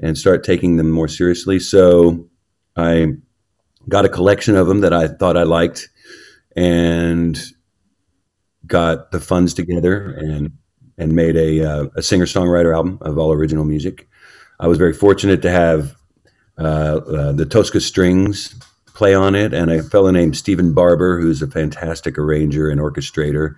and 0.00 0.16
start 0.16 0.44
taking 0.44 0.76
them 0.76 0.90
more 0.90 1.08
seriously. 1.08 1.58
So 1.58 2.28
I 2.76 3.14
got 3.88 4.04
a 4.04 4.10
collection 4.10 4.54
of 4.56 4.66
them 4.66 4.80
that 4.82 4.92
I 4.92 5.08
thought 5.08 5.36
I 5.36 5.42
liked 5.42 5.88
and 6.56 7.38
got 8.66 9.10
the 9.10 9.20
funds 9.20 9.54
together 9.54 10.10
and 10.12 10.52
and 10.98 11.12
made 11.12 11.36
a, 11.36 11.64
uh, 11.64 11.86
a 11.96 12.02
singer 12.02 12.26
songwriter 12.26 12.74
album 12.74 12.98
of 13.00 13.16
all 13.16 13.32
original 13.32 13.64
music. 13.64 14.08
I 14.60 14.66
was 14.66 14.78
very 14.78 14.92
fortunate 14.92 15.42
to 15.42 15.50
have 15.50 15.96
uh, 16.58 16.62
uh, 16.62 17.32
the 17.32 17.46
Tosca 17.46 17.80
Strings 17.80 18.54
play 18.86 19.14
on 19.14 19.36
it, 19.36 19.54
and 19.54 19.70
a 19.70 19.82
fellow 19.82 20.10
named 20.10 20.36
Stephen 20.36 20.74
Barber, 20.74 21.20
who's 21.20 21.40
a 21.40 21.46
fantastic 21.46 22.18
arranger 22.18 22.68
and 22.68 22.80
orchestrator, 22.80 23.54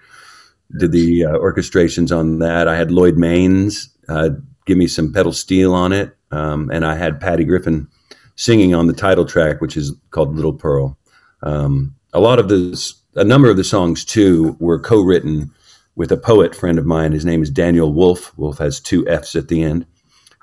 did 0.78 0.92
the 0.92 1.24
uh, 1.24 1.32
orchestrations 1.38 2.16
on 2.16 2.40
that. 2.40 2.68
I 2.68 2.76
had 2.76 2.90
Lloyd 2.90 3.16
Maines 3.16 3.88
uh, 4.08 4.30
give 4.66 4.76
me 4.76 4.86
some 4.86 5.12
pedal 5.12 5.32
steel 5.32 5.72
on 5.72 5.92
it, 5.92 6.14
um, 6.30 6.70
and 6.70 6.84
I 6.84 6.94
had 6.94 7.20
Patty 7.20 7.44
Griffin 7.44 7.88
singing 8.36 8.74
on 8.74 8.86
the 8.86 8.92
title 8.92 9.24
track, 9.24 9.62
which 9.62 9.76
is 9.76 9.94
called 10.10 10.36
Little 10.36 10.52
Pearl. 10.52 10.98
Um, 11.42 11.94
a 12.12 12.20
lot 12.20 12.38
of 12.38 12.48
the, 12.48 12.94
a 13.14 13.24
number 13.24 13.48
of 13.48 13.56
the 13.56 13.64
songs 13.64 14.04
too 14.04 14.56
were 14.60 14.78
co-written 14.78 15.50
with 15.94 16.12
a 16.12 16.16
poet 16.16 16.54
friend 16.54 16.78
of 16.78 16.86
mine. 16.86 17.12
His 17.12 17.24
name 17.24 17.42
is 17.42 17.50
Daniel 17.50 17.92
Wolff. 17.92 18.36
Wolff 18.38 18.58
has 18.58 18.80
two 18.80 19.06
F's 19.08 19.36
at 19.36 19.48
the 19.48 19.62
end. 19.62 19.86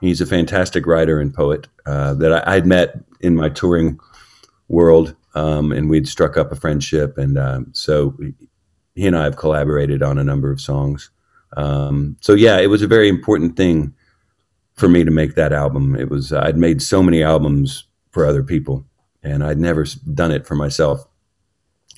He's 0.02 0.22
a 0.22 0.26
fantastic 0.26 0.86
writer 0.86 1.20
and 1.20 1.34
poet 1.34 1.68
uh, 1.86 2.14
that 2.16 2.48
I, 2.48 2.56
I'd 2.56 2.68
met 2.68 2.96
in 3.20 3.36
my 3.36 3.50
touring 3.50 4.00
world, 4.68 5.16
um, 5.34 5.72
and 5.72 5.90
we'd 5.90 6.08
struck 6.08 6.38
up 6.38 6.52
a 6.52 6.56
friendship, 6.56 7.18
and 7.18 7.38
um, 7.38 7.68
so 7.74 8.16
he 8.96 9.08
and 9.08 9.18
I 9.18 9.24
have 9.24 9.38
collaborated 9.38 10.04
on 10.04 10.18
a 10.18 10.24
number 10.24 10.52
of 10.52 10.62
songs. 10.62 11.10
Um, 11.56 12.18
so 12.22 12.34
yeah, 12.34 12.60
it 12.60 12.68
was 12.68 12.82
a 12.82 12.88
very 12.88 13.10
important 13.10 13.56
thing 13.56 13.94
for 14.74 14.88
me 14.88 15.04
to 15.04 15.12
make 15.12 15.36
that 15.36 15.54
album. 15.54 15.96
It 15.96 16.10
was 16.10 16.32
I'd 16.32 16.58
made 16.58 16.82
so 16.82 17.02
many 17.02 17.24
albums 17.24 17.86
for 18.12 18.26
other 18.26 18.44
people, 18.44 18.86
and 19.24 19.44
I'd 19.44 19.60
never 19.60 19.86
done 20.14 20.32
it 20.32 20.46
for 20.46 20.56
myself. 20.56 21.08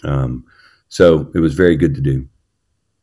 Um, 0.04 0.45
so 0.88 1.30
it 1.34 1.39
was 1.39 1.54
very 1.54 1.76
good 1.76 1.95
to 1.95 2.02
do. 2.02 2.28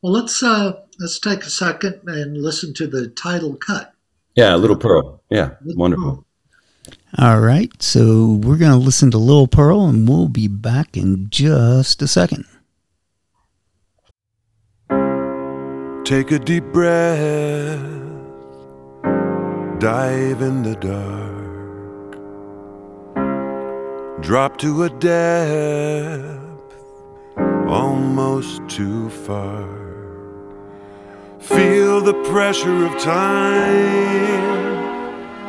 Well, 0.02 0.12
let's 0.12 0.42
uh, 0.42 0.80
let's 0.98 1.18
take 1.18 1.42
a 1.42 1.50
second 1.50 2.00
and 2.06 2.36
listen 2.36 2.74
to 2.74 2.86
the 2.86 3.08
title 3.08 3.56
cut. 3.56 3.92
Yeah, 4.34 4.54
Little 4.54 4.76
Pearl. 4.76 5.22
Yeah, 5.30 5.52
Little 5.64 5.80
wonderful. 5.80 6.12
Pearl. 6.12 6.22
All 7.18 7.40
right, 7.40 7.70
so 7.82 8.38
we're 8.42 8.58
going 8.58 8.72
to 8.72 8.76
listen 8.76 9.10
to 9.10 9.18
Little 9.18 9.48
Pearl 9.48 9.86
and 9.86 10.06
we'll 10.06 10.28
be 10.28 10.48
back 10.48 10.96
in 10.96 11.28
just 11.30 12.02
a 12.02 12.08
second. 12.08 12.44
Take 16.04 16.30
a 16.30 16.38
deep 16.38 16.64
breath, 16.72 17.80
dive 19.80 20.42
in 20.42 20.62
the 20.62 20.76
dark, 20.76 22.12
drop 24.22 24.58
to 24.58 24.84
a 24.84 24.90
depth 24.90 26.46
almost 27.66 28.60
too 28.68 29.10
far. 29.10 29.85
Feel 31.48 32.00
the 32.00 32.14
pressure 32.24 32.86
of 32.86 32.98
time 32.98 34.36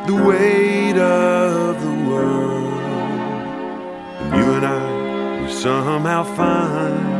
the 0.06 0.14
weight 0.14 0.96
of 0.96 1.82
the 1.82 1.94
world. 2.08 2.72
And 4.20 4.36
you 4.36 4.52
and 4.54 4.64
I, 4.64 5.42
we 5.42 5.50
somehow 5.52 6.22
find 6.22 7.18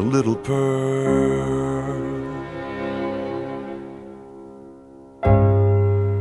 a 0.00 0.02
little 0.02 0.34
pearl. 0.34 1.98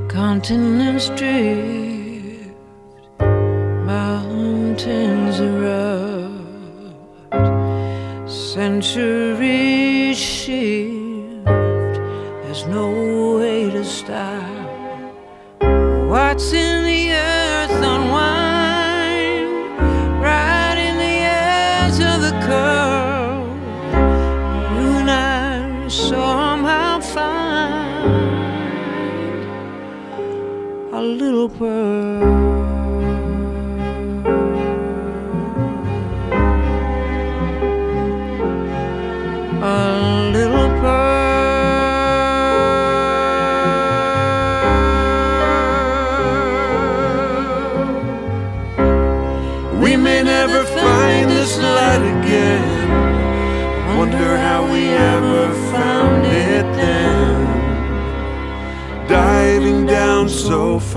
Continents 0.09 1.07
drift, 1.09 2.51
mountains 3.93 5.39
erupt, 5.39 6.06
centuries 8.68 10.18
shift 10.18 11.45
There's 12.41 12.65
no 12.65 12.88
way 13.39 13.70
to 13.70 13.84
stop. 13.86 14.43
What's 16.11 16.51
in 16.51 16.84
the 16.84 17.03
earth 17.13 17.78
unwind, 17.91 19.47
right 20.22 20.78
in 20.88 20.95
the 21.05 21.18
edge 21.47 21.99
of 22.11 22.18
the 22.28 22.36
curve. 22.47 23.57
You 24.76 24.88
and 25.01 25.11
I 25.11 25.88
somehow 25.88 26.99
find 26.99 28.11
a 30.93 31.01
little 31.01 31.47
pearl. 31.47 32.56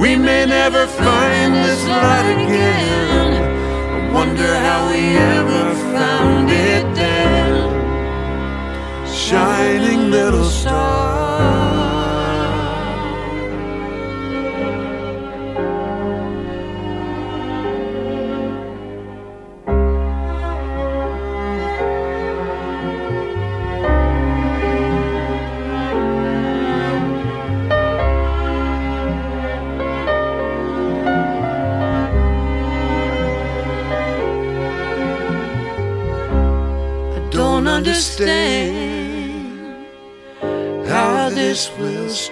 We 0.00 0.10
may 0.16 0.42
never 0.46 0.86
find 0.86 1.50
this 1.66 1.82
light 1.86 2.28
again. 2.36 3.30
I 3.96 3.98
wonder 4.18 4.50
how 4.66 4.80
we 4.90 5.00
ever 5.36 5.55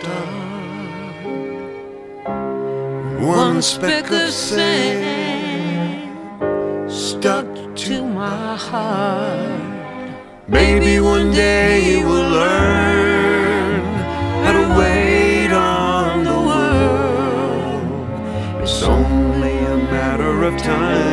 will. 0.06 0.44
One 3.26 3.62
speck 3.62 4.10
of 4.10 4.30
sand 4.30 6.10
stuck 6.90 7.46
to 7.76 8.04
my 8.04 8.56
heart. 8.56 9.60
Maybe 10.48 11.00
one 11.00 11.30
day 11.32 12.02
we'll 12.04 12.30
learn 12.30 13.82
how 14.44 14.52
to 14.52 14.66
wait 14.78 15.50
on 15.52 16.24
the 16.24 16.38
world. 16.50 17.82
It's 18.62 18.82
only 18.82 19.56
a 19.58 19.76
matter 19.76 20.44
of 20.44 20.56
time. 20.58 21.03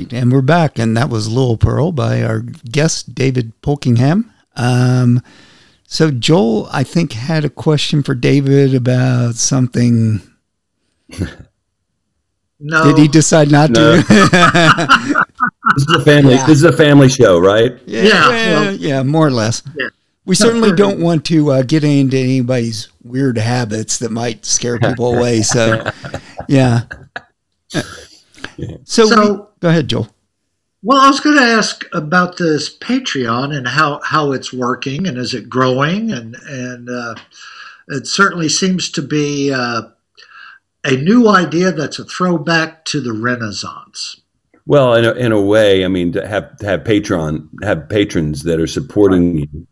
Right, 0.00 0.12
and 0.14 0.32
we're 0.32 0.40
back, 0.40 0.78
and 0.78 0.96
that 0.96 1.10
was 1.10 1.28
Little 1.28 1.58
Pearl 1.58 1.92
by 1.92 2.22
our 2.22 2.40
guest 2.40 3.14
David 3.14 3.52
Pulkingham. 3.60 4.30
Um, 4.56 5.22
so 5.86 6.10
Joel, 6.10 6.68
I 6.72 6.84
think, 6.84 7.12
had 7.12 7.44
a 7.44 7.50
question 7.50 8.02
for 8.02 8.14
David 8.14 8.74
about 8.74 9.34
something. 9.34 10.22
No, 12.62 12.84
Did 12.84 12.98
he 12.98 13.08
decide 13.08 13.50
not 13.50 13.70
No. 13.70 14.02
to? 14.02 14.02
This 15.76 15.86
is 15.88 15.94
a 15.94 16.04
family. 16.04 16.34
This 16.36 16.48
is 16.50 16.62
a 16.64 16.72
family 16.72 17.08
show, 17.08 17.38
right? 17.38 17.72
yeah, 17.86 18.02
Yeah, 18.02 18.28
well, 18.28 18.60
well- 18.64 18.74
yeah, 18.74 19.02
more 19.02 19.26
or 19.26 19.30
less. 19.30 19.62
Yeah. 19.78 19.86
We 20.26 20.34
certainly 20.34 20.70
don't 20.72 21.00
want 21.00 21.24
to 21.26 21.52
uh, 21.52 21.62
get 21.62 21.84
into 21.84 22.18
anybody's 22.18 22.88
weird 23.02 23.38
habits 23.38 23.96
that 24.00 24.10
might 24.10 24.44
scare 24.44 24.78
people 24.78 25.16
away. 25.16 25.40
So, 25.40 25.90
yeah. 26.48 26.82
So, 28.84 29.06
So- 29.06 29.32
we- 29.34 29.42
go 29.60 29.68
ahead, 29.68 29.88
Joel. 29.88 30.08
Well, 30.82 30.98
I 30.98 31.08
was 31.08 31.20
going 31.20 31.36
to 31.36 31.42
ask 31.42 31.84
about 31.92 32.38
this 32.38 32.74
Patreon 32.74 33.54
and 33.54 33.68
how, 33.68 34.00
how 34.02 34.32
it's 34.32 34.52
working 34.52 35.06
and 35.06 35.18
is 35.18 35.34
it 35.34 35.50
growing 35.50 36.10
and 36.10 36.34
and 36.48 36.88
uh, 36.88 37.14
it 37.88 38.06
certainly 38.06 38.48
seems 38.48 38.90
to 38.92 39.02
be 39.02 39.52
uh, 39.52 39.82
a 40.84 40.96
new 40.96 41.28
idea 41.28 41.72
that's 41.72 41.98
a 41.98 42.04
throwback 42.04 42.84
to 42.86 43.00
the 43.00 43.12
Renaissance. 43.12 44.22
Well, 44.66 44.94
in 44.94 45.04
a, 45.04 45.12
in 45.12 45.32
a 45.32 45.40
way, 45.40 45.84
I 45.84 45.88
mean, 45.88 46.12
to 46.12 46.26
have 46.26 46.56
to 46.58 46.66
have 46.66 46.84
patron 46.84 47.48
have 47.62 47.88
patrons 47.88 48.44
that 48.44 48.60
are 48.60 48.66
supporting 48.66 49.38
you. 49.38 49.66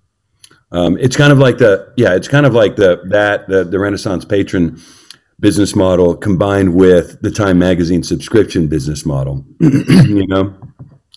Um, 0.72 0.98
it's 0.98 1.16
kind 1.16 1.32
of 1.32 1.38
like 1.38 1.58
the 1.58 1.92
yeah, 1.96 2.14
it's 2.14 2.28
kind 2.28 2.44
of 2.44 2.52
like 2.52 2.76
the 2.76 3.00
that 3.06 3.48
the, 3.48 3.64
the 3.64 3.78
Renaissance 3.78 4.24
patron 4.24 4.80
business 5.40 5.76
model 5.76 6.16
combined 6.16 6.74
with 6.74 7.20
the 7.22 7.30
Time 7.30 7.58
Magazine 7.58 8.02
subscription 8.02 8.66
business 8.66 9.06
model. 9.06 9.44
you 9.60 10.26
know, 10.26 10.56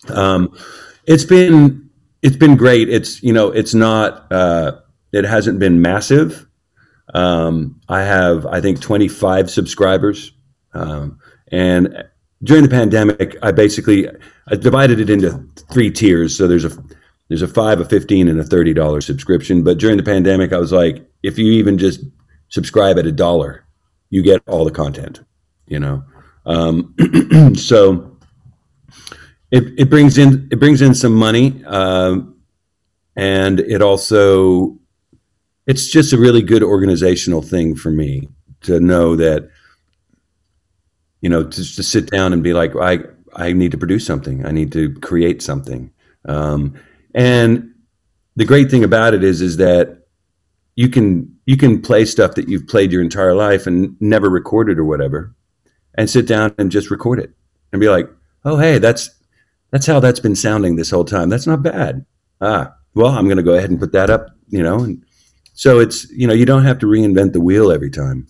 um, 0.09 0.55
it's 1.05 1.23
been 1.25 1.89
it's 2.21 2.37
been 2.37 2.55
great. 2.55 2.89
It's 2.89 3.21
you 3.23 3.33
know, 3.33 3.49
it's 3.49 3.73
not 3.73 4.31
uh, 4.31 4.79
it 5.11 5.25
hasn't 5.25 5.59
been 5.59 5.81
massive. 5.81 6.47
Um, 7.13 7.81
I 7.89 8.03
have 8.03 8.45
I 8.45 8.61
think 8.61 8.79
25 8.79 9.49
subscribers, 9.49 10.31
um, 10.73 11.19
and 11.51 12.03
during 12.43 12.63
the 12.63 12.69
pandemic, 12.69 13.37
I 13.41 13.51
basically 13.51 14.07
I 14.47 14.55
divided 14.55 14.99
it 14.99 15.09
into 15.09 15.45
three 15.71 15.91
tiers. 15.91 16.35
So 16.35 16.47
there's 16.47 16.65
a 16.65 16.71
there's 17.27 17.41
a 17.41 17.47
five, 17.47 17.79
a 17.79 17.85
fifteen, 17.85 18.27
and 18.27 18.39
a 18.39 18.43
thirty 18.43 18.73
dollar 18.73 19.01
subscription. 19.01 19.63
But 19.63 19.77
during 19.77 19.97
the 19.97 20.03
pandemic, 20.03 20.53
I 20.53 20.57
was 20.57 20.71
like, 20.71 21.07
if 21.23 21.37
you 21.37 21.51
even 21.53 21.77
just 21.77 22.01
subscribe 22.49 22.97
at 22.97 23.05
a 23.05 23.11
dollar, 23.11 23.65
you 24.11 24.21
get 24.21 24.43
all 24.47 24.63
the 24.63 24.71
content. 24.71 25.21
You 25.65 25.79
know, 25.79 26.03
um, 26.45 26.93
so 27.55 28.17
it 29.49 29.63
it 29.79 29.89
brings 29.89 30.19
in 30.19 30.47
it 30.51 30.59
brings 30.59 30.83
in 30.83 30.93
some 30.93 31.15
money, 31.15 31.63
um, 31.65 32.35
and 33.15 33.59
it 33.59 33.81
also 33.81 34.77
it's 35.65 35.87
just 35.87 36.13
a 36.13 36.17
really 36.17 36.43
good 36.43 36.61
organizational 36.61 37.41
thing 37.41 37.75
for 37.75 37.89
me 37.89 38.27
to 38.61 38.79
know 38.79 39.15
that 39.15 39.49
you 41.21 41.29
know, 41.29 41.43
just 41.43 41.75
to 41.75 41.83
sit 41.83 42.09
down 42.09 42.33
and 42.33 42.43
be 42.43 42.51
like, 42.51 42.75
I, 42.75 42.99
I 43.33 43.53
need 43.53 43.71
to 43.71 43.77
produce 43.77 44.05
something. 44.05 44.45
I 44.45 44.51
need 44.51 44.71
to 44.73 44.93
create 44.95 45.41
something. 45.41 45.91
Um, 46.25 46.73
and 47.13 47.75
the 48.35 48.45
great 48.45 48.69
thing 48.69 48.83
about 48.83 49.13
it 49.13 49.23
is, 49.23 49.41
is 49.41 49.57
that 49.57 50.00
you 50.75 50.89
can, 50.89 51.35
you 51.45 51.57
can 51.57 51.81
play 51.81 52.05
stuff 52.05 52.35
that 52.35 52.47
you've 52.47 52.67
played 52.67 52.91
your 52.91 53.01
entire 53.01 53.35
life 53.35 53.67
and 53.67 53.95
never 53.99 54.29
recorded 54.29 54.77
or 54.79 54.85
whatever, 54.85 55.33
and 55.95 56.09
sit 56.09 56.27
down 56.27 56.53
and 56.57 56.71
just 56.71 56.91
record 56.91 57.19
it 57.19 57.31
and 57.71 57.79
be 57.79 57.89
like, 57.89 58.09
oh, 58.45 58.57
hey, 58.57 58.77
that's, 58.77 59.09
that's 59.71 59.85
how 59.85 59.99
that's 59.99 60.19
been 60.19 60.35
sounding 60.35 60.75
this 60.75 60.89
whole 60.89 61.05
time. 61.05 61.29
That's 61.29 61.47
not 61.47 61.63
bad. 61.63 62.05
Ah, 62.41 62.73
well, 62.93 63.11
I'm 63.11 63.25
going 63.25 63.37
to 63.37 63.43
go 63.43 63.53
ahead 63.53 63.69
and 63.69 63.79
put 63.79 63.91
that 63.91 64.09
up, 64.09 64.27
you 64.49 64.63
know, 64.63 64.79
and 64.79 65.03
so 65.53 65.79
it's, 65.79 66.09
you 66.11 66.27
know, 66.27 66.33
you 66.33 66.45
don't 66.45 66.65
have 66.65 66.79
to 66.79 66.87
reinvent 66.87 67.33
the 67.33 67.41
wheel 67.41 67.71
every 67.71 67.89
time 67.91 68.27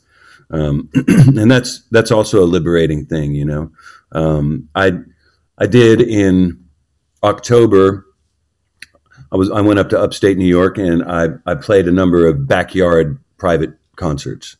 um, 0.51 0.89
and 1.07 1.49
that's 1.49 1.81
that's 1.91 2.11
also 2.11 2.43
a 2.43 2.45
liberating 2.45 3.05
thing, 3.05 3.33
you 3.33 3.45
know. 3.45 3.71
Um, 4.11 4.69
I 4.75 4.91
I 5.57 5.67
did 5.67 6.01
in 6.01 6.63
October. 7.23 8.05
I 9.31 9.37
was 9.37 9.49
I 9.49 9.61
went 9.61 9.79
up 9.79 9.89
to 9.89 9.99
upstate 9.99 10.37
New 10.37 10.45
York 10.45 10.77
and 10.77 11.03
I 11.03 11.29
I 11.45 11.55
played 11.55 11.87
a 11.87 11.91
number 11.91 12.27
of 12.27 12.47
backyard 12.47 13.19
private 13.37 13.73
concerts 13.95 14.57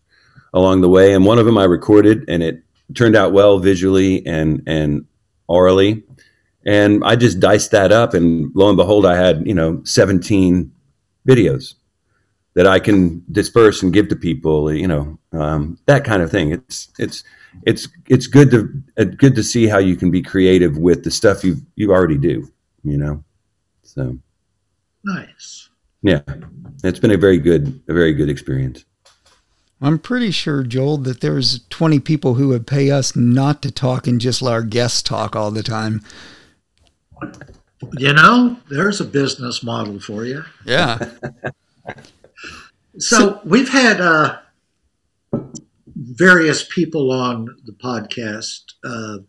along 0.53 0.81
the 0.81 0.89
way, 0.89 1.13
and 1.13 1.25
one 1.25 1.39
of 1.39 1.45
them 1.45 1.57
I 1.57 1.63
recorded, 1.63 2.25
and 2.27 2.43
it 2.43 2.63
turned 2.95 3.15
out 3.15 3.33
well 3.33 3.59
visually 3.59 4.25
and 4.25 4.61
and 4.65 5.05
orally, 5.47 6.03
and 6.65 7.03
I 7.03 7.15
just 7.15 7.39
diced 7.39 7.71
that 7.71 7.91
up, 7.91 8.13
and 8.13 8.51
lo 8.55 8.69
and 8.69 8.77
behold, 8.77 9.05
I 9.05 9.15
had 9.15 9.45
you 9.45 9.53
know 9.53 9.81
seventeen 9.83 10.71
videos 11.27 11.75
that 12.53 12.67
I 12.67 12.79
can 12.79 13.23
disperse 13.31 13.81
and 13.81 13.93
give 13.93 14.09
to 14.09 14.15
people. 14.15 14.73
You 14.73 14.87
know, 14.87 15.19
um, 15.33 15.77
that 15.85 16.03
kind 16.03 16.21
of 16.21 16.31
thing. 16.31 16.51
It's 16.51 16.89
it's 16.97 17.23
it's 17.63 17.87
it's 18.07 18.27
good 18.27 18.51
to 18.51 18.69
uh, 18.97 19.03
good 19.03 19.35
to 19.35 19.43
see 19.43 19.67
how 19.67 19.79
you 19.79 19.95
can 19.95 20.11
be 20.11 20.21
creative 20.21 20.77
with 20.77 21.03
the 21.03 21.11
stuff 21.11 21.43
you 21.43 21.57
you 21.75 21.91
already 21.91 22.17
do. 22.17 22.49
You 22.83 22.97
know, 22.97 23.23
so 23.83 24.17
Nice. 25.03 25.69
yeah, 26.01 26.21
it's 26.83 26.99
been 26.99 27.11
a 27.11 27.17
very 27.17 27.37
good 27.37 27.81
a 27.87 27.93
very 27.93 28.13
good 28.13 28.29
experience. 28.29 28.85
I'm 29.83 29.97
pretty 29.97 30.29
sure, 30.29 30.61
Joel, 30.61 30.97
that 30.97 31.21
there's 31.21 31.65
20 31.69 31.99
people 31.99 32.35
who 32.35 32.49
would 32.49 32.67
pay 32.67 32.91
us 32.91 33.15
not 33.15 33.63
to 33.63 33.71
talk 33.71 34.05
and 34.05 34.21
just 34.21 34.41
let 34.43 34.53
our 34.53 34.61
guests 34.61 35.01
talk 35.01 35.35
all 35.35 35.49
the 35.49 35.63
time. 35.63 36.03
You 37.97 38.13
know, 38.13 38.57
there's 38.69 39.01
a 39.01 39.05
business 39.05 39.63
model 39.63 39.99
for 39.99 40.23
you. 40.23 40.43
Yeah. 40.65 41.09
So 42.97 43.39
we've 43.45 43.69
had 43.69 44.01
uh, 44.01 44.39
various 45.95 46.63
people 46.63 47.11
on 47.11 47.45
the 47.65 47.71
podcast 47.71 48.63
uh, 48.83 49.19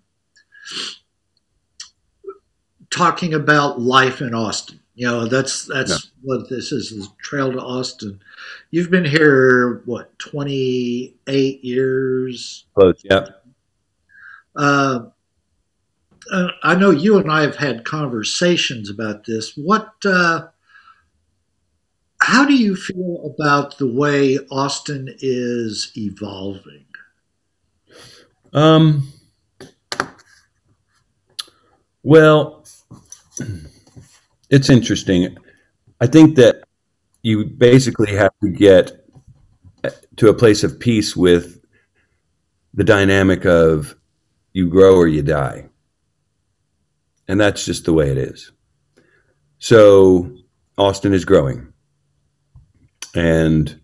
talking 2.91 3.35
about 3.35 3.81
life 3.81 4.21
in 4.21 4.35
Austin. 4.35 4.81
You 4.95 5.07
know, 5.07 5.27
that's 5.27 5.67
that's 5.67 6.11
what 6.23 6.51
this 6.51 6.71
is, 6.71 6.93
is 6.93 7.09
Trail 7.23 7.51
to 7.53 7.59
Austin. 7.59 8.21
You've 8.71 8.91
been 8.91 9.07
here 9.07 9.83
what, 9.87 10.19
twenty 10.19 11.15
eight 11.27 11.65
years? 11.65 12.67
Close. 12.75 13.01
Yeah. 13.03 13.29
Uh, 14.55 15.07
uh, 16.31 16.49
I 16.63 16.75
know 16.75 16.91
you 16.91 17.19
and 17.19 17.33
I 17.33 17.41
have 17.41 17.57
had 17.57 17.87
conversations 17.87 18.91
about 18.91 19.25
this. 19.25 19.57
What, 19.57 19.93
uh, 20.05 20.49
how 22.21 22.45
do 22.45 22.55
you 22.55 22.77
feel 22.77 23.35
about 23.35 23.79
the 23.79 23.91
way 23.91 24.39
Austin 24.51 25.09
is 25.21 25.91
evolving? 25.97 26.85
Um. 28.53 29.09
Well, 32.03 32.67
it's 34.53 34.69
interesting. 34.69 35.37
I 35.99 36.07
think 36.07 36.37
that 36.37 36.63
you 37.23 37.47
basically 37.47 38.15
have 38.15 38.33
to 38.43 38.51
get 38.51 38.93
to 40.17 40.29
a 40.29 40.35
place 40.35 40.63
of 40.63 40.79
peace 40.79 41.17
with 41.17 41.59
the 42.75 42.85
dynamic 42.85 43.47
of 43.47 43.97
you 44.53 44.69
grow 44.69 44.95
or 44.95 45.09
you 45.09 45.23
die. 45.23 45.69
And 47.27 47.41
that's 47.41 47.65
just 47.65 47.87
the 47.87 47.95
way 47.95 48.11
it 48.11 48.19
is. 48.19 48.53
So 49.59 50.37
Austin 50.77 51.15
is 51.15 51.25
growing. 51.25 51.73
And 53.15 53.81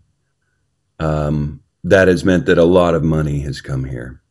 um, 0.99 1.61
that 1.83 2.07
has 2.07 2.23
meant 2.23 2.45
that 2.45 2.59
a 2.59 2.63
lot 2.63 2.93
of 2.93 3.03
money 3.03 3.39
has 3.39 3.59
come 3.59 3.85
here. 3.85 4.21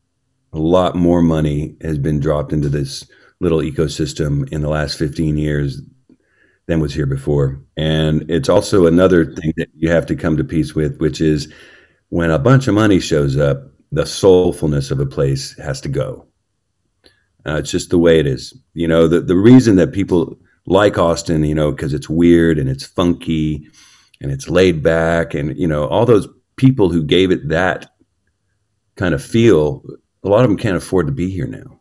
A 0.53 0.59
lot 0.59 0.95
more 0.95 1.20
money 1.20 1.76
has 1.82 1.99
been 1.99 2.20
dropped 2.20 2.53
into 2.53 2.68
this 2.68 3.05
little 3.41 3.59
ecosystem 3.59 4.49
in 4.53 4.61
the 4.61 4.68
last 4.68 4.99
15 4.99 5.36
years 5.36 5.80
than 6.69 6.81
was 6.81 6.95
here 6.95 7.07
before. 7.07 7.61
And 7.77 8.31
it's 8.31 8.49
also 8.49 8.87
another 8.87 9.25
thing 9.25 9.55
that 9.57 9.71
you 9.75 9.91
have 9.91 10.07
to 10.07 10.14
come 10.14 10.37
to 10.37 10.45
peace 10.45 10.75
with, 10.75 10.99
which 10.99 11.21
is 11.21 11.53
when 12.11 12.31
a 12.31 12.39
bunch 12.39 12.69
of 12.69 12.75
money 12.75 13.01
shows 13.01 13.37
up, 13.37 13.62
the 13.91 14.03
soulfulness 14.03 14.91
of 14.91 15.01
a 15.01 15.07
place 15.07 15.57
has 15.59 15.81
to 15.81 15.89
go. 15.89 16.27
Uh, 17.47 17.57
it's 17.57 17.71
just 17.71 17.89
the 17.89 17.99
way 17.99 18.21
it 18.21 18.27
is. 18.27 18.55
You 18.75 18.87
know, 18.87 19.09
the, 19.09 19.21
the 19.21 19.37
reason 19.37 19.77
that 19.77 19.93
people 19.93 20.39
like 20.66 20.99
Austin, 20.99 21.43
you 21.43 21.55
know, 21.55 21.73
because 21.73 21.95
it's 21.95 22.09
weird 22.09 22.59
and 22.59 22.69
it's 22.69 22.85
funky 22.85 23.66
and 24.21 24.31
it's 24.31 24.51
laid 24.51 24.83
back 24.83 25.33
and, 25.33 25.57
you 25.57 25.66
know, 25.66 25.87
all 25.89 26.05
those 26.05 26.29
people 26.57 26.91
who 26.91 27.03
gave 27.03 27.31
it 27.31 27.49
that 27.49 27.91
kind 28.97 29.14
of 29.14 29.25
feel, 29.25 29.83
a 30.23 30.29
lot 30.29 30.45
of 30.45 30.51
them 30.51 30.59
can't 30.59 30.77
afford 30.77 31.07
to 31.07 31.12
be 31.12 31.31
here 31.31 31.47
now. 31.47 31.81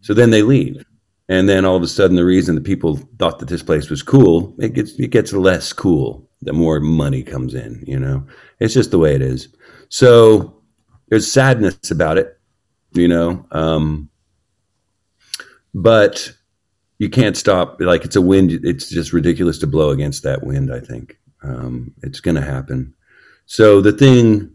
So 0.00 0.14
then 0.14 0.30
they 0.30 0.42
leave. 0.42 0.84
And 1.28 1.48
then 1.48 1.64
all 1.64 1.76
of 1.76 1.82
a 1.82 1.88
sudden, 1.88 2.16
the 2.16 2.24
reason 2.24 2.54
that 2.54 2.64
people 2.64 2.96
thought 3.18 3.38
that 3.38 3.48
this 3.48 3.62
place 3.62 3.88
was 3.88 4.02
cool, 4.02 4.54
it 4.58 4.74
gets 4.74 4.98
it 4.98 5.10
gets 5.10 5.32
less 5.32 5.72
cool 5.72 6.28
the 6.42 6.52
more 6.52 6.80
money 6.80 7.22
comes 7.22 7.54
in. 7.54 7.82
You 7.86 7.98
know, 7.98 8.26
it's 8.60 8.74
just 8.74 8.90
the 8.90 8.98
way 8.98 9.14
it 9.14 9.22
is. 9.22 9.48
So 9.88 10.62
there's 11.08 11.30
sadness 11.30 11.90
about 11.90 12.18
it, 12.18 12.38
you 12.92 13.08
know, 13.08 13.46
um, 13.50 14.10
but 15.74 16.32
you 16.98 17.08
can't 17.08 17.36
stop. 17.36 17.80
Like 17.80 18.04
it's 18.04 18.16
a 18.16 18.22
wind. 18.22 18.52
It's 18.62 18.88
just 18.88 19.12
ridiculous 19.12 19.58
to 19.58 19.66
blow 19.66 19.90
against 19.90 20.22
that 20.22 20.44
wind. 20.44 20.72
I 20.72 20.80
think 20.80 21.18
um, 21.42 21.92
it's 22.02 22.20
going 22.20 22.36
to 22.36 22.42
happen. 22.42 22.94
So 23.46 23.80
the 23.80 23.92
thing 23.92 24.50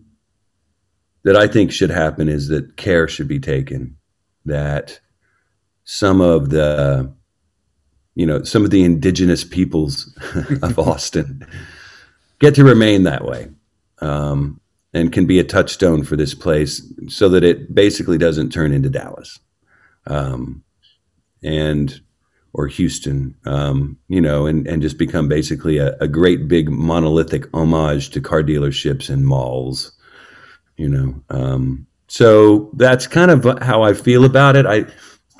that 1.23 1.35
I 1.35 1.47
think 1.47 1.71
should 1.71 1.91
happen 1.91 2.29
is 2.29 2.47
that 2.47 2.77
care 2.77 3.07
should 3.07 3.27
be 3.27 3.39
taken. 3.39 3.97
That 4.45 4.99
some 5.91 6.21
of 6.21 6.51
the 6.51 7.11
you 8.13 8.23
know 8.23 8.43
some 8.43 8.63
of 8.63 8.69
the 8.69 8.83
indigenous 8.83 9.43
peoples 9.43 10.15
of 10.61 10.77
Austin 10.77 11.43
get 12.37 12.53
to 12.53 12.63
remain 12.63 13.01
that 13.03 13.25
way 13.25 13.49
um, 13.99 14.61
and 14.93 15.11
can 15.11 15.25
be 15.25 15.39
a 15.39 15.43
touchstone 15.43 16.03
for 16.03 16.15
this 16.15 16.35
place 16.35 16.87
so 17.07 17.27
that 17.27 17.43
it 17.43 17.73
basically 17.73 18.19
doesn't 18.19 18.51
turn 18.51 18.71
into 18.71 18.87
Dallas 18.87 19.39
um, 20.05 20.63
and 21.41 21.99
or 22.53 22.67
Houston 22.67 23.33
um, 23.47 23.97
you 24.09 24.21
know 24.21 24.45
and, 24.45 24.67
and 24.67 24.83
just 24.83 24.99
become 24.99 25.27
basically 25.27 25.79
a, 25.79 25.97
a 25.97 26.07
great 26.07 26.47
big 26.47 26.69
monolithic 26.69 27.47
homage 27.51 28.11
to 28.11 28.21
car 28.21 28.43
dealerships 28.43 29.09
and 29.09 29.25
malls 29.25 29.91
you 30.77 30.87
know 30.87 31.15
um, 31.31 31.87
so 32.07 32.69
that's 32.73 33.07
kind 33.07 33.31
of 33.31 33.59
how 33.63 33.81
I 33.81 33.93
feel 33.93 34.25
about 34.25 34.55
it. 34.55 34.67
I 34.67 34.85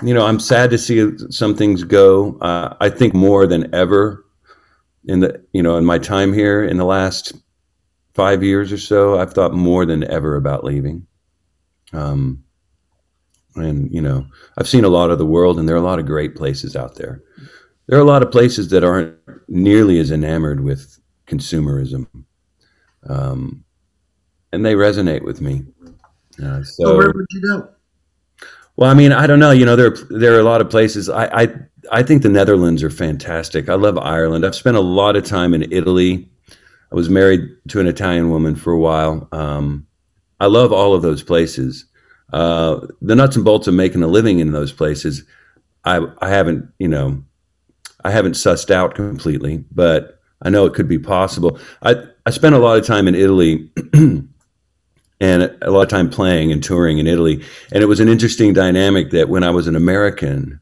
you 0.04 0.14
know, 0.14 0.26
I'm 0.26 0.40
sad 0.40 0.70
to 0.72 0.78
see 0.78 1.12
some 1.30 1.56
things 1.56 1.84
go. 1.84 2.38
Uh, 2.40 2.76
I 2.80 2.90
think 2.90 3.14
more 3.14 3.46
than 3.46 3.74
ever 3.74 4.26
in 5.06 5.22
the, 5.22 5.44
you 5.54 5.64
know, 5.64 5.78
in 5.78 5.86
my 5.86 5.98
time 5.98 6.34
here 6.34 6.64
in 6.64 6.78
the 6.78 6.86
last 6.86 7.34
five 8.14 8.44
years 8.44 8.72
or 8.72 8.78
so, 8.78 9.20
I've 9.20 9.34
thought 9.34 9.54
more 9.54 9.86
than 9.86 10.04
ever 10.06 10.36
about 10.36 10.64
leaving. 10.64 11.06
Um, 11.94 12.44
and 13.56 13.92
you 13.94 14.02
know, 14.02 14.26
I've 14.58 14.68
seen 14.68 14.86
a 14.86 14.90
lot 14.90 15.10
of 15.10 15.18
the 15.18 15.26
world, 15.26 15.60
and 15.60 15.68
there 15.68 15.76
are 15.76 15.80
a 15.80 15.84
lot 15.84 16.00
of 16.00 16.06
great 16.06 16.36
places 16.36 16.76
out 16.76 16.96
there. 16.96 17.22
There 17.88 17.98
are 17.98 18.02
a 18.02 18.06
lot 18.06 18.22
of 18.22 18.32
places 18.32 18.70
that 18.70 18.84
aren't 18.84 19.16
nearly 19.48 20.00
as 20.00 20.12
enamored 20.12 20.62
with 20.62 21.00
consumerism, 21.28 22.08
um, 23.08 23.64
and 24.54 24.66
they 24.66 24.76
resonate 24.76 25.24
with 25.24 25.42
me. 25.42 25.64
Uh, 26.42 26.64
so, 26.64 26.84
So 26.84 26.98
where 26.98 27.12
would 27.12 27.26
you 27.32 27.42
go? 27.42 27.70
Well, 28.76 28.90
I 28.90 28.94
mean, 28.94 29.12
I 29.12 29.28
don't 29.28 29.40
know. 29.40 29.52
You 29.52 29.66
know, 29.66 29.76
there 29.76 29.96
there 30.10 30.36
are 30.36 30.40
a 30.40 30.44
lot 30.44 30.62
of 30.62 30.70
places. 30.70 31.10
I 31.10 31.26
I, 31.44 31.48
I 31.92 32.04
think 32.04 32.24
the 32.24 32.30
Netherlands 32.30 32.84
are 32.84 32.90
fantastic. 32.90 33.70
I 33.70 33.76
love 33.76 33.98
Ireland. 33.98 34.46
I've 34.46 34.56
spent 34.56 34.78
a 34.78 34.82
lot 34.82 35.16
of 35.16 35.26
time 35.26 35.54
in 35.54 35.72
Italy. 35.72 36.30
I 36.92 36.96
was 36.96 37.10
married 37.10 37.42
to 37.70 37.80
an 37.80 37.88
Italian 37.88 38.30
woman 38.30 38.56
for 38.56 38.74
a 38.74 38.80
while. 38.80 39.28
Um, 39.32 39.86
I 40.40 40.48
love 40.48 40.72
all 40.72 40.94
of 40.94 41.02
those 41.02 41.22
places. 41.22 41.86
Uh, 42.32 42.88
the 43.02 43.16
nuts 43.16 43.36
and 43.36 43.46
bolts 43.46 43.68
of 43.68 43.74
making 43.74 44.04
a 44.04 44.08
living 44.08 44.40
in 44.40 44.52
those 44.52 44.72
places, 44.72 45.24
I 45.84 46.06
I 46.22 46.30
haven't 46.30 46.70
you 46.80 46.88
know, 46.88 47.24
I 48.04 48.12
haven't 48.12 48.34
sussed 48.34 48.72
out 48.72 48.96
completely, 48.96 49.66
but 49.72 50.20
I 50.42 50.50
know 50.50 50.66
it 50.66 50.74
could 50.74 50.88
be 50.88 51.00
possible. 51.00 51.60
I 51.82 52.04
I 52.26 52.30
spent 52.30 52.56
a 52.56 52.60
lot 52.60 52.78
of 52.78 52.86
time 52.86 53.08
in 53.08 53.16
Italy. 53.16 53.72
and 55.20 55.56
a 55.62 55.72
lot 55.72 55.82
of 55.82 55.90
time 55.90 56.10
playing 56.10 56.52
and 56.52 56.64
touring 56.64 56.98
in 56.98 57.08
Italy. 57.08 57.44
And 57.72 57.84
it 57.84 57.88
was 57.88 58.00
an 58.00 58.08
interesting 58.08 58.54
dynamic 58.54 59.12
that 59.12 59.30
when 59.30 59.44
I 59.44 59.50
was 59.50 59.68
an 59.68 59.76
American 59.76 60.60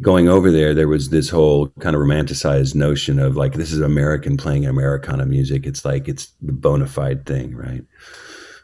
going 0.00 0.28
over 0.28 0.50
there, 0.50 0.74
there 0.74 0.88
was 0.88 1.10
this 1.10 1.28
whole 1.30 1.68
kind 1.80 1.96
of 1.96 2.02
romanticized 2.02 2.74
notion 2.74 3.18
of 3.18 3.36
like, 3.36 3.54
this 3.54 3.72
is 3.72 3.80
American 3.80 4.36
playing 4.36 4.66
Americana 4.66 5.26
music. 5.26 5.66
It's 5.66 5.84
like, 5.84 6.08
it's 6.08 6.28
the 6.42 6.52
bona 6.52 6.86
fide 6.86 7.26
thing, 7.26 7.54
right? 7.54 7.84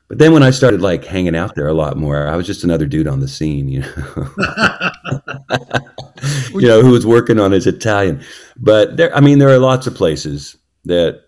But 0.08 0.18
then 0.18 0.32
when 0.32 0.42
I 0.42 0.50
started 0.50 0.82
like 0.82 1.04
hanging 1.04 1.34
out 1.34 1.56
there 1.56 1.66
a 1.66 1.74
lot 1.74 1.96
more, 1.96 2.28
I 2.28 2.36
was 2.36 2.46
just 2.46 2.62
another 2.62 2.86
dude 2.86 3.08
on 3.08 3.20
the 3.20 3.28
scene, 3.28 3.68
you 3.68 3.80
know, 3.80 4.28
you 6.52 6.68
know, 6.68 6.82
who 6.82 6.90
was 6.90 7.06
working 7.06 7.40
on 7.40 7.52
his 7.52 7.66
Italian. 7.66 8.22
But 8.56 8.96
there, 8.96 9.14
I 9.14 9.20
mean, 9.20 9.38
there 9.38 9.48
are 9.48 9.58
lots 9.58 9.86
of 9.86 9.94
places 9.94 10.56
that 10.84 11.25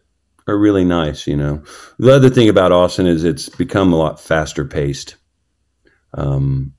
are 0.49 0.59
really 0.59 0.85
nice, 0.85 1.27
you 1.27 1.37
know. 1.37 1.63
The 1.99 2.15
other 2.15 2.31
thing 2.31 2.49
about 2.49 2.73
Austin 2.73 3.07
is 3.07 3.25
it's 3.25 3.49
become 3.49 3.93
a 3.93 3.97
lot 3.97 4.19
faster 4.21 4.65
paced. 4.65 5.17
Um, 6.15 6.73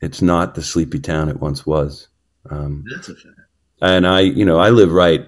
it's 0.00 0.22
not 0.22 0.54
the 0.54 0.62
sleepy 0.62 0.98
town 0.98 1.28
it 1.28 1.40
once 1.40 1.66
was. 1.66 2.08
Um, 2.50 2.84
That's 2.92 3.08
a 3.08 3.14
fact. 3.14 3.38
and 3.82 4.06
I, 4.06 4.20
you 4.20 4.44
know, 4.44 4.58
I 4.58 4.70
live 4.70 4.92
right, 4.92 5.26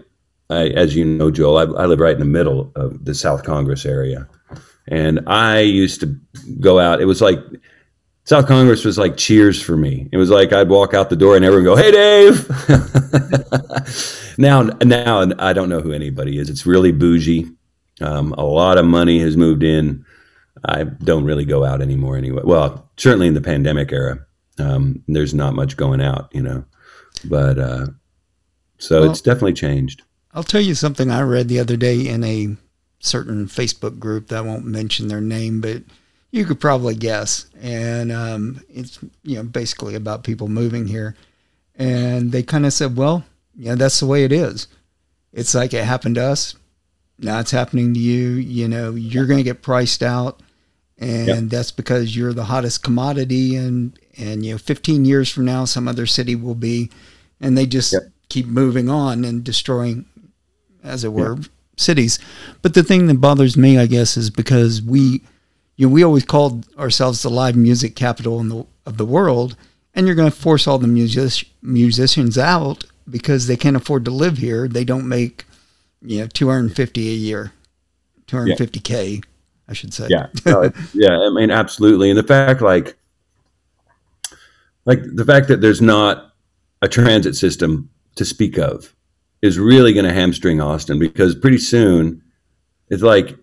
I, 0.50 0.68
as 0.68 0.96
you 0.96 1.04
know, 1.04 1.30
Joel, 1.30 1.58
I, 1.58 1.82
I 1.82 1.86
live 1.86 2.00
right 2.00 2.14
in 2.14 2.18
the 2.18 2.24
middle 2.24 2.72
of 2.74 3.04
the 3.04 3.14
South 3.14 3.44
Congress 3.44 3.86
area. 3.86 4.28
And 4.88 5.20
I 5.26 5.60
used 5.60 6.00
to 6.00 6.18
go 6.60 6.78
out, 6.78 7.00
it 7.00 7.06
was 7.06 7.22
like, 7.22 7.38
South 8.26 8.46
Congress 8.46 8.84
was 8.86 8.96
like 8.96 9.18
cheers 9.18 9.60
for 9.60 9.76
me. 9.76 10.08
It 10.10 10.16
was 10.16 10.30
like 10.30 10.52
I'd 10.52 10.70
walk 10.70 10.94
out 10.94 11.10
the 11.10 11.16
door 11.16 11.36
and 11.36 11.44
everyone 11.44 11.66
would 11.68 11.76
go, 11.76 11.82
"Hey, 11.82 11.90
Dave." 11.90 12.48
now, 14.38 14.62
now 14.62 15.30
I 15.38 15.52
don't 15.52 15.68
know 15.68 15.82
who 15.82 15.92
anybody 15.92 16.38
is. 16.38 16.48
It's 16.48 16.64
really 16.64 16.90
bougie. 16.90 17.50
Um, 18.00 18.32
a 18.34 18.44
lot 18.44 18.78
of 18.78 18.84
money 18.84 19.20
has 19.20 19.36
moved 19.36 19.62
in. 19.62 20.04
I 20.64 20.84
don't 20.84 21.24
really 21.24 21.44
go 21.44 21.64
out 21.64 21.80
anymore 21.82 22.16
anyway. 22.16 22.42
Well, 22.44 22.88
certainly 22.96 23.26
in 23.28 23.34
the 23.34 23.40
pandemic 23.40 23.92
era, 23.92 24.24
um, 24.58 25.02
there's 25.08 25.34
not 25.34 25.54
much 25.54 25.76
going 25.76 26.00
out, 26.00 26.30
you 26.32 26.42
know. 26.42 26.64
But 27.24 27.58
uh, 27.58 27.86
so 28.78 29.02
Well- 29.02 29.10
it's 29.10 29.20
definitely 29.20 29.52
changed. 29.54 30.02
I'll 30.32 30.42
tell 30.42 30.60
you 30.60 30.74
something 30.74 31.12
I 31.12 31.20
read 31.22 31.46
the 31.46 31.60
other 31.60 31.76
day 31.76 32.08
in 32.08 32.24
a 32.24 32.56
certain 32.98 33.46
Facebook 33.46 34.00
group 34.00 34.28
that 34.28 34.38
I 34.38 34.40
won't 34.40 34.64
mention 34.64 35.06
their 35.06 35.20
name, 35.20 35.60
but 35.60 35.82
you 36.32 36.44
could 36.44 36.58
probably 36.58 36.96
guess. 36.96 37.46
And 37.62 38.10
um, 38.10 38.60
it's 38.68 38.98
you 39.22 39.36
know 39.36 39.44
basically 39.44 39.94
about 39.94 40.24
people 40.24 40.48
moving 40.48 40.88
here, 40.88 41.14
and 41.76 42.32
they 42.32 42.42
kind 42.42 42.66
of 42.66 42.72
said, 42.72 42.96
"Well, 42.96 43.24
yeah, 43.56 43.76
that's 43.76 44.00
the 44.00 44.06
way 44.06 44.24
it 44.24 44.32
is. 44.32 44.66
It's 45.32 45.54
like 45.54 45.72
it 45.72 45.84
happened 45.84 46.16
to 46.16 46.24
us. 46.24 46.56
Now 47.18 47.40
it's 47.40 47.50
happening 47.52 47.94
to 47.94 48.00
you. 48.00 48.30
You 48.32 48.68
know, 48.68 48.92
you're 48.94 49.26
going 49.26 49.38
to 49.38 49.44
get 49.44 49.62
priced 49.62 50.02
out, 50.02 50.40
and 50.98 51.26
Yep. 51.28 51.44
that's 51.48 51.70
because 51.70 52.16
you're 52.16 52.32
the 52.32 52.44
hottest 52.44 52.82
commodity. 52.82 53.56
And 53.56 53.98
and 54.16 54.44
you 54.44 54.52
know, 54.52 54.58
15 54.58 55.04
years 55.04 55.28
from 55.30 55.44
now, 55.44 55.64
some 55.64 55.88
other 55.88 56.06
city 56.06 56.34
will 56.36 56.54
be, 56.54 56.90
and 57.40 57.56
they 57.58 57.66
just 57.66 57.92
Yep. 57.92 58.10
keep 58.28 58.46
moving 58.46 58.88
on 58.88 59.24
and 59.24 59.42
destroying 59.44 60.04
as 60.82 61.02
it 61.04 61.12
were, 61.12 61.38
cities. 61.76 62.18
But 62.62 62.74
the 62.74 62.82
thing 62.82 63.06
that 63.06 63.20
bothers 63.20 63.56
me, 63.56 63.78
I 63.78 63.86
guess, 63.86 64.16
is 64.16 64.30
because 64.30 64.82
we, 64.82 65.22
you 65.76 65.86
know, 65.86 65.92
we 65.92 66.02
always 66.04 66.24
called 66.24 66.66
ourselves 66.78 67.22
the 67.22 67.30
live 67.30 67.56
music 67.56 67.96
capital 67.96 68.38
in 68.40 68.48
the, 68.50 68.66
of 68.86 68.96
the 68.98 69.06
world, 69.06 69.56
and 69.94 70.06
you're 70.06 70.14
going 70.16 70.30
to 70.30 70.36
force 70.36 70.66
all 70.66 70.78
the 70.78 70.86
music, 70.86 71.48
musicians 71.62 72.36
out 72.36 72.84
because 73.08 73.46
they 73.46 73.56
can't 73.56 73.76
afford 73.76 74.04
to 74.04 74.10
live 74.10 74.38
here. 74.38 74.68
They 74.68 74.84
don't 74.84 75.08
make, 75.08 75.44
you 76.04 76.20
know, 76.20 76.26
250 76.26 77.08
a 77.08 77.12
year, 77.14 77.52
250k, 78.26 79.24
I 79.68 79.72
should 79.72 79.94
say. 79.94 80.06
Yeah, 80.10 80.26
yeah. 80.94 81.18
I 81.18 81.30
mean, 81.30 81.50
absolutely. 81.50 82.10
And 82.10 82.18
the 82.18 82.22
fact, 82.22 82.60
like, 82.60 82.96
like 84.84 85.00
the 85.14 85.24
fact 85.24 85.48
that 85.48 85.60
there's 85.60 85.80
not 85.80 86.34
a 86.82 86.88
transit 86.88 87.34
system 87.34 87.88
to 88.16 88.24
speak 88.24 88.58
of 88.58 88.94
is 89.42 89.58
really 89.58 89.92
going 89.92 90.04
to 90.06 90.12
hamstring 90.12 90.60
Austin 90.60 90.98
because 90.98 91.34
pretty 91.34 91.58
soon 91.58 92.22
it's 92.88 93.02
like 93.02 93.36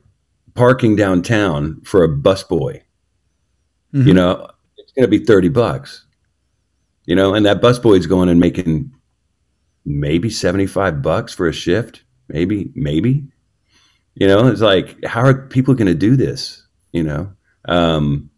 parking 0.54 0.96
downtown 0.96 1.82
for 1.82 2.04
a 2.04 2.08
busboy. 2.10 2.82
You 3.94 4.04
Mhm. 4.04 4.16
know, 4.16 4.48
it's 4.78 4.92
going 4.94 5.04
to 5.10 5.20
be 5.20 5.26
thirty 5.26 5.50
bucks. 5.50 6.06
You 7.06 7.16
know, 7.16 7.34
and 7.34 7.46
that 7.46 7.62
busboy's 7.62 8.06
going 8.06 8.30
and 8.30 8.40
making 8.40 8.94
maybe 9.86 10.30
seventy 10.30 10.68
five 10.68 11.02
bucks 11.02 11.34
for 11.34 11.48
a 11.48 11.52
shift. 11.54 12.04
Maybe, 12.32 12.72
maybe. 12.76 13.26
You 14.16 14.28
know, 14.28 14.48
it's 14.48 14.62
like, 14.62 15.04
how 15.06 15.22
are 15.22 15.48
people 15.48 15.74
going 15.74 15.88
to 15.88 15.94
do 15.94 16.16
this? 16.16 16.66
You 16.92 17.04
know, 17.04 17.32
um, 17.66 18.30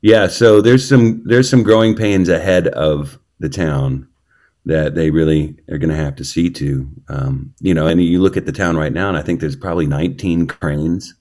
yeah. 0.00 0.28
So 0.28 0.60
there's 0.60 0.88
some 0.88 1.22
there's 1.24 1.50
some 1.50 1.62
growing 1.62 1.96
pains 1.96 2.28
ahead 2.28 2.68
of 2.68 3.18
the 3.40 3.48
town 3.48 4.08
that 4.64 4.94
they 4.94 5.10
really 5.10 5.56
are 5.68 5.78
going 5.78 5.90
to 5.90 5.96
have 5.96 6.14
to 6.16 6.24
see 6.24 6.48
to. 6.50 6.88
Um, 7.08 7.54
you 7.60 7.74
know, 7.74 7.86
and 7.88 8.00
you 8.02 8.20
look 8.20 8.36
at 8.36 8.46
the 8.46 8.52
town 8.52 8.76
right 8.76 8.92
now, 8.92 9.08
and 9.08 9.16
I 9.16 9.22
think 9.22 9.40
there's 9.40 9.56
probably 9.56 9.86
19 9.86 10.46
cranes 10.46 11.14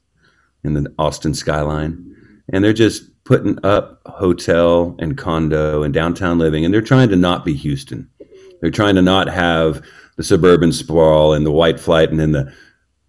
in 0.63 0.75
the 0.75 0.93
Austin 0.99 1.33
skyline, 1.33 2.15
and 2.53 2.63
they're 2.63 2.73
just 2.73 3.03
putting 3.23 3.57
up 3.65 4.01
hotel 4.05 4.95
and 4.99 5.17
condo 5.17 5.81
and 5.81 5.93
downtown 5.93 6.37
living, 6.37 6.63
and 6.63 6.73
they're 6.73 6.81
trying 6.81 7.09
to 7.09 7.15
not 7.15 7.43
be 7.43 7.53
Houston. 7.53 8.09
They're 8.61 8.69
trying 8.69 8.95
to 8.95 9.01
not 9.01 9.27
have 9.27 9.83
the 10.21 10.27
suburban 10.27 10.71
sprawl 10.71 11.33
and 11.33 11.45
the 11.45 11.51
white 11.51 11.79
flight, 11.79 12.11
and 12.11 12.19
then 12.19 12.31
the 12.31 12.53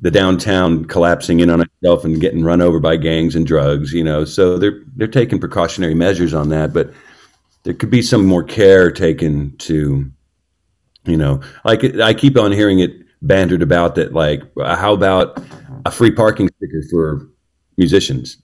the 0.01 0.11
downtown 0.11 0.85
collapsing 0.87 1.39
in 1.41 1.49
on 1.49 1.61
itself 1.61 2.05
and 2.05 2.21
getting 2.21 2.43
run 2.43 2.61
over 2.61 2.81
by 2.81 2.97
gangs 2.97 3.37
and 3.37 3.47
drugs. 3.47 3.93
You 3.93 4.03
know, 4.03 4.25
so 4.25 4.59
they're 4.59 4.81
they're 4.97 5.07
taking 5.07 5.39
precautionary 5.39 5.95
measures 5.95 6.33
on 6.33 6.49
that, 6.49 6.73
but 6.73 6.91
there 7.65 7.75
could 7.75 7.91
be 7.91 8.03
some 8.03 8.25
more 8.25 8.43
care 8.43 8.91
taken 8.91 9.57
to, 9.59 10.11
you 11.05 11.17
know, 11.17 11.41
like 11.65 11.85
I 12.01 12.15
keep 12.15 12.39
on 12.39 12.51
hearing 12.51 12.81
it 12.81 12.93
bantered 13.21 13.63
about 13.63 13.95
that. 13.97 14.15
Like, 14.15 14.43
how 14.59 14.95
about 14.95 15.41
a 15.85 15.91
free 15.91 16.11
parking 16.11 16.49
sticker 16.57 16.83
for 16.91 17.29
musicians 17.77 18.39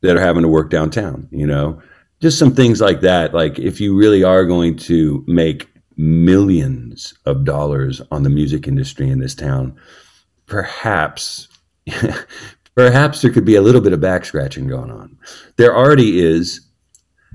that 0.00 0.16
are 0.16 0.20
having 0.20 0.42
to 0.42 0.48
work 0.48 0.68
downtown? 0.68 1.28
You 1.30 1.46
know, 1.46 1.80
just 2.20 2.38
some 2.38 2.54
things 2.54 2.80
like 2.80 3.00
that. 3.02 3.32
Like, 3.32 3.60
if 3.60 3.80
you 3.80 3.96
really 3.96 4.24
are 4.24 4.44
going 4.44 4.76
to 4.78 5.24
make 5.26 5.71
millions 5.96 7.14
of 7.26 7.44
dollars 7.44 8.00
on 8.10 8.22
the 8.22 8.30
music 8.30 8.66
industry 8.66 9.08
in 9.08 9.18
this 9.18 9.34
town, 9.34 9.76
perhaps. 10.46 11.48
Perhaps 12.74 13.20
there 13.20 13.30
could 13.30 13.44
be 13.44 13.54
a 13.54 13.60
little 13.60 13.82
bit 13.82 13.92
of 13.92 14.00
back 14.00 14.24
scratching 14.24 14.66
going 14.66 14.90
on. 14.90 15.18
There 15.56 15.76
already 15.76 16.20
is 16.20 16.66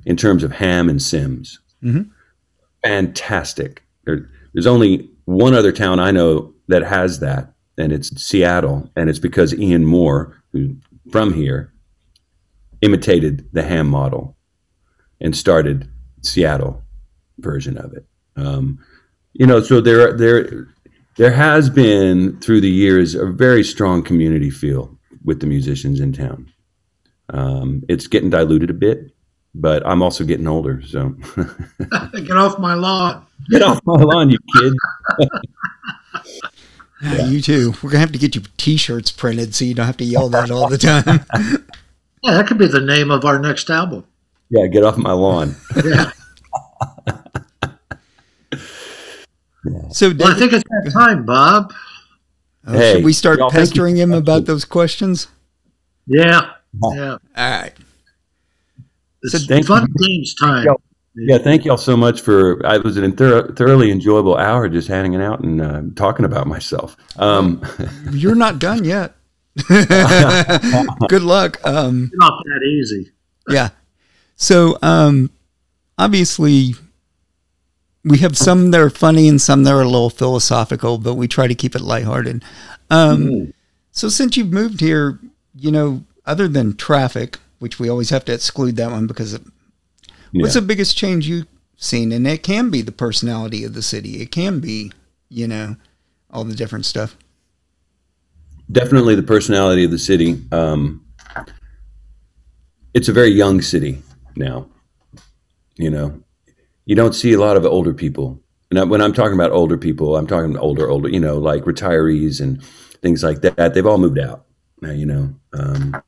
in 0.03 0.17
terms 0.17 0.43
of 0.43 0.51
HAAM 0.51 0.89
and 0.89 0.99
SIMS. 0.99 1.59
Mhm. 1.83 2.09
Fantastic. 2.83 3.83
There, 4.05 4.27
there's 4.53 4.65
only 4.65 5.11
one 5.25 5.53
other 5.53 5.71
town 5.71 5.99
I 5.99 6.09
know 6.09 6.53
that 6.69 6.81
has 6.81 7.19
that, 7.19 7.53
and 7.77 7.91
it's 7.91 8.09
Seattle, 8.19 8.89
and 8.95 9.11
it's 9.11 9.19
because 9.19 9.53
Ian 9.53 9.85
Moore, 9.85 10.41
who 10.53 10.75
from 11.11 11.33
here, 11.33 11.71
imitated 12.81 13.47
the 13.53 13.61
HAAM 13.61 13.87
model 13.89 14.35
and 15.21 15.35
started 15.35 15.87
Seattle 16.21 16.81
version 17.37 17.77
of 17.77 17.93
it. 17.93 18.05
Um, 18.37 18.79
you 19.33 19.45
know, 19.45 19.61
so 19.61 19.81
there 19.81 20.13
there 20.13 20.67
there 21.17 21.31
has 21.31 21.69
been 21.69 22.39
through 22.39 22.61
the 22.61 22.69
years 22.69 23.15
a 23.15 23.25
very 23.25 23.63
strong 23.63 24.03
community 24.03 24.49
feel 24.49 24.97
with 25.23 25.39
the 25.41 25.47
musicians 25.47 25.99
in 25.99 26.13
town. 26.13 26.51
Um, 27.29 27.83
it's 27.89 28.07
getting 28.07 28.29
diluted 28.29 28.69
a 28.69 28.73
bit, 28.73 29.11
but 29.53 29.85
I'm 29.85 30.01
also 30.01 30.23
getting 30.23 30.47
older, 30.47 30.81
so 30.85 31.09
Get 32.13 32.31
off 32.37 32.57
my 32.59 32.73
lawn. 32.75 33.25
get 33.49 33.61
off 33.61 33.81
my 33.85 34.01
lawn, 34.01 34.29
you 34.29 34.37
kid. 34.55 34.73
Yeah, 36.99 37.27
You 37.27 37.41
too. 37.43 37.73
We're 37.83 37.91
gonna 37.91 37.99
have 37.99 38.11
to 38.13 38.17
get 38.17 38.33
you 38.33 38.41
T-shirts 38.57 39.11
printed 39.11 39.53
so 39.53 39.65
you 39.65 39.75
don't 39.75 39.85
have 39.85 39.97
to 39.97 40.03
yell 40.03 40.29
that 40.29 40.49
all 40.49 40.67
the 40.67 40.79
time. 40.79 41.23
Yeah, 42.23 42.33
that 42.33 42.47
could 42.47 42.57
be 42.57 42.65
the 42.65 42.81
name 42.81 43.11
of 43.11 43.23
our 43.23 43.37
next 43.37 43.69
album. 43.69 44.03
Yeah, 44.49 44.65
get 44.65 44.83
off 44.83 44.97
my 44.97 45.11
lawn. 45.11 45.55
Yeah. 45.85 46.09
So, 49.91 50.13
Well, 50.17 50.33
I 50.35 50.37
think 50.39 50.53
it's 50.53 50.63
that 50.69 50.91
time, 50.93 51.25
Bob. 51.25 51.73
uh, 52.65 52.73
Hey, 52.73 52.93
should 52.95 53.05
we 53.05 53.13
start 53.13 53.39
y'all, 53.39 53.49
thank 53.49 53.59
you. 53.65 53.69
pestering 53.71 53.95
him 53.97 54.11
about 54.13 54.45
those 54.45 54.65
questions? 54.65 55.27
Yeah. 56.05 56.51
Yeah. 56.93 57.11
All 57.11 57.19
right. 57.35 57.73
It's 59.23 59.45
thank 59.47 59.65
fun 59.65 59.87
games 59.99 60.35
time. 60.35 60.65
Yo. 60.65 60.75
Yeah, 61.15 61.39
thank 61.39 61.65
y'all 61.65 61.77
so 61.77 61.97
much 61.97 62.21
for. 62.21 62.63
I 62.65 62.77
was 62.77 62.95
an 62.97 63.11
thor- 63.15 63.51
thoroughly 63.53 63.89
enjoyable 63.89 64.37
hour 64.37 64.69
just 64.69 64.87
hanging 64.87 65.19
out 65.21 65.39
and 65.43 65.59
uh, 65.59 65.81
talking 65.95 66.25
about 66.25 66.45
myself. 66.45 66.95
Um, 67.17 67.63
You're 68.11 68.35
not 68.35 68.59
done 68.59 68.83
yet. 68.83 69.15
Good 69.67 71.23
luck. 71.23 71.59
Um, 71.65 72.11
Not 72.13 72.43
that 72.45 72.63
easy. 72.63 73.11
yeah. 73.49 73.69
So, 74.35 74.77
um, 74.83 75.31
obviously, 75.97 76.75
we 78.03 78.19
have 78.19 78.37
some 78.37 78.71
that 78.71 78.79
are 78.81 78.89
funny 78.89 79.27
and 79.27 79.41
some 79.41 79.63
that 79.63 79.73
are 79.73 79.81
a 79.81 79.85
little 79.85 80.09
philosophical, 80.09 80.97
but 80.97 81.15
we 81.15 81.27
try 81.27 81.47
to 81.47 81.55
keep 81.55 81.75
it 81.75 81.81
lighthearted. 81.81 82.43
Um, 82.89 83.53
So, 83.91 84.09
since 84.09 84.37
you've 84.37 84.51
moved 84.53 84.79
here, 84.79 85.19
you 85.55 85.71
know, 85.71 86.03
other 86.25 86.47
than 86.47 86.75
traffic, 86.75 87.39
which 87.59 87.79
we 87.79 87.89
always 87.89 88.11
have 88.11 88.23
to 88.25 88.33
exclude 88.33 88.75
that 88.75 88.91
one 88.91 89.07
because 89.07 89.33
of, 89.33 89.49
what's 90.31 90.53
the 90.53 90.61
biggest 90.61 90.95
change 90.95 91.27
you've 91.27 91.47
seen? 91.77 92.11
And 92.11 92.27
it 92.27 92.43
can 92.43 92.69
be 92.69 92.81
the 92.83 92.91
personality 92.91 93.63
of 93.63 93.73
the 93.73 93.81
city. 93.81 94.21
It 94.21 94.31
can 94.31 94.59
be, 94.59 94.91
you 95.29 95.47
know, 95.47 95.75
all 96.29 96.43
the 96.43 96.55
different 96.55 96.85
stuff. 96.85 97.17
definitely 98.71 99.15
the 99.15 99.23
personality 99.23 99.83
of 99.85 99.91
the 99.91 99.97
city. 99.99 100.41
Um, 100.51 101.03
it's 102.93 103.07
a 103.09 103.13
very 103.13 103.29
young 103.31 103.61
city 103.61 104.01
now. 104.35 104.67
You 105.77 105.89
know, 105.89 106.21
you 106.87 106.95
don't 106.95 107.13
see 107.13 107.33
a 107.33 107.39
lot 107.39 107.57
of 107.57 107.65
older 107.65 107.93
people. 107.93 108.41
And 108.71 108.89
when 108.89 109.01
I'm 109.01 109.13
talking 109.13 109.33
about 109.33 109.51
older 109.51 109.77
people, 109.77 110.15
I'm 110.15 110.25
talking 110.25 110.57
older, 110.57 110.89
older. 110.89 111.09
You 111.09 111.19
know, 111.19 111.37
like 111.37 111.63
retirees 111.63 112.41
and 112.41 112.63
things 113.01 113.23
like 113.23 113.41
that. 113.41 113.73
They've 113.73 113.85
all 113.85 113.97
moved 113.97 114.17
out 114.17 114.45
now. 114.81 114.91
You 114.91 115.05
know, 115.05 115.35
um, 115.53 116.01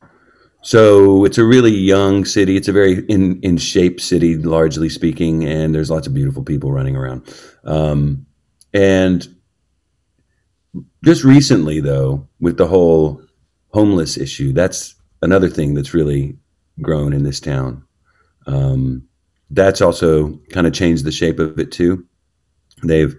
so 0.63 1.25
it's 1.25 1.37
a 1.37 1.43
really 1.43 1.71
young 1.71 2.23
city. 2.23 2.55
It's 2.55 2.69
a 2.69 2.73
very 2.73 3.05
in 3.07 3.41
in 3.41 3.57
shape 3.57 3.99
city, 3.99 4.37
largely 4.37 4.89
speaking, 4.89 5.43
and 5.45 5.75
there's 5.75 5.91
lots 5.91 6.07
of 6.07 6.13
beautiful 6.13 6.43
people 6.43 6.71
running 6.71 6.95
around. 6.95 7.27
Um, 7.65 8.25
and 8.73 9.27
just 11.03 11.25
recently, 11.25 11.81
though, 11.81 12.25
with 12.39 12.57
the 12.57 12.67
whole 12.67 13.21
homeless 13.73 14.17
issue, 14.17 14.53
that's 14.53 14.95
another 15.21 15.49
thing 15.49 15.73
that's 15.73 15.93
really 15.93 16.37
grown 16.81 17.11
in 17.11 17.23
this 17.23 17.41
town. 17.41 17.83
Um, 18.47 19.08
that's 19.51 19.81
also 19.81 20.37
kind 20.51 20.67
of 20.67 20.73
changed 20.73 21.05
the 21.05 21.11
shape 21.11 21.39
of 21.39 21.59
it 21.59 21.71
too. 21.71 22.05
They've 22.83 23.15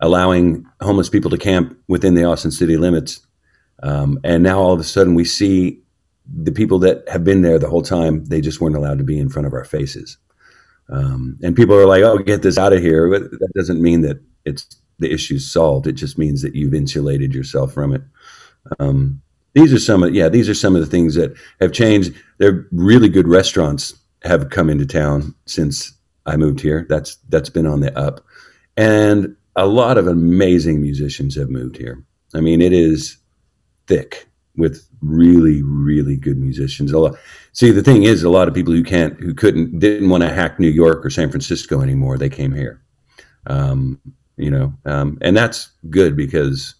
allowing 0.00 0.66
homeless 0.80 1.10
people 1.10 1.30
to 1.30 1.38
camp 1.38 1.78
within 1.88 2.14
the 2.14 2.24
Austin 2.24 2.50
city 2.50 2.76
limits 2.76 3.20
Um, 3.82 4.20
and 4.24 4.42
now 4.42 4.60
all 4.60 4.72
of 4.72 4.80
a 4.80 4.84
sudden 4.84 5.14
we 5.14 5.24
see 5.24 5.80
the 6.26 6.52
people 6.52 6.78
that 6.80 7.08
have 7.08 7.24
been 7.24 7.42
there 7.42 7.58
the 7.58 7.68
whole 7.68 7.82
time, 7.82 8.24
they 8.26 8.40
just 8.40 8.60
weren't 8.60 8.76
allowed 8.76 8.98
to 8.98 9.04
be 9.04 9.18
in 9.18 9.28
front 9.28 9.46
of 9.46 9.54
our 9.54 9.64
faces. 9.64 10.18
Um, 10.88 11.38
and 11.42 11.56
people 11.56 11.76
are 11.76 11.86
like, 11.86 12.02
oh, 12.02 12.18
get 12.18 12.42
this 12.42 12.58
out 12.58 12.72
of 12.72 12.82
here. 12.82 13.10
But 13.10 13.30
that 13.30 13.52
doesn't 13.56 13.82
mean 13.82 14.02
that 14.02 14.20
it's 14.44 14.66
the 14.98 15.12
issue's 15.12 15.50
solved. 15.50 15.86
It 15.86 15.94
just 15.94 16.18
means 16.18 16.42
that 16.42 16.54
you've 16.54 16.74
insulated 16.74 17.34
yourself 17.34 17.72
from 17.72 17.94
it. 17.94 18.02
Um, 18.80 19.22
these 19.54 19.72
are 19.72 19.78
some 19.78 20.02
of, 20.02 20.14
yeah, 20.14 20.28
these 20.28 20.48
are 20.48 20.54
some 20.54 20.76
of 20.76 20.82
the 20.82 20.88
things 20.88 21.14
that 21.16 21.34
have 21.60 21.72
changed. 21.72 22.14
They're 22.38 22.66
really 22.72 23.08
good 23.08 23.28
restaurants 23.28 23.94
have 24.22 24.50
come 24.50 24.68
into 24.70 24.86
town 24.86 25.34
since 25.46 25.92
I 26.26 26.36
moved 26.36 26.60
here. 26.60 26.86
That's, 26.88 27.16
that's 27.28 27.50
been 27.50 27.66
on 27.66 27.80
the 27.80 27.96
up. 27.98 28.24
And 28.76 29.36
a 29.56 29.66
lot 29.66 29.98
of 29.98 30.06
amazing 30.06 30.80
musicians 30.80 31.34
have 31.36 31.50
moved 31.50 31.76
here. 31.76 32.02
I 32.34 32.40
mean, 32.40 32.60
it 32.60 32.72
is 32.72 33.16
thick 33.86 34.28
with 34.56 34.86
really, 35.00 35.62
really 35.62 36.16
good 36.16 36.38
musicians. 36.38 36.92
A 36.92 36.98
lot. 36.98 37.16
See, 37.52 37.70
the 37.70 37.82
thing 37.82 38.04
is, 38.04 38.22
a 38.22 38.28
lot 38.28 38.46
of 38.48 38.54
people 38.54 38.72
who 38.72 38.84
can't, 38.84 39.18
who 39.18 39.34
couldn't, 39.34 39.78
didn't 39.78 40.08
want 40.08 40.22
to 40.22 40.32
hack 40.32 40.60
New 40.60 40.68
York 40.68 41.04
or 41.04 41.10
San 41.10 41.30
Francisco 41.30 41.80
anymore. 41.80 42.18
They 42.18 42.28
came 42.28 42.52
here, 42.52 42.80
um, 43.46 44.00
you 44.36 44.50
know, 44.50 44.72
um, 44.84 45.18
and 45.20 45.36
that's 45.36 45.70
good 45.88 46.16
because 46.16 46.74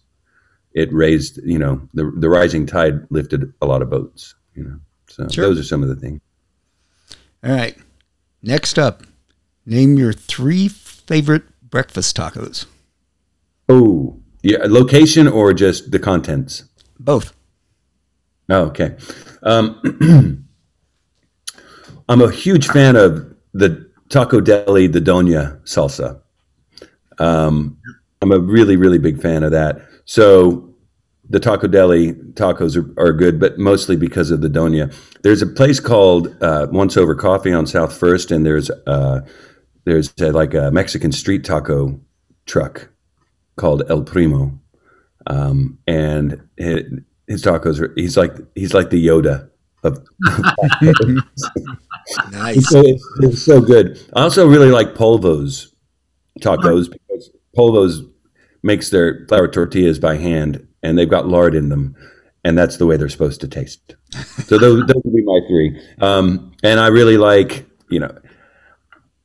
it 0.73 0.91
raised, 0.93 1.39
you 1.43 1.59
know, 1.59 1.81
the 1.93 2.11
the 2.15 2.29
rising 2.29 2.65
tide 2.65 3.05
lifted 3.09 3.51
a 3.61 3.65
lot 3.65 3.81
of 3.81 3.89
boats, 3.89 4.35
you 4.55 4.63
know. 4.63 4.79
So 5.09 5.27
Sure. 5.27 5.45
those 5.45 5.59
are 5.59 5.63
some 5.63 5.83
of 5.83 5.89
the 5.89 5.95
things. 5.95 6.21
All 7.43 7.51
right. 7.51 7.75
Next 8.43 8.77
up, 8.77 9.03
name 9.65 9.97
your 9.97 10.13
three 10.13 10.67
favorite 10.67 11.43
breakfast 11.61 12.15
tacos. 12.15 12.65
Oh, 13.69 14.19
yeah, 14.43 14.59
location 14.65 15.27
or 15.27 15.53
just 15.53 15.91
the 15.91 15.99
contents. 15.99 16.65
Both. 16.99 17.33
Oh, 18.49 18.65
okay. 18.65 18.95
Um, 19.43 20.45
I'm 22.09 22.21
a 22.21 22.31
huge 22.31 22.67
fan 22.67 22.95
of 22.95 23.33
the 23.53 23.89
Taco 24.09 24.41
Deli, 24.41 24.87
the 24.87 24.99
Doña 24.99 25.61
salsa. 25.63 26.19
Um, 27.17 27.77
I'm 28.21 28.31
a 28.31 28.39
really, 28.39 28.75
really 28.75 28.97
big 28.97 29.21
fan 29.21 29.43
of 29.43 29.51
that. 29.51 29.81
So 30.05 30.70
the 31.31 31.39
Taco 31.39 31.67
Deli 31.67 32.13
tacos 32.33 32.75
are, 32.75 32.93
are 33.01 33.13
good, 33.13 33.39
but 33.39 33.57
mostly 33.57 33.95
because 33.95 34.31
of 34.31 34.41
the 34.41 34.49
Doña. 34.49 34.93
There's 35.23 35.41
a 35.41 35.47
place 35.47 35.79
called 35.79 36.35
uh, 36.43 36.67
Once 36.71 36.97
Over 36.97 37.15
Coffee 37.15 37.53
on 37.53 37.65
South 37.65 37.97
First, 37.97 38.31
and 38.31 38.45
there's 38.45 38.69
uh, 38.85 39.21
there's 39.85 40.13
a, 40.19 40.31
like 40.31 40.53
a 40.53 40.71
Mexican 40.71 41.13
street 41.13 41.45
taco 41.45 41.99
truck 42.45 42.89
called 43.55 43.83
El 43.89 44.03
Primo, 44.03 44.59
um, 45.27 45.79
and 45.87 46.41
it, 46.57 46.87
his 47.27 47.41
tacos 47.43 47.79
are 47.79 47.93
he's 47.95 48.17
like 48.17 48.33
he's 48.53 48.73
like 48.73 48.89
the 48.89 49.05
Yoda 49.05 49.49
of 49.83 50.05
Nice. 52.31 52.67
so, 52.67 52.81
it's, 52.83 53.05
it's 53.21 53.41
so 53.41 53.61
good. 53.61 53.97
I 54.15 54.23
also 54.23 54.47
really 54.47 54.69
like 54.69 54.95
Polvo's 54.95 55.73
tacos 56.41 56.91
because 56.91 57.31
Polvo's 57.55 58.03
makes 58.63 58.89
their 58.89 59.25
flour 59.27 59.47
tortillas 59.47 59.99
by 59.99 60.17
hand 60.17 60.67
and 60.83 60.97
they've 60.97 61.09
got 61.09 61.27
lard 61.27 61.55
in 61.55 61.69
them 61.69 61.95
and 62.43 62.57
that's 62.57 62.77
the 62.77 62.85
way 62.85 62.97
they're 62.97 63.09
supposed 63.09 63.41
to 63.41 63.47
taste. 63.47 63.95
So 64.45 64.57
those, 64.57 64.85
those 64.87 65.01
would 65.03 65.15
be 65.15 65.23
my 65.23 65.39
three. 65.47 65.79
Um, 66.01 66.51
and 66.63 66.79
I 66.79 66.87
really 66.87 67.17
like, 67.17 67.65
you 67.89 67.99
know, 67.99 68.17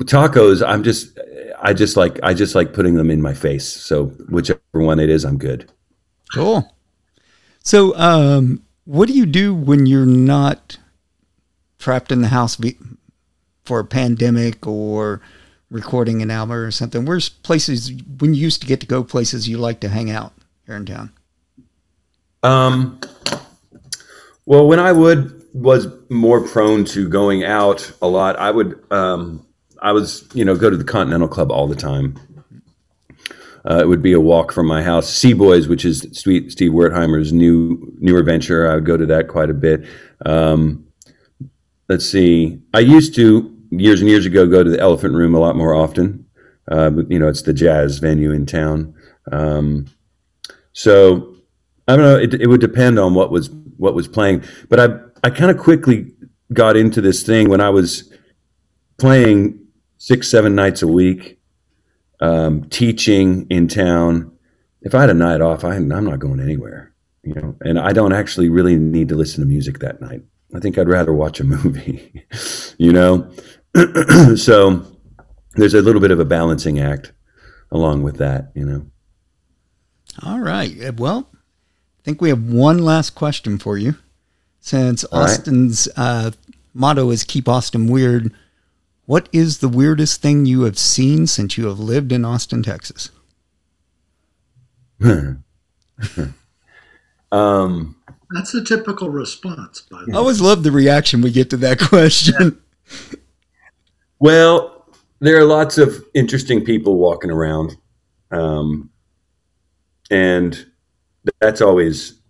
tacos. 0.03 0.67
I'm 0.67 0.83
just, 0.83 1.19
I 1.61 1.73
just 1.73 1.97
like, 1.97 2.19
I 2.23 2.35
just 2.35 2.55
like 2.55 2.75
putting 2.75 2.95
them 2.95 3.11
in 3.11 3.23
my 3.23 3.35
face. 3.35 3.67
So 3.67 4.07
whichever 4.29 4.61
one 4.73 5.01
it 5.01 5.09
is, 5.09 5.25
I'm 5.25 5.39
good. 5.39 5.71
Cool. 6.35 6.73
So, 7.61 7.97
um, 7.97 8.63
what 8.85 9.09
do 9.09 9.15
you 9.15 9.27
do 9.27 9.55
when 9.55 9.87
you're 9.87 10.07
not 10.07 10.79
trapped 11.79 12.13
in 12.13 12.21
the 12.21 12.29
house 12.29 12.61
for 13.65 13.81
a 13.81 13.85
pandemic 13.85 14.67
or 14.67 15.21
recording 15.77 16.23
an 16.23 16.31
album 16.31 16.57
or 16.57 16.71
something? 16.71 17.05
Where's 17.05 17.29
places 17.29 17.93
when 18.19 18.35
you 18.35 18.41
used 18.41 18.61
to 18.63 18.67
get 18.67 18.81
to 18.81 18.87
go 18.87 19.05
places 19.05 19.49
you 19.49 19.59
like 19.59 19.81
to 19.81 19.89
hang 19.89 20.11
out 20.11 20.33
here 20.67 20.75
in 20.75 20.87
town? 20.87 21.13
Um, 22.43 22.99
well, 24.47 24.67
when 24.67 24.81
I 24.81 24.93
would 24.93 25.43
was 25.53 25.87
more 26.11 26.47
prone 26.47 26.85
to 26.87 27.09
going 27.09 27.45
out 27.45 27.91
a 28.03 28.09
lot, 28.09 28.37
I 28.37 28.51
would 28.51 28.81
um, 28.91 29.47
I 29.81 29.93
was 29.93 30.29
you 30.35 30.45
know 30.45 30.57
go 30.57 30.71
to 30.71 30.77
the 30.77 30.85
Continental 30.85 31.29
Club 31.29 31.53
all 31.53 31.69
the 31.69 31.77
time. 31.77 32.19
Uh, 33.69 33.81
it 33.81 33.89
would 33.89 34.03
be 34.03 34.13
a 34.13 34.21
walk 34.21 34.53
from 34.53 34.65
my 34.65 34.81
house. 34.81 35.13
C-Boy's, 35.13 35.67
which 35.67 35.85
is 35.85 36.07
Steve 36.13 36.71
Wertheimer's 36.71 37.33
new 37.33 37.93
newer 37.99 38.23
venture, 38.23 38.71
I 38.71 38.77
would 38.77 38.87
go 38.87 38.97
to 38.97 39.07
that 39.07 39.27
quite 39.27 39.51
a 39.51 39.55
bit. 39.55 39.85
Um, 40.25 40.87
let's 41.89 42.09
see. 42.09 42.61
I 42.73 42.79
used 42.79 43.17
to 43.17 43.56
years 43.79 44.01
and 44.01 44.09
years 44.11 44.27
ago 44.27 44.47
go 44.47 44.63
to 44.63 44.71
the 44.71 44.81
Elephant 44.81 45.15
Room 45.15 45.35
a 45.35 45.39
lot 45.39 45.57
more 45.57 45.75
often. 45.75 46.25
Uh, 46.71 46.91
but, 46.91 47.11
you 47.11 47.19
know, 47.19 47.29
it's 47.29 47.43
the 47.43 47.53
jazz 47.53 47.99
venue 47.99 48.33
in 48.33 48.45
town. 48.45 48.95
Um, 49.31 49.87
so 50.73 51.37
I 51.89 51.97
don't 51.97 52.05
know. 52.05 52.19
It, 52.19 52.35
it 52.35 52.49
would 52.49 52.61
depend 52.61 52.99
on 52.99 53.15
what 53.15 53.31
was 53.31 53.51
what 53.79 53.95
was 53.95 54.09
playing, 54.09 54.43
but 54.69 54.81
I 54.81 54.99
I 55.27 55.31
kind 55.31 55.51
of 55.51 55.59
quickly 55.59 56.13
got 56.53 56.77
into 56.77 57.01
this 57.01 57.23
thing 57.23 57.49
when 57.49 57.61
I 57.61 57.71
was 57.71 58.13
playing 58.99 59.59
six 59.99 60.29
seven 60.29 60.55
nights 60.55 60.83
a 60.83 60.87
week, 60.87 61.39
um, 62.21 62.65
teaching 62.65 63.47
in 63.51 63.69
town. 63.69 64.33
If 64.83 64.95
I 64.95 65.01
had 65.01 65.11
a 65.11 65.15
night 65.15 65.41
off, 65.41 65.65
I, 65.65 65.75
I'm 65.75 65.89
not 65.89 66.19
going 66.19 66.41
anywhere, 66.41 66.93
you 67.23 67.35
know. 67.35 67.57
And 67.63 67.79
I 67.79 67.93
don't 67.93 68.13
actually 68.13 68.49
really 68.49 68.77
need 68.77 69.09
to 69.09 69.15
listen 69.15 69.41
to 69.41 69.47
music 69.47 69.79
that 69.81 70.01
night. 70.01 70.23
I 70.55 70.61
think 70.61 70.79
I'd 70.79 70.89
rather 70.89 71.13
watch 71.13 71.41
a 71.41 71.45
movie, 71.45 72.25
you 72.79 72.93
know. 72.93 73.31
so 74.37 74.87
there's 75.55 75.75
a 75.75 75.83
little 75.83 76.01
bit 76.01 76.11
of 76.11 76.21
a 76.21 76.25
balancing 76.25 76.79
act 76.81 77.13
along 77.71 78.03
with 78.03 78.17
that, 78.19 78.53
you 78.55 78.65
know. 78.65 78.87
All 80.23 80.41
right. 80.41 80.95
Well, 80.99 81.29
I 81.33 82.03
think 82.05 82.21
we 82.21 82.31
have 82.31 82.43
one 82.43 82.79
last 82.79 83.15
question 83.15 83.59
for 83.59 83.77
you. 83.77 83.97
Since 84.61 85.05
All 85.05 85.21
right. 85.21 85.31
Austin's 85.31 85.89
uh, 85.97 86.31
motto 86.75 87.11
is 87.11 87.25
keep 87.25 87.49
Austin 87.49 87.87
weird, 87.89 88.33
what 89.05 89.29
is 89.33 89.59
the 89.59 89.69
weirdest 89.69 90.21
thing 90.21 90.47
you 90.47 90.63
have 90.63 90.79
seen 90.79 91.27
since 91.27 91.57
you 91.57 91.67
have 91.67 91.79
lived 91.79 92.13
in 92.13 92.25
Austin, 92.25 92.63
Texas? 92.63 93.11
um, 97.31 97.97
That's 98.31 98.55
a 98.55 98.65
typical 98.65 99.11
response, 99.11 99.83
by 99.83 99.99
the 99.99 100.13
I 100.13 100.15
way. 100.15 100.19
always 100.19 100.41
love 100.41 100.63
the 100.63 100.73
reaction 100.73 101.21
we 101.21 101.31
get 101.31 101.51
to 101.51 101.57
that 101.59 101.79
question. 101.79 102.61
Well, 104.19 104.87
there 105.21 105.39
are 105.39 105.45
lots 105.45 105.79
of 105.79 106.05
interesting 106.15 106.65
people 106.65 106.97
walking 106.97 107.31
around, 107.31 107.77
um, 108.31 108.91
and 110.11 110.67
that's 111.41 111.61
always 111.61 112.21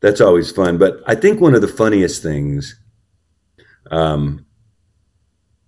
that's 0.00 0.20
always 0.20 0.50
fun. 0.50 0.78
But 0.78 1.02
I 1.06 1.14
think 1.14 1.40
one 1.40 1.54
of 1.54 1.62
the 1.62 1.68
funniest 1.68 2.22
things 2.22 2.80
um, 3.90 4.46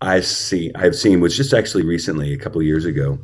I 0.00 0.20
see 0.20 0.72
I've 0.74 0.96
seen 0.96 1.20
was 1.20 1.36
just 1.36 1.54
actually 1.54 1.84
recently, 1.84 2.32
a 2.34 2.38
couple 2.38 2.60
of 2.60 2.66
years 2.66 2.84
ago. 2.84 3.18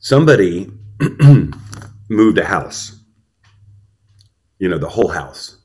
Somebody 0.00 0.70
moved 2.08 2.38
a 2.38 2.44
house, 2.44 3.02
you 4.58 4.68
know, 4.68 4.78
the 4.78 4.88
whole 4.88 5.08
house, 5.08 5.58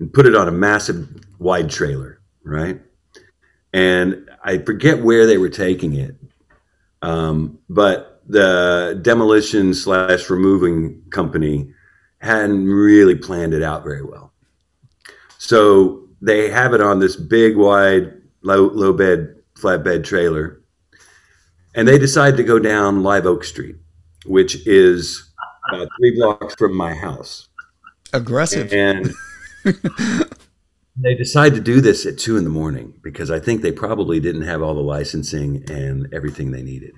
and 0.00 0.12
put 0.12 0.26
it 0.26 0.36
on 0.36 0.48
a 0.48 0.52
massive 0.52 1.08
wide 1.38 1.70
trailer, 1.70 2.20
right? 2.44 2.80
and 3.72 4.27
I 4.44 4.58
forget 4.58 5.02
where 5.02 5.26
they 5.26 5.38
were 5.38 5.48
taking 5.48 5.94
it, 5.94 6.14
um, 7.02 7.58
but 7.68 8.22
the 8.28 8.98
demolition 9.02 9.74
slash 9.74 10.28
removing 10.28 11.02
company 11.10 11.72
hadn't 12.20 12.66
really 12.66 13.14
planned 13.14 13.54
it 13.54 13.62
out 13.62 13.84
very 13.84 14.02
well. 14.02 14.32
So 15.38 16.08
they 16.20 16.50
have 16.50 16.74
it 16.74 16.80
on 16.80 16.98
this 16.98 17.16
big, 17.16 17.56
wide, 17.56 18.12
low, 18.42 18.66
low 18.66 18.92
bed, 18.92 19.36
flatbed 19.54 20.04
trailer, 20.04 20.60
and 21.74 21.86
they 21.86 21.98
decide 21.98 22.36
to 22.36 22.42
go 22.42 22.58
down 22.58 23.02
Live 23.02 23.26
Oak 23.26 23.44
Street, 23.44 23.76
which 24.26 24.66
is 24.66 25.30
uh, 25.72 25.86
three 25.98 26.16
blocks 26.16 26.54
from 26.56 26.76
my 26.76 26.94
house 26.94 27.48
Aggressive. 28.12 28.72
and 28.72 29.12
they 31.00 31.14
decide 31.14 31.54
to 31.54 31.60
do 31.60 31.80
this 31.80 32.06
at 32.06 32.18
two 32.18 32.36
in 32.36 32.44
the 32.44 32.50
morning 32.50 32.94
because 33.02 33.30
I 33.30 33.38
think 33.38 33.62
they 33.62 33.72
probably 33.72 34.18
didn't 34.18 34.42
have 34.42 34.62
all 34.62 34.74
the 34.74 34.80
licensing 34.80 35.64
and 35.70 36.12
everything 36.12 36.50
they 36.50 36.62
needed. 36.62 36.94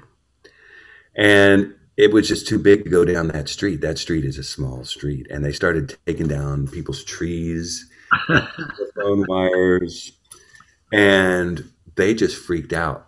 And 1.15 1.75
it 1.97 2.13
was 2.13 2.27
just 2.27 2.49
too 2.49 2.59
big 2.59 2.85
to 2.85 2.91
go 2.91 3.05
down 3.05 3.29
that 3.29 3.49
street. 3.49 3.83
That 3.83 3.99
street 3.99 4.25
is 4.25 4.39
a 4.39 4.43
small 4.43 4.85
street. 4.85 5.27
And 5.31 5.45
they 5.45 5.53
started 5.53 5.99
taking 6.07 6.29
down 6.29 6.69
people's 6.69 7.05
trees, 7.05 7.91
phone 8.27 9.27
wires, 9.29 10.13
and 10.93 11.71
they 11.97 12.15
just 12.15 12.37
freaked 12.37 12.73
out. 12.73 13.07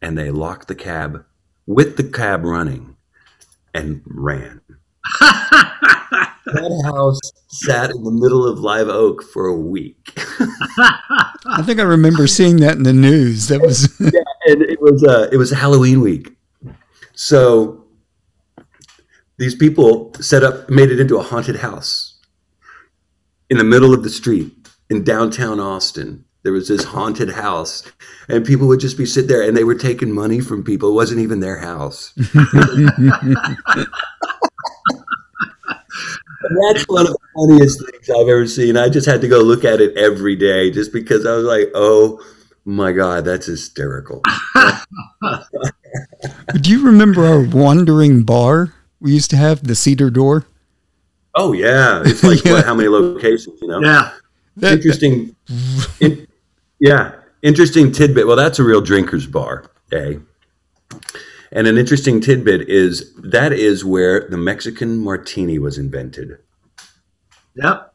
And 0.00 0.16
they 0.16 0.30
locked 0.30 0.68
the 0.68 0.74
cab 0.74 1.24
with 1.66 1.96
the 1.96 2.04
cab 2.04 2.44
running 2.44 2.96
and 3.74 4.02
ran. 4.06 4.62
that 6.54 6.82
house 6.84 7.20
sat 7.48 7.90
in 7.90 8.02
the 8.02 8.10
middle 8.10 8.46
of 8.46 8.58
Live 8.58 8.88
Oak 8.88 9.22
for 9.22 9.46
a 9.46 9.56
week. 9.56 10.12
I 10.16 11.62
think 11.64 11.80
I 11.80 11.84
remember 11.84 12.26
seeing 12.26 12.56
that 12.58 12.76
in 12.76 12.82
the 12.82 12.92
news. 12.92 13.48
That 13.48 13.60
was 13.60 13.98
and 14.00 14.62
it 14.62 14.80
was 14.80 15.04
uh, 15.04 15.28
it 15.32 15.36
was 15.36 15.50
Halloween 15.50 16.00
week. 16.00 16.36
So 17.14 17.84
these 19.38 19.54
people 19.54 20.12
set 20.20 20.42
up, 20.42 20.70
made 20.70 20.90
it 20.90 21.00
into 21.00 21.18
a 21.18 21.22
haunted 21.22 21.56
house 21.56 22.20
in 23.50 23.58
the 23.58 23.64
middle 23.64 23.92
of 23.92 24.02
the 24.02 24.10
street 24.10 24.52
in 24.88 25.04
downtown 25.04 25.60
Austin. 25.60 26.24
There 26.42 26.52
was 26.52 26.68
this 26.68 26.84
haunted 26.84 27.30
house, 27.30 27.84
and 28.28 28.44
people 28.44 28.66
would 28.68 28.80
just 28.80 28.98
be 28.98 29.06
sit 29.06 29.28
there, 29.28 29.42
and 29.42 29.56
they 29.56 29.62
were 29.64 29.76
taking 29.76 30.12
money 30.12 30.40
from 30.40 30.64
people. 30.64 30.90
It 30.90 30.94
wasn't 30.94 31.20
even 31.20 31.40
their 31.40 31.58
house. 31.58 32.12
And 36.54 36.76
that's 36.76 36.84
one 36.88 37.06
of 37.06 37.12
the 37.12 37.18
funniest 37.34 37.80
things 37.90 38.10
I've 38.10 38.28
ever 38.28 38.46
seen. 38.46 38.76
I 38.76 38.88
just 38.88 39.06
had 39.06 39.20
to 39.22 39.28
go 39.28 39.40
look 39.40 39.64
at 39.64 39.80
it 39.80 39.96
every 39.96 40.36
day 40.36 40.70
just 40.70 40.92
because 40.92 41.24
I 41.26 41.34
was 41.34 41.44
like, 41.44 41.70
oh 41.74 42.20
my 42.64 42.92
God, 42.92 43.24
that's 43.24 43.46
hysterical. 43.46 44.22
Do 46.60 46.70
you 46.70 46.84
remember 46.84 47.24
our 47.24 47.40
wandering 47.42 48.22
bar 48.22 48.72
we 49.00 49.12
used 49.12 49.30
to 49.30 49.36
have, 49.36 49.66
the 49.66 49.74
Cedar 49.74 50.10
Door? 50.10 50.46
Oh, 51.34 51.52
yeah. 51.52 52.02
It's 52.04 52.22
like, 52.22 52.44
Yeah. 52.44 52.52
what, 52.52 52.64
how 52.64 52.74
many 52.74 52.88
locations, 52.88 53.60
you 53.60 53.68
know? 53.68 53.80
yeah. 53.82 54.12
That- 54.56 54.74
Interesting. 54.74 55.34
in- 56.00 56.26
yeah. 56.78 57.12
Interesting 57.42 57.90
tidbit. 57.90 58.26
Well, 58.26 58.36
that's 58.36 58.58
a 58.58 58.62
real 58.64 58.80
drinker's 58.80 59.26
bar, 59.26 59.64
eh? 59.92 60.14
And 61.52 61.66
an 61.66 61.76
interesting 61.76 62.20
tidbit 62.20 62.68
is 62.68 63.12
that 63.16 63.52
is 63.52 63.84
where 63.84 64.26
the 64.28 64.38
Mexican 64.38 64.98
martini 64.98 65.58
was 65.58 65.76
invented. 65.76 66.38
Yep. 67.56 67.94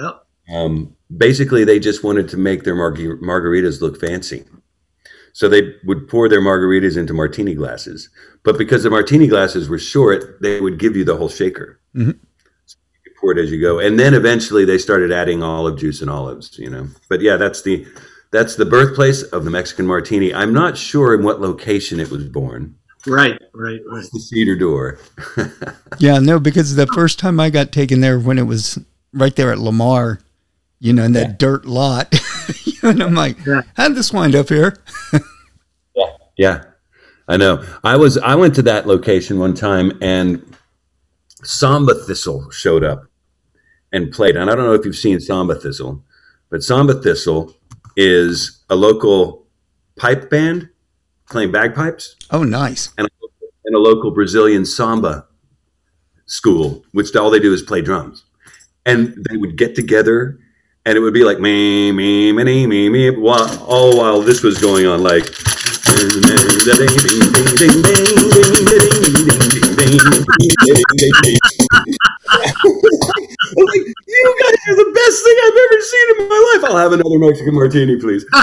Yep. 0.00 0.26
Um, 0.54 0.96
basically, 1.14 1.64
they 1.64 1.80
just 1.80 2.04
wanted 2.04 2.28
to 2.28 2.36
make 2.36 2.62
their 2.62 2.76
marg- 2.76 3.20
margaritas 3.20 3.80
look 3.80 3.98
fancy. 4.00 4.44
So 5.32 5.48
they 5.48 5.74
would 5.84 6.08
pour 6.08 6.28
their 6.28 6.40
margaritas 6.40 6.96
into 6.96 7.14
martini 7.14 7.54
glasses. 7.54 8.08
But 8.44 8.58
because 8.58 8.82
the 8.82 8.90
martini 8.90 9.26
glasses 9.26 9.68
were 9.68 9.78
short, 9.78 10.40
they 10.40 10.60
would 10.60 10.78
give 10.78 10.96
you 10.96 11.04
the 11.04 11.16
whole 11.16 11.28
shaker. 11.28 11.80
Mhm. 11.96 12.18
So 12.66 12.76
you 13.04 13.12
pour 13.20 13.32
it 13.32 13.38
as 13.38 13.50
you 13.50 13.60
go. 13.60 13.78
And 13.78 13.98
then 13.98 14.14
eventually 14.14 14.64
they 14.64 14.78
started 14.78 15.10
adding 15.10 15.42
olive 15.42 15.78
juice 15.78 16.00
and 16.00 16.10
olives, 16.10 16.58
you 16.58 16.68
know. 16.68 16.88
But 17.08 17.20
yeah, 17.20 17.36
that's 17.36 17.62
the 17.62 17.86
that's 18.30 18.56
the 18.56 18.64
birthplace 18.64 19.22
of 19.22 19.44
the 19.44 19.50
Mexican 19.50 19.86
martini. 19.86 20.32
I'm 20.32 20.54
not 20.54 20.78
sure 20.78 21.14
in 21.14 21.22
what 21.22 21.40
location 21.40 22.00
it 22.00 22.10
was 22.10 22.24
born. 22.24 22.76
Right. 23.06 23.40
Right. 23.52 23.80
Right. 23.86 24.06
The 24.12 24.20
Cedar 24.20 24.56
Door. 24.56 24.98
Yeah, 25.98 26.18
no, 26.18 26.40
because 26.40 26.74
the 26.74 26.86
first 26.88 27.18
time 27.18 27.38
I 27.38 27.50
got 27.50 27.70
taken 27.70 28.00
there 28.00 28.18
when 28.18 28.38
it 28.38 28.42
was 28.46 28.78
right 29.12 29.36
there 29.36 29.52
at 29.52 29.58
Lamar, 29.58 30.20
you 30.80 30.92
know, 30.92 31.04
in 31.04 31.12
that 31.12 31.38
dirt 31.38 31.66
lot. 31.66 32.12
and 32.82 33.02
I'm 33.02 33.14
like, 33.14 33.44
Yeah. 33.44 33.60
how'd 33.76 33.94
this 33.94 34.12
wind 34.12 34.34
up 34.34 34.48
here? 34.48 34.78
yeah, 35.94 36.06
Yeah, 36.36 36.64
I 37.28 37.36
know. 37.36 37.64
I 37.84 37.96
was 37.96 38.16
I 38.18 38.34
went 38.34 38.54
to 38.56 38.62
that 38.62 38.86
location 38.86 39.38
one 39.38 39.54
time 39.54 39.92
and 40.00 40.56
Samba 41.44 41.94
Thistle 41.94 42.50
showed 42.50 42.82
up 42.84 43.04
and 43.92 44.10
played. 44.10 44.36
And 44.36 44.50
I 44.50 44.54
don't 44.54 44.64
know 44.64 44.72
if 44.74 44.84
you've 44.86 44.96
seen 44.96 45.20
Samba 45.20 45.54
Thistle, 45.56 46.02
but 46.48 46.62
Samba 46.62 46.94
Thistle 46.94 47.54
is 47.96 48.62
a 48.70 48.74
local 48.76 49.46
pipe 49.96 50.30
band 50.30 50.68
playing 51.32 51.50
bagpipes 51.50 52.16
Oh, 52.30 52.44
nice. 52.44 52.90
and 52.96 53.08
a 53.74 53.78
local 53.78 54.10
Brazilian 54.10 54.64
samba 54.64 55.26
school, 56.26 56.84
which 56.92 57.14
all 57.16 57.30
they 57.30 57.40
do 57.40 57.52
is 57.52 57.62
play 57.62 57.82
drums. 57.82 58.24
And 58.86 59.24
they 59.28 59.36
would 59.36 59.56
get 59.56 59.74
together 59.74 60.38
and 60.84 60.96
it 60.96 61.00
would 61.00 61.14
be 61.14 61.24
like 61.24 61.38
me, 61.38 61.92
me, 61.92 62.32
me, 62.32 62.66
me, 62.66 62.88
me, 62.88 63.10
while, 63.10 63.62
all 63.62 63.96
while 63.96 64.20
this 64.20 64.42
was 64.42 64.58
going 64.58 64.86
on, 64.86 65.02
like. 65.02 65.28
I'm 73.44 73.64
like, 73.66 73.86
you 74.06 74.36
guys 74.42 74.58
are 74.68 74.76
the 74.76 74.92
best 74.94 75.24
thing 75.24 75.36
I've 75.44 75.58
ever 75.64 75.80
seen 75.80 76.06
in 76.10 76.28
my 76.28 76.52
life. 76.54 76.64
I'll 76.70 76.78
have 76.78 76.92
another 76.92 77.18
Mexican 77.18 77.54
martini, 77.54 77.96
please. 77.98 78.24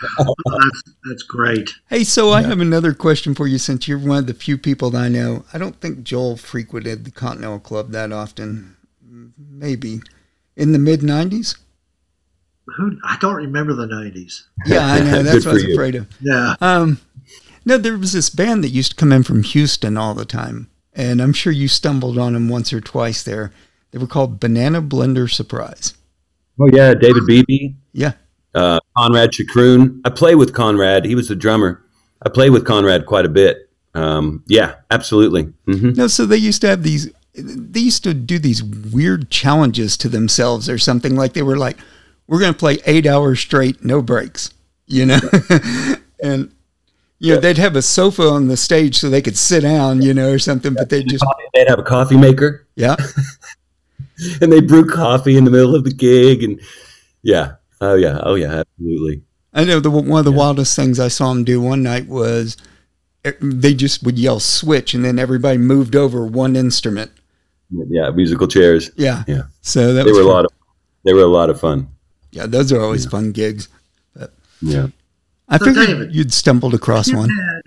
That's, 0.00 0.82
that's 1.08 1.22
great. 1.24 1.74
Hey, 1.88 2.04
so 2.04 2.30
I 2.32 2.42
have 2.42 2.60
another 2.60 2.92
question 2.94 3.34
for 3.34 3.46
you 3.46 3.58
since 3.58 3.88
you're 3.88 3.98
one 3.98 4.18
of 4.18 4.26
the 4.26 4.34
few 4.34 4.56
people 4.56 4.90
that 4.90 5.02
I 5.02 5.08
know. 5.08 5.44
I 5.52 5.58
don't 5.58 5.80
think 5.80 6.04
Joel 6.04 6.36
frequented 6.36 7.04
the 7.04 7.10
Continental 7.10 7.58
Club 7.58 7.90
that 7.92 8.12
often. 8.12 8.76
Maybe. 9.36 10.00
In 10.56 10.72
the 10.72 10.78
mid 10.78 11.00
90s? 11.00 11.56
Who 12.76 12.98
I 13.02 13.16
don't 13.20 13.34
remember 13.36 13.72
the 13.72 13.86
'90s. 13.86 14.42
Yeah, 14.66 14.84
I 14.84 15.00
know. 15.00 15.22
That's 15.22 15.46
what 15.46 15.52
I 15.52 15.52
for 15.52 15.54
was 15.54 15.64
you. 15.64 15.72
afraid 15.72 15.94
of. 15.94 16.06
Yeah. 16.20 16.54
Um, 16.60 17.00
no, 17.64 17.78
there 17.78 17.96
was 17.96 18.12
this 18.12 18.28
band 18.28 18.62
that 18.62 18.68
used 18.68 18.90
to 18.90 18.96
come 18.96 19.10
in 19.10 19.22
from 19.22 19.42
Houston 19.42 19.96
all 19.96 20.12
the 20.14 20.26
time, 20.26 20.70
and 20.98 21.22
I'm 21.22 21.32
sure 21.32 21.52
you 21.52 21.68
stumbled 21.68 22.18
on 22.18 22.34
them 22.34 22.48
once 22.50 22.72
or 22.72 22.80
twice 22.80 23.22
there. 23.22 23.52
They 23.92 23.98
were 23.98 24.06
called 24.06 24.38
Banana 24.40 24.82
Blender 24.82 25.30
Surprise. 25.30 25.94
Oh 26.60 26.68
yeah, 26.70 26.92
David 26.92 27.24
Beebe, 27.26 27.74
Yeah, 27.92 28.12
uh, 28.54 28.80
Conrad 28.98 29.30
Choucroun. 29.30 30.00
I 30.04 30.10
play 30.10 30.34
with 30.34 30.52
Conrad. 30.52 31.04
He 31.06 31.14
was 31.14 31.28
the 31.28 31.36
drummer. 31.36 31.82
I 32.20 32.28
play 32.28 32.50
with 32.50 32.66
Conrad 32.66 33.06
quite 33.06 33.24
a 33.24 33.28
bit. 33.28 33.70
Um, 33.94 34.42
yeah, 34.48 34.74
absolutely. 34.90 35.44
hmm 35.66 35.90
no. 35.92 36.08
So 36.08 36.26
they 36.26 36.36
used 36.36 36.60
to 36.62 36.66
have 36.68 36.82
these. 36.82 37.10
They 37.34 37.80
used 37.80 38.02
to 38.02 38.12
do 38.12 38.40
these 38.40 38.62
weird 38.64 39.30
challenges 39.30 39.96
to 39.98 40.08
themselves 40.08 40.68
or 40.68 40.78
something. 40.78 41.14
Like 41.14 41.32
they 41.34 41.42
were 41.42 41.56
like, 41.56 41.78
"We're 42.26 42.40
going 42.40 42.52
to 42.52 42.58
play 42.58 42.78
eight 42.84 43.06
hours 43.06 43.38
straight, 43.38 43.84
no 43.84 44.02
breaks," 44.02 44.50
you 44.86 45.06
know, 45.06 45.20
and. 46.22 46.52
You 47.20 47.34
know, 47.34 47.40
they'd 47.40 47.58
have 47.58 47.74
a 47.74 47.82
sofa 47.82 48.22
on 48.22 48.46
the 48.46 48.56
stage 48.56 48.98
so 48.98 49.10
they 49.10 49.22
could 49.22 49.36
sit 49.36 49.62
down, 49.62 50.02
you 50.02 50.14
know, 50.14 50.30
or 50.30 50.38
something, 50.38 50.74
but 50.74 50.88
they'd 50.88 51.08
just, 51.08 51.24
They'd 51.52 51.68
have 51.68 51.80
a 51.80 51.82
coffee 51.82 52.16
maker 52.16 52.68
yeah. 52.78 52.94
and 54.40 54.52
they 54.52 54.60
brew 54.60 54.88
coffee 54.88 55.36
in 55.36 55.44
the 55.44 55.50
middle 55.50 55.74
of 55.74 55.82
the 55.82 55.92
gig, 55.92 56.44
and 56.44 56.60
yeah, 57.22 57.54
oh 57.80 57.96
yeah, 57.96 58.20
oh 58.22 58.36
yeah, 58.36 58.62
absolutely. 58.62 59.22
I 59.52 59.64
know 59.64 59.80
the 59.80 59.90
one 59.90 60.20
of 60.20 60.24
the 60.24 60.32
wildest 60.32 60.76
things 60.76 61.00
I 61.00 61.08
saw 61.08 61.32
him 61.32 61.42
do 61.42 61.60
one 61.60 61.82
night 61.82 62.06
was 62.06 62.56
eh, 63.24 63.32
they 63.40 63.74
just 63.74 64.04
would 64.04 64.16
yell 64.16 64.38
switch 64.38 64.94
and 64.94 65.04
then 65.04 65.18
everybody 65.18 65.58
moved 65.58 65.96
over 65.96 66.24
one 66.24 66.54
instrument. 66.54 67.10
Yeah, 67.70 68.10
musical 68.10 68.46
chairs. 68.46 68.90
Yeah. 68.96 69.24
Yeah. 69.26 69.42
So 69.62 69.92
that 69.94 70.04
They 70.04 70.12
was 70.12 70.18
were 70.18 70.24
a 70.24 70.32
lot 70.32 70.44
of 70.44 70.52
they 71.04 71.12
were 71.12 71.22
a 71.22 71.26
lot 71.26 71.50
of 71.50 71.58
fun. 71.58 71.88
Yeah, 72.30 72.46
those 72.46 72.72
are 72.72 72.80
always 72.80 73.06
fun 73.06 73.32
gigs. 73.32 73.68
Yeah. 74.60 74.88
I 75.48 75.58
So, 75.58 75.64
figured 75.66 75.86
David, 75.86 76.14
you'd 76.14 76.32
stumbled 76.32 76.74
across 76.74 77.08
You 77.08 77.16
one. 77.16 77.28
had 77.30 77.62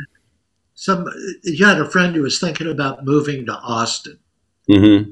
some. 0.75 1.05
You 1.43 1.65
had 1.65 1.79
a 1.79 1.89
friend 1.89 2.15
who 2.15 2.21
was 2.23 2.39
thinking 2.39 2.69
about 2.69 3.05
moving 3.05 3.45
to 3.47 3.53
Austin. 3.53 4.19
hmm 4.67 5.11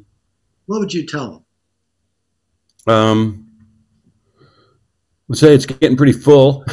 What 0.68 0.80
would 0.80 0.94
you 0.94 1.06
tell 1.06 1.44
him? 2.88 2.94
Um, 2.94 3.46
would 5.28 5.38
say 5.38 5.54
it's 5.54 5.66
getting 5.66 5.98
pretty 5.98 6.14
full. 6.14 6.64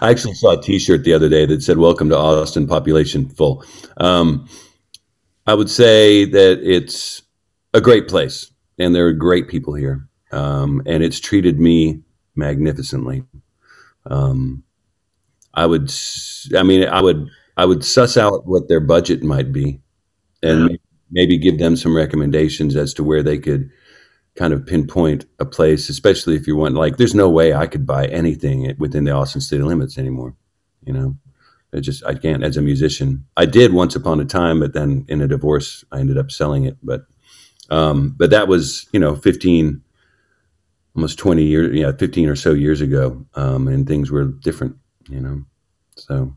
I 0.00 0.10
actually 0.10 0.34
saw 0.34 0.58
a 0.58 0.62
T-shirt 0.62 1.04
the 1.04 1.14
other 1.14 1.28
day 1.28 1.46
that 1.46 1.62
said 1.62 1.78
"Welcome 1.78 2.08
to 2.10 2.16
Austin, 2.18 2.66
population 2.66 3.28
full." 3.28 3.64
Um, 3.98 4.48
I 5.46 5.54
would 5.54 5.70
say 5.70 6.24
that 6.24 6.60
it's 6.62 7.22
a 7.74 7.80
great 7.80 8.08
place, 8.08 8.50
and 8.78 8.94
there 8.94 9.06
are 9.06 9.12
great 9.12 9.48
people 9.48 9.74
here, 9.74 10.08
um, 10.32 10.82
and 10.86 11.02
it's 11.02 11.20
treated 11.20 11.60
me 11.60 12.02
magnificently. 12.34 13.24
Um, 14.06 14.63
I 15.54 15.66
would, 15.66 15.92
I 16.56 16.62
mean, 16.62 16.86
I 16.88 17.00
would, 17.00 17.28
I 17.56 17.64
would 17.64 17.84
suss 17.84 18.16
out 18.16 18.46
what 18.46 18.68
their 18.68 18.80
budget 18.80 19.22
might 19.22 19.52
be, 19.52 19.80
and 20.42 20.78
maybe 21.10 21.38
give 21.38 21.58
them 21.58 21.76
some 21.76 21.96
recommendations 21.96 22.76
as 22.76 22.92
to 22.94 23.04
where 23.04 23.22
they 23.22 23.38
could 23.38 23.70
kind 24.36 24.52
of 24.52 24.66
pinpoint 24.66 25.26
a 25.38 25.44
place, 25.44 25.88
especially 25.88 26.34
if 26.36 26.46
you 26.46 26.56
want 26.56 26.74
like 26.74 26.96
there's 26.96 27.14
no 27.14 27.30
way 27.30 27.54
I 27.54 27.66
could 27.66 27.86
buy 27.86 28.06
anything 28.06 28.74
within 28.78 29.04
the 29.04 29.12
Austin 29.12 29.40
city 29.40 29.62
limits 29.62 29.96
anymore. 29.96 30.34
You 30.84 30.92
know, 30.92 31.16
I 31.72 31.80
just 31.80 32.04
I 32.04 32.14
can't 32.14 32.44
as 32.44 32.56
a 32.56 32.62
musician. 32.62 33.24
I 33.36 33.46
did 33.46 33.72
once 33.72 33.96
upon 33.96 34.20
a 34.20 34.24
time, 34.24 34.60
but 34.60 34.74
then 34.74 35.04
in 35.08 35.20
a 35.20 35.28
divorce 35.28 35.84
I 35.92 36.00
ended 36.00 36.18
up 36.18 36.30
selling 36.30 36.64
it. 36.64 36.76
But 36.82 37.06
um, 37.70 38.14
but 38.16 38.30
that 38.30 38.48
was 38.48 38.86
you 38.92 39.00
know 39.00 39.14
15, 39.14 39.82
almost 40.96 41.18
20 41.18 41.44
years, 41.44 41.76
yeah, 41.76 41.92
15 41.92 42.28
or 42.28 42.36
so 42.36 42.52
years 42.52 42.80
ago, 42.80 43.24
um, 43.34 43.68
and 43.68 43.86
things 43.86 44.10
were 44.10 44.24
different. 44.24 44.76
You 45.08 45.20
know, 45.20 45.42
so 45.96 46.34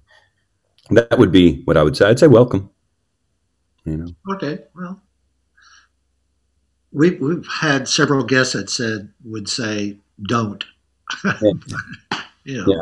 that 0.90 1.18
would 1.18 1.32
be 1.32 1.62
what 1.64 1.78
I 1.78 1.84
would 1.84 1.96
say. 1.98 2.08
I'd 2.08 2.20
say 2.20 2.28
welcome. 2.28 2.70
You 3.86 3.98
know. 3.98 4.08
Okay, 4.34 4.60
well, 4.76 5.02
we've 6.92 7.20
we've 7.22 7.48
had 7.48 7.88
several 7.88 8.24
guests 8.24 8.54
that 8.54 8.70
said 8.70 9.10
would 9.24 9.48
say 9.50 9.98
don't. 10.28 10.64
you 11.42 11.58
know, 12.58 12.66
Yeah. 12.68 12.82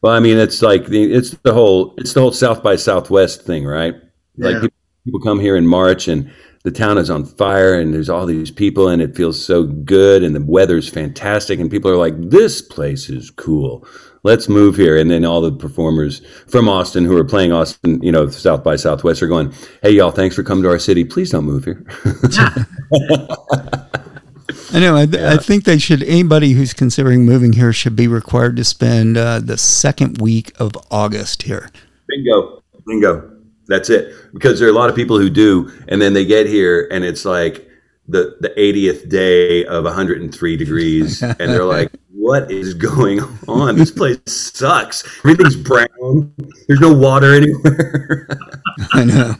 Well, 0.00 0.12
I 0.14 0.20
mean, 0.20 0.38
it's 0.38 0.62
like 0.62 0.86
the 0.86 1.12
it's 1.12 1.30
the 1.42 1.52
whole 1.52 1.94
it's 1.98 2.12
the 2.14 2.20
whole 2.20 2.32
South 2.32 2.62
by 2.62 2.76
Southwest 2.76 3.42
thing, 3.42 3.66
right? 3.66 3.94
Like 4.36 4.54
Yeah. 4.54 4.60
people, 4.60 4.76
people 5.04 5.20
come 5.20 5.40
here 5.40 5.56
in 5.56 5.66
March 5.66 6.08
and 6.08 6.30
the 6.64 6.70
town 6.70 6.98
is 6.98 7.10
on 7.10 7.24
fire 7.24 7.74
and 7.78 7.92
there's 7.94 8.08
all 8.10 8.26
these 8.26 8.50
people 8.50 8.88
and 8.88 9.00
it 9.02 9.16
feels 9.16 9.42
so 9.42 9.64
good 9.64 10.22
and 10.22 10.34
the 10.34 10.44
weather's 10.44 10.88
fantastic 10.88 11.58
and 11.60 11.70
people 11.70 11.90
are 11.90 11.96
like, 11.96 12.14
this 12.18 12.60
place 12.60 13.08
is 13.08 13.30
cool. 13.30 13.86
Let's 14.22 14.48
move 14.48 14.76
here. 14.76 14.96
And 14.96 15.10
then 15.10 15.24
all 15.24 15.40
the 15.40 15.52
performers 15.52 16.20
from 16.46 16.68
Austin 16.68 17.04
who 17.04 17.16
are 17.16 17.24
playing 17.24 17.52
Austin, 17.52 18.02
you 18.02 18.12
know, 18.12 18.28
South 18.28 18.64
by 18.64 18.76
Southwest 18.76 19.22
are 19.22 19.28
going, 19.28 19.52
hey, 19.82 19.90
y'all, 19.90 20.10
thanks 20.10 20.34
for 20.34 20.42
coming 20.42 20.62
to 20.64 20.70
our 20.70 20.78
city. 20.78 21.04
Please 21.04 21.30
don't 21.30 21.44
move 21.44 21.64
here. 21.64 21.84
I 24.70 24.80
know. 24.80 24.96
I, 24.96 25.02
I 25.02 25.36
think 25.36 25.64
they 25.64 25.78
should. 25.78 26.02
Anybody 26.02 26.52
who's 26.52 26.74
considering 26.74 27.24
moving 27.24 27.52
here 27.52 27.72
should 27.72 27.96
be 27.96 28.08
required 28.08 28.56
to 28.56 28.64
spend 28.64 29.16
uh, 29.16 29.40
the 29.40 29.56
second 29.56 30.20
week 30.20 30.52
of 30.58 30.72
August 30.90 31.42
here. 31.42 31.70
Bingo. 32.08 32.62
Bingo. 32.86 33.30
That's 33.66 33.90
it. 33.90 34.14
Because 34.32 34.58
there 34.58 34.68
are 34.68 34.70
a 34.72 34.74
lot 34.74 34.90
of 34.90 34.96
people 34.96 35.18
who 35.18 35.30
do, 35.30 35.70
and 35.88 36.00
then 36.00 36.14
they 36.14 36.24
get 36.24 36.46
here 36.46 36.88
and 36.90 37.04
it's 37.04 37.24
like 37.24 37.67
the, 38.08 38.36
the 38.40 38.48
80th 38.50 39.08
day 39.08 39.64
of 39.66 39.84
103 39.84 40.56
degrees, 40.56 41.22
and 41.22 41.36
they're 41.38 41.64
like, 41.64 41.92
what 42.12 42.50
is 42.50 42.74
going 42.74 43.20
on? 43.46 43.76
This 43.76 43.90
place 43.90 44.18
sucks. 44.26 45.04
Everything's 45.18 45.56
brown. 45.56 46.32
There's 46.66 46.80
no 46.80 46.92
water 46.92 47.34
anywhere. 47.34 48.26
I 48.92 49.04
know. 49.04 49.34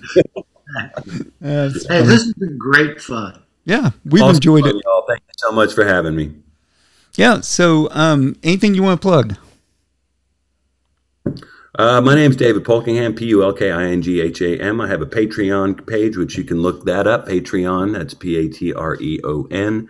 That's 1.40 1.86
Hey, 1.88 2.00
funny. 2.00 2.06
this 2.06 2.24
has 2.24 2.32
been 2.34 2.58
great 2.58 3.00
fun. 3.00 3.42
yeah, 3.64 3.90
we've 4.04 4.22
Awesome 4.22 4.36
enjoyed 4.36 4.64
fun, 4.64 4.76
it. 4.76 4.82
Y'all. 4.84 5.04
Thank 5.08 5.20
you 5.26 5.32
so 5.38 5.50
much 5.52 5.72
for 5.72 5.84
having 5.84 6.14
me. 6.14 6.34
Yeah. 7.16 7.40
So, 7.40 7.88
um, 7.92 8.36
anything 8.42 8.74
you 8.74 8.82
want 8.82 9.00
to 9.00 9.04
plug? 9.08 9.36
Uh, 11.78 12.00
my 12.00 12.12
name's 12.14 12.34
David 12.34 12.64
Pulkingham, 12.64 13.16
P 13.16 13.26
U 13.26 13.44
L 13.44 13.52
K 13.52 13.70
I 13.70 13.84
N 13.84 14.02
G 14.02 14.20
H 14.20 14.40
A 14.40 14.60
M. 14.60 14.80
I 14.80 14.88
have 14.88 15.00
a 15.00 15.06
Patreon 15.06 15.86
page, 15.86 16.16
which 16.16 16.36
you 16.36 16.42
can 16.42 16.60
look 16.60 16.84
that 16.86 17.06
up. 17.06 17.28
Patreon, 17.28 17.92
that's 17.92 18.14
P 18.14 18.36
A 18.36 18.48
T 18.48 18.74
R 18.74 18.96
E 18.96 19.20
O 19.22 19.46
N. 19.52 19.88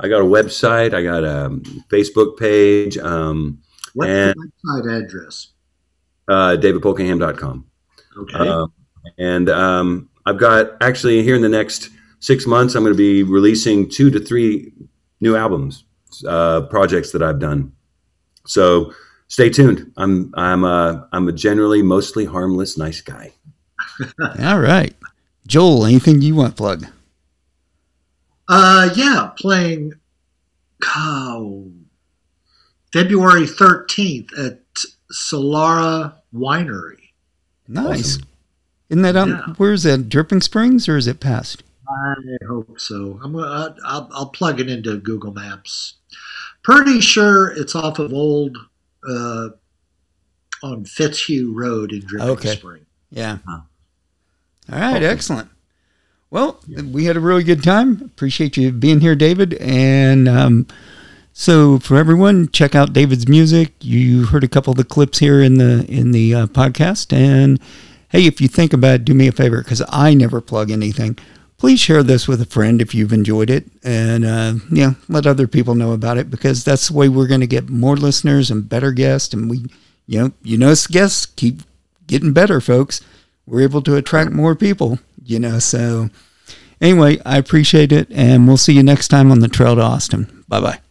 I 0.00 0.08
got 0.08 0.20
a 0.20 0.24
website, 0.24 0.92
I 0.94 1.02
got 1.02 1.24
a 1.24 1.48
Facebook 1.88 2.38
page, 2.38 2.96
um, 2.98 3.58
What's 3.94 4.08
And- 4.10 4.34
the 4.38 4.50
website 4.68 5.04
address? 5.04 5.48
uh, 6.28 6.56
davidpulkingham.com. 6.60 7.64
Okay. 8.18 8.48
Um, 8.48 8.72
and 9.18 9.48
um, 9.48 10.08
I've 10.26 10.38
got 10.38 10.76
actually 10.80 11.22
here 11.22 11.34
in 11.34 11.42
the 11.42 11.48
next 11.48 11.90
six 12.20 12.46
months, 12.46 12.74
I'm 12.74 12.82
going 12.84 12.94
to 12.94 12.98
be 12.98 13.22
releasing 13.24 13.88
two 13.90 14.10
to 14.10 14.20
three 14.20 14.72
new 15.20 15.34
albums, 15.36 15.84
uh, 16.28 16.62
projects 16.62 17.10
that 17.12 17.22
I've 17.22 17.40
done. 17.40 17.72
So 18.46 18.92
stay 19.30 19.48
tuned. 19.48 19.90
I'm 19.96 20.34
I'm 20.36 20.64
a 20.64 21.08
I'm 21.12 21.26
a 21.28 21.32
generally 21.32 21.80
mostly 21.80 22.26
harmless, 22.26 22.76
nice 22.76 23.00
guy. 23.00 23.32
All 24.42 24.60
right, 24.60 24.94
Joel. 25.46 25.86
Anything 25.86 26.20
you 26.20 26.34
want 26.34 26.54
to 26.54 26.60
plug? 26.60 26.86
Uh, 28.48 28.90
yeah, 28.96 29.30
playing 29.38 29.94
oh, 30.96 31.70
February 32.92 33.46
13th 33.46 34.36
at 34.38 34.60
Solara 35.12 36.14
Winery. 36.34 36.98
Nice. 37.68 38.18
Isn't 38.88 39.02
that 39.02 39.14
out? 39.14 39.28
Yeah. 39.28 39.54
Where 39.56 39.72
is 39.72 39.84
that? 39.84 40.08
Dripping 40.08 40.40
Springs, 40.40 40.88
or 40.88 40.96
is 40.96 41.06
it 41.06 41.20
past? 41.20 41.62
I 41.88 42.14
hope 42.48 42.80
so. 42.80 43.20
I'm 43.22 43.32
gonna, 43.32 43.76
I'll, 43.84 44.08
I'll 44.12 44.30
plug 44.30 44.58
it 44.58 44.68
into 44.68 44.96
Google 44.96 45.32
Maps. 45.32 45.94
Pretty 46.64 47.00
sure 47.00 47.52
it's 47.52 47.76
off 47.76 48.00
of 48.00 48.12
Old 48.12 48.58
uh, 49.08 49.48
on 50.62 50.84
Fitzhugh 50.84 51.52
Road 51.54 51.92
in 51.92 52.00
Dripping 52.00 52.28
Okay. 52.28 52.56
Spring. 52.56 52.86
Yeah. 53.10 53.38
Huh. 53.46 53.60
All 54.72 54.78
right. 54.78 55.02
Excellent. 55.02 55.48
Well, 56.30 56.60
we 56.92 57.06
had 57.06 57.16
a 57.16 57.20
really 57.20 57.42
good 57.42 57.62
time. 57.62 58.02
Appreciate 58.04 58.56
you 58.56 58.70
being 58.70 59.00
here, 59.00 59.16
David. 59.16 59.54
And 59.54 60.28
um, 60.28 60.68
so, 61.32 61.80
for 61.80 61.96
everyone, 61.96 62.48
check 62.50 62.76
out 62.76 62.92
David's 62.92 63.26
music. 63.26 63.72
You 63.80 64.26
heard 64.26 64.44
a 64.44 64.48
couple 64.48 64.70
of 64.70 64.76
the 64.76 64.84
clips 64.84 65.18
here 65.18 65.42
in 65.42 65.54
the 65.54 65.84
in 65.88 66.12
the 66.12 66.34
uh, 66.34 66.46
podcast. 66.46 67.12
And 67.12 67.58
hey, 68.10 68.26
if 68.26 68.40
you 68.40 68.46
think 68.46 68.72
about 68.72 68.94
it, 68.94 69.04
do 69.04 69.14
me 69.14 69.26
a 69.26 69.32
favor 69.32 69.60
because 69.60 69.82
I 69.88 70.14
never 70.14 70.40
plug 70.40 70.70
anything. 70.70 71.18
Please 71.60 71.78
share 71.78 72.02
this 72.02 72.26
with 72.26 72.40
a 72.40 72.46
friend 72.46 72.80
if 72.80 72.94
you've 72.94 73.12
enjoyed 73.12 73.50
it, 73.50 73.66
and 73.84 74.24
uh, 74.24 74.54
yeah, 74.72 74.94
let 75.10 75.26
other 75.26 75.46
people 75.46 75.74
know 75.74 75.92
about 75.92 76.16
it 76.16 76.30
because 76.30 76.64
that's 76.64 76.88
the 76.88 76.96
way 76.96 77.06
we're 77.06 77.26
going 77.26 77.42
to 77.42 77.46
get 77.46 77.68
more 77.68 77.98
listeners 77.98 78.50
and 78.50 78.66
better 78.66 78.92
guests. 78.92 79.34
And 79.34 79.50
we, 79.50 79.66
you 80.06 80.18
know, 80.18 80.32
you 80.42 80.56
know, 80.56 80.74
guests 80.90 81.26
keep 81.26 81.60
getting 82.06 82.32
better, 82.32 82.62
folks. 82.62 83.02
We're 83.44 83.60
able 83.60 83.82
to 83.82 83.96
attract 83.96 84.32
more 84.32 84.54
people, 84.54 85.00
you 85.22 85.38
know. 85.38 85.58
So, 85.58 86.08
anyway, 86.80 87.18
I 87.26 87.36
appreciate 87.36 87.92
it, 87.92 88.08
and 88.10 88.48
we'll 88.48 88.56
see 88.56 88.72
you 88.72 88.82
next 88.82 89.08
time 89.08 89.30
on 89.30 89.40
the 89.40 89.48
Trail 89.48 89.76
to 89.76 89.82
Austin. 89.82 90.44
Bye 90.48 90.60
bye. 90.62 90.89